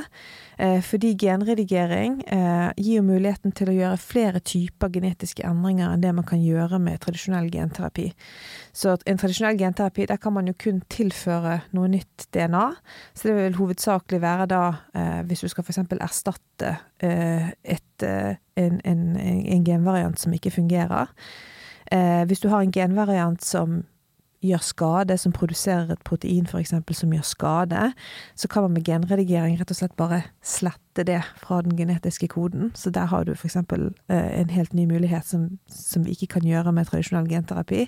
Eh, 0.58 0.82
fordi 0.82 1.12
genredigering 1.20 2.18
eh, 2.32 2.72
gir 2.76 3.04
muligheten 3.06 3.52
til 3.54 3.70
å 3.70 3.76
gjøre 3.76 4.00
flere 4.02 4.40
typer 4.40 4.90
genetiske 4.90 5.46
endringer 5.46 5.92
enn 5.92 6.02
det 6.02 6.12
man 6.16 6.26
kan 6.26 6.42
gjøre 6.42 6.80
med 6.82 6.98
tradisjonell 7.04 7.50
genterapi. 7.52 8.08
Så 8.74 8.96
en 9.06 9.22
tradisjonell 9.22 9.58
genterapi, 9.60 10.08
der 10.10 10.18
kan 10.18 10.34
man 10.34 10.50
jo 10.50 10.56
kun 10.58 10.82
tilføre 10.90 11.60
noe 11.76 11.90
nytt 11.94 12.26
DNA. 12.34 12.66
Så 13.14 13.28
det 13.28 13.38
vil 13.38 13.60
hovedsakelig 13.60 14.22
være 14.22 14.50
da 14.50 14.62
eh, 14.98 15.20
hvis 15.30 15.46
du 15.46 15.52
skal 15.52 15.66
f.eks. 15.66 15.84
erstatte 16.00 16.76
et, 16.98 18.02
en, 18.02 18.78
en, 18.88 19.02
en 19.20 19.64
genvariant 19.64 20.16
som 20.18 20.32
ikke 20.32 20.50
fungerer. 20.50 21.10
Hvis 22.26 22.40
du 22.40 22.48
har 22.48 22.64
en 22.64 22.72
genvariant 22.72 23.44
som 23.44 23.82
gjør 24.46 24.62
skade, 24.64 25.18
som 25.18 25.34
produserer 25.34 25.92
et 25.92 26.04
protein 26.06 26.46
f.eks. 26.46 26.74
som 26.98 27.12
gjør 27.12 27.26
skade, 27.26 27.90
så 28.34 28.48
kan 28.48 28.66
man 28.66 28.76
med 28.76 28.86
genredigering 28.86 29.58
rett 29.60 29.72
og 29.72 29.80
slett 29.80 29.96
bare 29.98 30.22
slette 30.44 31.04
det 31.06 31.20
fra 31.42 31.60
den 31.66 31.76
genetiske 31.78 32.28
koden. 32.32 32.72
Så 32.74 32.90
der 32.90 33.10
har 33.12 33.24
du 33.24 33.34
f.eks. 33.34 33.56
Eh, 33.56 34.40
en 34.40 34.50
helt 34.50 34.74
ny 34.74 34.86
mulighet 34.86 35.26
som, 35.26 35.58
som 35.68 36.06
vi 36.06 36.16
ikke 36.16 36.38
kan 36.38 36.48
gjøre 36.48 36.72
med 36.72 36.88
tradisjonell 36.90 37.28
genterapi. 37.30 37.86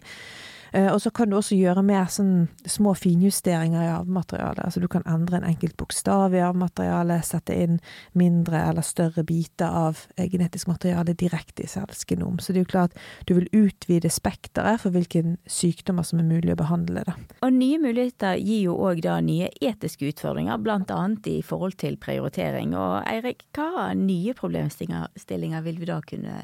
Eh, 0.72 0.88
og 0.92 1.00
så 1.02 1.12
kan 1.14 1.30
du 1.30 1.38
også 1.38 1.56
gjøre 1.58 1.84
mer 1.86 2.08
sånn 2.12 2.48
små 2.68 2.94
finjusteringer 2.98 3.84
i 3.86 3.92
arvematerialet. 3.92 4.64
Altså 4.64 4.82
du 4.82 4.88
kan 4.90 5.06
endre 5.08 5.40
en 5.40 5.48
enkelt 5.48 5.76
bokstav 5.80 6.34
i 6.36 6.42
arvematerialet, 6.44 7.26
sette 7.26 7.56
inn 7.56 7.78
mindre 8.18 8.62
eller 8.70 8.86
større 8.86 9.24
biter 9.28 9.72
av 9.72 10.04
genetisk 10.18 10.70
materiale 10.70 11.14
direkte 11.18 11.64
i 11.64 11.70
cellsgenom. 11.70 12.38
Så 12.42 12.52
det 12.52 12.62
er 12.62 12.66
jo 12.66 12.72
klart 12.74 12.98
du 13.28 13.34
vil 13.38 13.48
utvide 13.52 14.10
spekteret 14.12 14.82
for 14.82 14.94
hvilke 14.94 15.24
sykdommer 15.48 16.06
som 16.06 16.22
er 16.22 16.28
mulig 16.28 16.54
å 16.54 16.60
behandle. 16.60 17.04
Da. 17.08 17.16
Og 17.46 17.54
nye 17.54 17.80
muligheter 17.82 18.38
gir 18.40 18.68
jo 18.68 18.78
òg 18.88 19.02
da 19.06 19.18
nye 19.24 19.50
etiske 19.60 20.10
utfordringer, 20.12 20.60
annet 20.68 21.26
i 21.30 21.40
forhold 21.42 21.78
til 21.80 21.98
prioritering. 22.00 22.74
Og 22.78 23.02
Eirik, 23.08 23.44
hva 23.56 23.90
nye 23.96 24.34
problemstillinger 24.38 25.64
vil 25.66 25.80
vi 25.80 25.90
da 25.90 26.00
kunne 26.04 26.38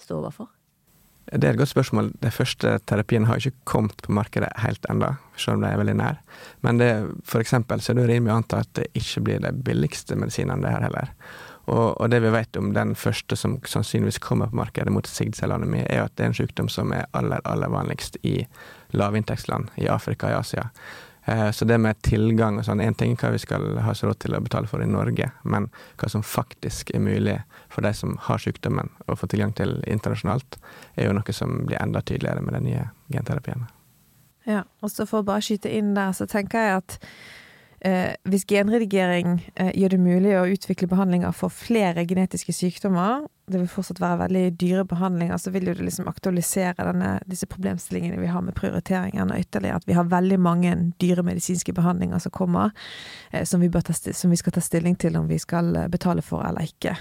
stå 0.00 0.20
overfor? 0.20 0.55
Det 1.26 1.42
er 1.42 1.56
et 1.56 1.58
godt 1.58 1.72
spørsmål. 1.72 2.12
De 2.22 2.30
første 2.30 2.76
terapiene 2.86 3.26
har 3.26 3.40
ikke 3.40 3.64
kommet 3.66 3.98
på 4.04 4.14
markedet 4.14 4.52
helt 4.62 4.86
ennå, 4.90 5.08
selv 5.36 5.58
om 5.58 5.64
de 5.64 5.72
er 5.72 5.80
veldig 5.80 5.96
nær. 5.98 6.20
Men 6.62 6.78
det, 6.78 6.90
for 7.26 7.42
eksempel 7.42 7.82
så 7.82 7.92
er 7.92 8.00
det 8.00 8.06
rimelig 8.12 8.32
å 8.32 8.36
anta 8.38 8.62
at 8.62 8.70
det 8.78 8.86
ikke 8.94 9.24
blir 9.26 9.42
de 9.42 9.50
billigste 9.66 10.14
medisinene 10.14 10.62
det 10.62 10.74
her 10.76 10.86
heller. 10.86 11.10
Og, 11.66 12.00
og, 12.00 12.10
det 12.10 12.20
vi 12.22 12.30
vet 12.30 12.56
om 12.60 12.70
den 12.76 12.94
første 12.94 13.34
som 13.36 13.56
sannsynligvis 13.66 14.20
kommer 14.22 14.52
på 14.52 14.60
markedet 14.60 14.92
mot 14.94 15.08
sigdcelleanemi, 15.10 15.82
er 15.90 16.04
at 16.04 16.14
det 16.14 16.24
er 16.24 16.30
en 16.30 16.38
sykdom 16.38 16.70
som 16.70 16.94
er 16.94 17.08
aller, 17.18 17.42
aller 17.42 17.72
vanligst 17.74 18.20
i 18.22 18.38
lavinntektsland, 18.94 19.72
i 19.82 19.88
Afrika 19.90 20.30
og 20.30 20.36
i 20.36 20.38
Asia. 20.44 20.68
Eh, 21.26 21.50
så 21.50 21.64
det 21.64 21.78
med 21.82 21.98
tilgang 22.06 22.60
og 22.60 22.66
sånn, 22.68 22.80
én 22.80 22.94
ting 22.94 23.16
hva 23.18 23.32
vi 23.34 23.40
skal 23.42 23.80
ha 23.82 23.94
så 23.94 24.06
råd 24.06 24.20
til 24.22 24.36
å 24.36 24.42
betale 24.44 24.70
for 24.70 24.82
i 24.82 24.86
Norge, 24.86 25.26
men 25.42 25.66
hva 25.98 26.10
som 26.12 26.22
faktisk 26.22 26.92
er 26.94 27.02
mulig 27.02 27.40
for 27.72 27.82
de 27.82 27.90
som 27.98 28.14
har 28.28 28.38
sykdommen 28.42 28.92
å 29.10 29.16
få 29.18 29.26
tilgang 29.32 29.54
til 29.58 29.80
internasjonalt, 29.90 30.60
er 30.94 31.08
jo 31.08 31.16
noe 31.16 31.34
som 31.34 31.64
blir 31.66 31.82
enda 31.82 32.04
tydeligere 32.06 32.44
med 32.46 32.54
de 32.54 32.62
nye 32.68 32.84
genterapiene. 33.10 33.66
Ja, 34.46 34.62
og 34.78 34.92
så 34.94 35.08
for 35.10 35.24
å 35.24 35.26
bare 35.26 35.42
skyte 35.42 35.72
inn 35.74 35.96
der, 35.96 36.14
så 36.14 36.28
tenker 36.30 36.62
jeg 36.62 36.78
at 36.78 36.98
hvis 38.24 38.46
genredigering 38.48 39.40
eh, 39.54 39.70
gjør 39.76 39.92
det 39.94 40.00
mulig 40.00 40.32
å 40.38 40.46
utvikle 40.48 40.88
behandlinger 40.88 41.34
for 41.36 41.52
flere 41.52 42.06
genetiske 42.08 42.54
sykdommer, 42.56 43.26
det 43.46 43.60
vil 43.60 43.70
fortsatt 43.70 44.00
være 44.02 44.18
veldig 44.24 44.44
dyre 44.58 44.84
behandlinger, 44.88 45.38
så 45.38 45.52
vil 45.54 45.68
jo 45.68 45.74
det 45.76 45.84
liksom 45.86 46.08
aktualisere 46.10 46.86
denne, 46.88 47.12
disse 47.30 47.46
problemstillingene 47.46 48.18
vi 48.18 48.30
har 48.32 48.42
med 48.42 48.56
prioriteringen, 48.58 49.30
og 49.30 49.44
ytterligere 49.44 49.78
at 49.78 49.86
vi 49.86 49.94
har 49.98 50.08
veldig 50.10 50.38
mange 50.42 50.72
dyre 51.02 51.22
medisinske 51.26 51.74
behandlinger 51.76 52.22
som 52.24 52.34
kommer, 52.34 52.72
eh, 53.30 53.44
som, 53.44 53.62
vi 53.62 53.70
ta, 53.70 53.94
som, 53.94 54.32
vi 54.32 54.40
skal 54.40 54.56
ta 54.56 54.64
stilling 54.64 54.96
til 54.98 55.20
om 55.20 55.28
vi 55.30 55.38
skal 55.38 55.76
eh, 55.76 55.90
betale 55.92 56.24
for 56.26 56.46
eller 56.48 56.66
ikke. 56.66 56.96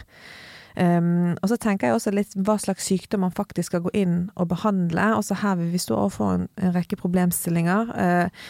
Um, 0.75 1.37
og 1.39 1.47
så 1.47 1.55
tenker 1.55 1.87
jeg 1.87 1.95
også 1.95 2.11
litt 2.11 2.33
hva 2.35 2.57
slags 2.59 2.83
sykdom 2.89 3.21
man 3.23 3.31
faktisk 3.31 3.71
skal 3.71 3.85
gå 3.85 3.93
inn 3.95 4.17
og 4.35 4.49
behandle. 4.51 5.13
Også 5.15 5.37
her 5.39 5.55
vil 5.55 5.71
vi 5.71 5.79
stå 5.79 5.95
overfor 5.95 6.33
en, 6.33 6.49
en 6.59 6.73
rekke 6.75 6.99
problemstillinger. 6.99 7.93
Uh, 7.95 8.49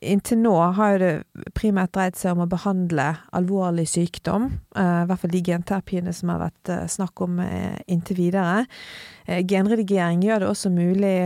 Inntil 0.00 0.38
nå 0.42 0.54
har 0.76 0.98
det 1.02 1.12
primært 1.56 1.92
dreid 1.96 2.18
seg 2.18 2.34
om 2.34 2.44
å 2.44 2.50
behandle 2.50 3.08
alvorlig 3.36 3.86
sykdom, 3.90 4.48
uh, 4.78 5.02
i 5.02 5.08
hvert 5.08 5.22
fall 5.22 5.32
de 5.34 5.42
genterapiene 5.46 6.14
som 6.16 6.32
har 6.32 6.44
vært 6.46 6.70
uh, 6.72 6.84
snakk 6.90 7.24
om 7.24 7.40
uh, 7.42 7.76
inntil 7.90 8.18
videre. 8.18 8.64
genredigering 9.26 10.22
gjør 10.24 10.42
det 10.42 10.48
også 10.48 10.70
mulig 10.74 11.18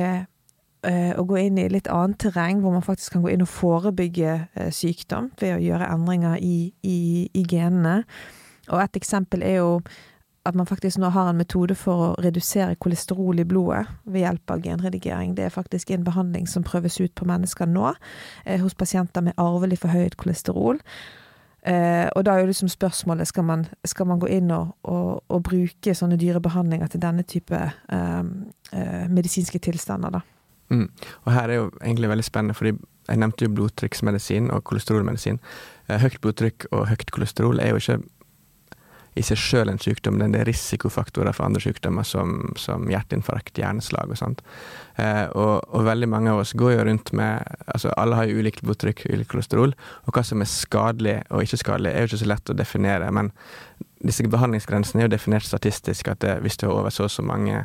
å 0.86 1.22
gå 1.26 1.38
inn 1.40 1.56
i 1.58 1.64
litt 1.72 1.88
annet 1.90 2.18
terreng, 2.22 2.60
hvor 2.62 2.70
man 2.70 2.84
faktisk 2.84 3.16
kan 3.16 3.22
gå 3.24 3.32
inn 3.32 3.42
og 3.42 3.48
forebygge 3.50 4.34
sykdom 4.70 5.32
ved 5.40 5.56
å 5.56 5.62
gjøre 5.64 5.88
endringer 5.90 6.36
i, 6.38 6.68
i, 6.86 6.98
i 7.34 7.42
genene. 7.48 8.04
Og 8.68 8.82
et 8.84 8.98
eksempel 9.00 9.42
er 9.42 9.56
jo 9.56 9.70
at 10.46 10.56
man 10.58 10.68
faktisk 10.68 11.00
nå 11.02 11.10
har 11.14 11.30
en 11.30 11.38
metode 11.40 11.74
for 11.78 12.04
å 12.04 12.14
redusere 12.22 12.78
kolesterol 12.82 13.42
i 13.42 13.46
blodet 13.48 13.84
ved 14.04 14.22
hjelp 14.22 14.54
av 14.54 14.64
genredigering. 14.64 15.34
Det 15.36 15.46
er 15.46 15.54
faktisk 15.54 15.90
en 15.90 16.06
behandling 16.06 16.48
som 16.50 16.64
prøves 16.66 17.00
ut 17.00 17.14
på 17.14 17.28
mennesker 17.28 17.68
nå, 17.70 17.94
eh, 18.44 18.60
hos 18.62 18.74
pasienter 18.74 19.24
med 19.26 19.36
arvelig 19.36 19.80
forhøyet 19.82 20.16
kolesterol. 20.16 20.80
Eh, 21.66 22.06
og 22.14 22.24
da 22.24 22.36
er 22.36 22.44
jo 22.44 22.52
liksom 22.52 22.68
spørsmålet 22.70 23.26
skal 23.26 23.44
man, 23.44 23.66
skal 23.84 24.06
man 24.06 24.20
gå 24.22 24.28
inn 24.30 24.50
og, 24.54 24.76
og, 24.86 25.24
og, 25.28 25.42
bruke 25.42 25.94
sånne 25.94 26.18
dyre 26.20 26.40
behandlinger 26.40 26.92
til 26.92 27.02
denne 27.02 27.24
type 27.26 27.58
eh, 27.58 28.22
eh, 28.72 29.06
medisinske 29.10 29.58
tilstander, 29.58 30.20
da. 30.20 30.20
Mm. 30.70 30.86
Og 31.24 31.32
her 31.32 31.48
er 31.48 31.54
jo 31.60 31.70
egentlig 31.82 32.08
veldig 32.10 32.24
spennende, 32.26 32.54
fordi 32.54 32.72
jeg 33.08 33.18
nevnte 33.22 33.46
jo 33.46 33.54
blodtrykksmedisin 33.54 34.50
og 34.50 34.64
kolesterolmedisin. 34.66 35.38
Eh, 35.88 35.98
høyt 36.02 36.20
blodtrykk 36.22 36.68
og 36.70 36.86
høyt 36.90 37.10
kolesterol 37.14 37.60
er 37.62 37.74
jo 37.74 37.82
ikke 37.82 37.98
i 39.16 39.24
seg 39.24 39.38
sjøl 39.40 39.70
en 39.72 39.80
sykdom, 39.80 40.18
det 40.20 40.42
er 40.42 40.48
risikofaktorer 40.48 41.32
for 41.36 41.46
andre 41.46 41.62
sykdommer 41.64 42.04
som, 42.04 42.50
som 42.60 42.84
hjerteinfarkt, 42.90 43.56
hjerneslag 43.56 44.12
og 44.12 44.18
sånt. 44.20 44.42
Eh, 45.00 45.24
og, 45.32 45.64
og, 45.70 45.86
veldig 45.88 46.08
mange 46.12 46.32
av 46.32 46.42
oss 46.42 46.52
går 46.56 46.74
jo 46.74 46.84
rundt 46.88 47.12
med 47.16 47.44
altså 47.64 47.92
Alle 47.96 48.16
har 48.18 48.28
jo 48.28 48.40
ulikt 48.40 48.64
blodtrykk, 48.64 49.06
ulikt 49.08 49.32
kolesterol, 49.32 49.72
og 50.04 50.12
hva 50.12 50.24
som 50.24 50.44
er 50.44 50.50
skadelig 50.50 51.16
og 51.30 51.46
ikke 51.46 51.60
skadelig, 51.62 51.92
er 51.92 52.04
jo 52.04 52.10
ikke 52.10 52.22
så 52.24 52.28
lett 52.28 52.52
å 52.52 52.58
definere. 52.58 53.08
Men 53.16 53.32
disse 54.04 54.28
behandlingsgrensene 54.28 55.02
er 55.02 55.08
jo 55.08 55.14
definert 55.16 55.48
statistisk, 55.48 56.12
at 56.12 56.20
det, 56.24 56.36
hvis 56.44 56.60
du 56.60 56.68
har 56.68 56.76
over 56.76 56.92
så 56.92 57.08
og 57.08 57.14
så 57.16 57.24
mange 57.24 57.62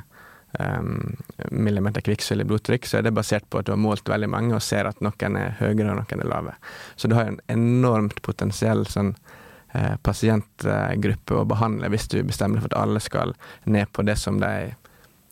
um, 0.59 1.17
millimeter 1.51 2.03
kvikksølv 2.05 2.45
i 2.45 2.47
blodtrykk, 2.47 2.87
så 2.87 2.99
er 2.99 3.09
det 3.09 3.15
basert 3.17 3.47
på 3.51 3.59
at 3.59 3.67
du 3.67 3.73
har 3.75 3.81
målt 3.81 4.07
veldig 4.07 4.31
mange 4.31 4.55
og 4.55 4.63
ser 4.63 4.87
at 4.87 5.03
noen 5.03 5.37
er 5.39 5.59
høyere 5.59 5.91
og 5.91 5.99
noen 5.99 6.23
er 6.23 6.31
lave. 6.31 6.55
Så 6.95 7.11
du 7.11 7.17
har 7.19 7.27
en 7.27 7.41
enormt 7.51 8.23
potensiell 8.23 8.87
sånn 8.87 9.15
pasientgruppe 10.03 11.37
å 11.37 11.47
behandle 11.47 11.89
hvis 11.93 12.09
du 12.11 12.17
bestemmer 12.27 12.59
deg 12.59 12.65
for 12.65 12.73
at 12.73 12.81
alle 12.81 13.01
skal 13.03 13.35
ned 13.63 13.91
på 13.95 14.03
det 14.07 14.17
som 14.19 14.39
de 14.41 14.71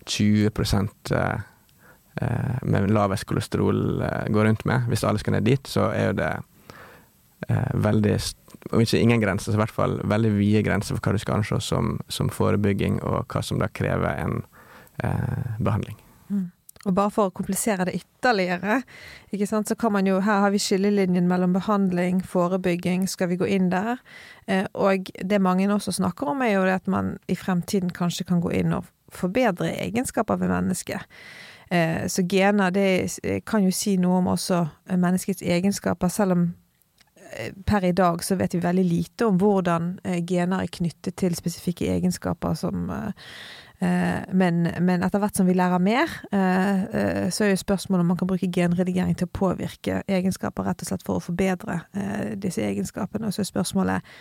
20 0.09 0.49
eh, 1.11 1.39
eh, 2.21 2.55
med 2.63 2.91
lavest 2.91 3.25
kolesterol 3.25 4.03
går 4.29 4.45
rundt 4.45 4.65
med. 4.65 4.87
Hvis 4.89 5.03
alle 5.03 5.19
skal 5.19 5.37
ned 5.37 5.47
dit, 5.47 5.67
så 5.67 5.89
er 5.93 6.11
jo 6.11 6.19
det 6.21 6.33
veldig 7.49 8.17
Om 8.75 8.81
ikke 8.83 8.99
ingen 8.99 9.21
grenser, 9.21 9.53
så 9.53 9.55
i 9.55 9.61
hvert 9.61 9.71
fall 9.71 9.93
veldig 10.03 10.33
vide 10.35 10.61
grenser 10.67 10.97
for 10.97 11.07
hva 11.07 11.13
du 11.15 11.21
skal 11.23 11.39
anse 11.39 11.61
som, 11.63 11.93
som 12.11 12.27
forebygging, 12.29 12.99
og 13.07 13.31
hva 13.31 13.41
som 13.41 13.61
da 13.61 13.69
krever 13.71 14.19
en 14.19 14.41
eh, 15.03 15.55
behandling. 15.63 15.95
Og 16.87 16.93
bare 16.95 17.11
for 17.11 17.27
å 17.27 17.33
komplisere 17.35 17.83
det 17.89 17.97
ytterligere, 17.97 18.81
så 19.51 19.75
kan 19.75 19.91
man 19.91 20.07
jo 20.07 20.21
Her 20.23 20.39
har 20.45 20.51
vi 20.51 20.59
skillelinjen 20.59 21.27
mellom 21.27 21.53
behandling, 21.53 22.21
forebygging, 22.23 23.07
skal 23.07 23.27
vi 23.27 23.35
gå 23.35 23.45
inn 23.45 23.69
der? 23.69 23.99
Eh, 24.47 24.65
og 24.73 25.11
det 25.19 25.41
mange 25.41 25.67
også 25.67 25.91
snakker 25.91 26.31
om, 26.31 26.41
er 26.41 26.53
jo 26.53 26.63
det 26.63 26.77
at 26.79 26.87
man 26.87 27.17
i 27.27 27.35
fremtiden 27.35 27.89
kanskje 27.91 28.23
kan 28.23 28.39
gå 28.39 28.51
inn 28.51 28.73
og 28.73 28.87
forbedre 29.11 29.73
egenskaper 29.75 30.39
ved 30.39 30.49
mennesket. 30.49 31.03
Eh, 31.69 32.07
så 32.07 32.23
gener 32.23 32.71
det 32.71 33.43
kan 33.45 33.63
jo 33.63 33.71
si 33.71 33.97
noe 33.97 34.23
om 34.23 34.31
også 34.31 34.65
menneskets 34.95 35.41
egenskaper, 35.41 36.07
selv 36.07 36.31
om 36.31 36.53
eh, 37.33 37.51
per 37.65 37.83
i 37.83 37.91
dag 37.91 38.23
så 38.23 38.39
vet 38.39 38.55
vi 38.55 38.63
veldig 38.63 38.85
lite 38.87 39.27
om 39.27 39.37
hvordan 39.37 39.97
gener 40.23 40.63
er 40.63 40.71
knyttet 40.71 41.19
til 41.19 41.35
spesifikke 41.35 41.91
egenskaper 41.91 42.55
som 42.55 42.87
Eh, 42.89 43.11
men, 43.79 44.67
men, 44.83 45.03
etter 45.05 45.21
hvert 45.23 45.37
som 45.39 45.47
vi 45.47 45.55
lærer 45.55 45.79
mer, 45.79 46.11
eh, 46.35 46.81
eh, 46.83 47.29
så 47.31 47.45
er 47.45 47.53
jo 47.53 47.61
spørsmålet 47.61 48.03
om 48.03 48.11
man 48.11 48.19
kan 48.19 48.27
bruke 48.27 48.51
genredigering 48.51 49.15
til 49.15 49.29
å 49.29 49.37
påvirke 49.39 50.01
egenskaper, 50.07 50.67
rett 50.67 50.83
og 50.83 50.89
slett 50.91 51.05
for 51.07 51.19
å 51.19 51.23
forbedre 51.23 51.79
disse 52.35 52.63
egenskapene. 52.65 53.29
Og 53.29 53.35
så 53.35 53.45
er 53.45 53.51
spørsmålet 53.53 54.13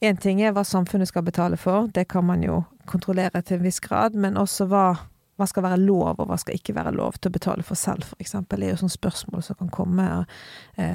Én 0.00 0.16
ting 0.16 0.38
er 0.40 0.54
hva 0.56 0.62
samfunnet 0.64 1.10
skal 1.10 1.26
betale 1.26 1.58
for, 1.60 1.90
det 1.92 2.06
kan 2.08 2.24
man 2.24 2.40
jo 2.40 2.62
kontrollere 2.88 3.42
til 3.44 3.58
en 3.58 3.66
viss 3.66 3.82
grad, 3.84 4.14
men 4.16 4.38
også 4.40 4.64
hva, 4.70 4.94
hva 5.36 5.48
skal 5.50 5.66
være 5.66 5.76
lov, 5.82 6.14
og 6.14 6.30
hva 6.30 6.38
skal 6.40 6.56
ikke 6.56 6.72
være 6.72 6.94
lov 6.96 7.18
til 7.18 7.28
å 7.28 7.34
betale 7.34 7.66
for 7.68 7.76
selv, 7.76 8.06
for 8.08 8.24
eksempel, 8.24 8.64
er 8.64 8.72
jo 8.72 8.78
sånne 8.80 8.94
spørsmål 8.96 9.44
som 9.44 9.58
kan 9.60 9.68
komme, 9.68 10.06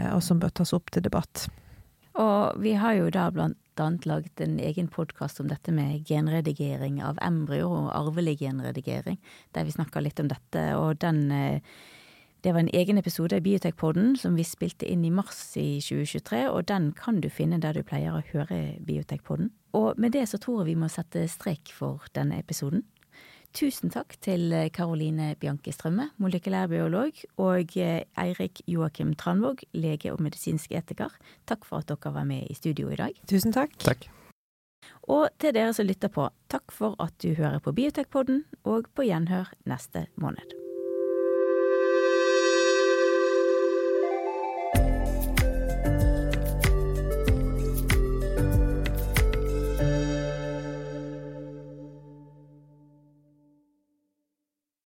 og 0.09 0.23
som 0.25 0.41
bør 0.41 0.55
tas 0.57 0.73
opp 0.73 0.89
til 0.89 1.05
debatt. 1.05 1.45
Og 2.17 2.57
vi 2.65 2.73
har 2.81 2.97
jo 2.97 3.11
da 3.13 3.27
blant 3.29 3.59
annet 3.79 4.05
laget 4.05 4.41
en 4.41 4.59
egen 4.59 4.87
podkast 4.91 5.39
om 5.39 5.49
dette 5.49 5.73
med 5.75 6.05
genredigering 6.07 7.01
av 7.03 7.19
embryo 7.23 7.67
og 7.69 7.91
arvelig 7.95 8.37
genredigering, 8.39 9.19
der 9.55 9.67
vi 9.67 9.75
snakka 9.75 10.03
litt 10.03 10.19
om 10.19 10.31
dette. 10.31 10.65
Og 10.77 10.99
den, 10.99 11.31
eh, 11.31 11.61
Det 12.45 12.53
var 12.53 12.59
en 12.59 12.69
egen 12.73 12.97
episode 12.99 13.37
i 13.37 13.41
Biotekpodden 13.41 14.15
som 14.15 14.35
vi 14.35 14.43
spilte 14.43 14.85
inn 14.85 15.03
i 15.03 15.09
mars 15.09 15.57
i 15.57 15.81
2023, 15.81 16.47
og 16.51 16.67
den 16.67 16.91
kan 16.91 17.19
du 17.19 17.27
finne 17.27 17.59
der 17.59 17.73
du 17.73 17.81
pleier 17.81 18.13
å 18.13 18.21
høre 18.21 18.77
Biotekpodden. 18.85 19.49
Og 19.73 19.97
med 19.97 20.11
det 20.11 20.29
så 20.29 20.37
tror 20.37 20.59
jeg 20.59 20.75
vi 20.75 20.81
må 20.81 20.87
sette 20.87 21.27
strek 21.27 21.71
for 21.73 22.05
denne 22.13 22.37
episoden. 22.37 22.83
Tusen 23.55 23.87
takk 23.87 24.17
til 24.19 24.51
Karoline 24.75 25.29
Bianke 25.39 25.71
Strømme, 25.71 26.09
molekylærbiolog, 26.19 27.21
og 27.39 27.77
Eirik 27.79 28.59
Joakim 28.67 29.13
Tranvåg, 29.15 29.63
lege 29.71 30.11
og 30.11 30.19
medisinsk 30.25 30.75
etiker. 30.75 31.15
Takk 31.47 31.63
for 31.63 31.79
at 31.79 31.87
dere 31.87 32.11
var 32.17 32.27
med 32.27 32.49
i 32.51 32.57
studio 32.57 32.91
i 32.91 32.99
dag. 32.99 33.15
Tusen 33.31 33.55
takk. 33.55 33.77
Takk. 33.79 34.09
Og 35.07 35.29
til 35.39 35.55
dere 35.55 35.71
som 35.73 35.87
lytter 35.87 36.11
på, 36.11 36.27
takk 36.51 36.75
for 36.75 36.99
at 36.99 37.15
du 37.23 37.31
hører 37.39 37.63
på 37.63 37.71
Biotekpodden, 37.71 38.43
og 38.67 38.91
på 38.91 39.07
gjenhør 39.07 39.55
neste 39.63 40.07
måned. 40.19 40.64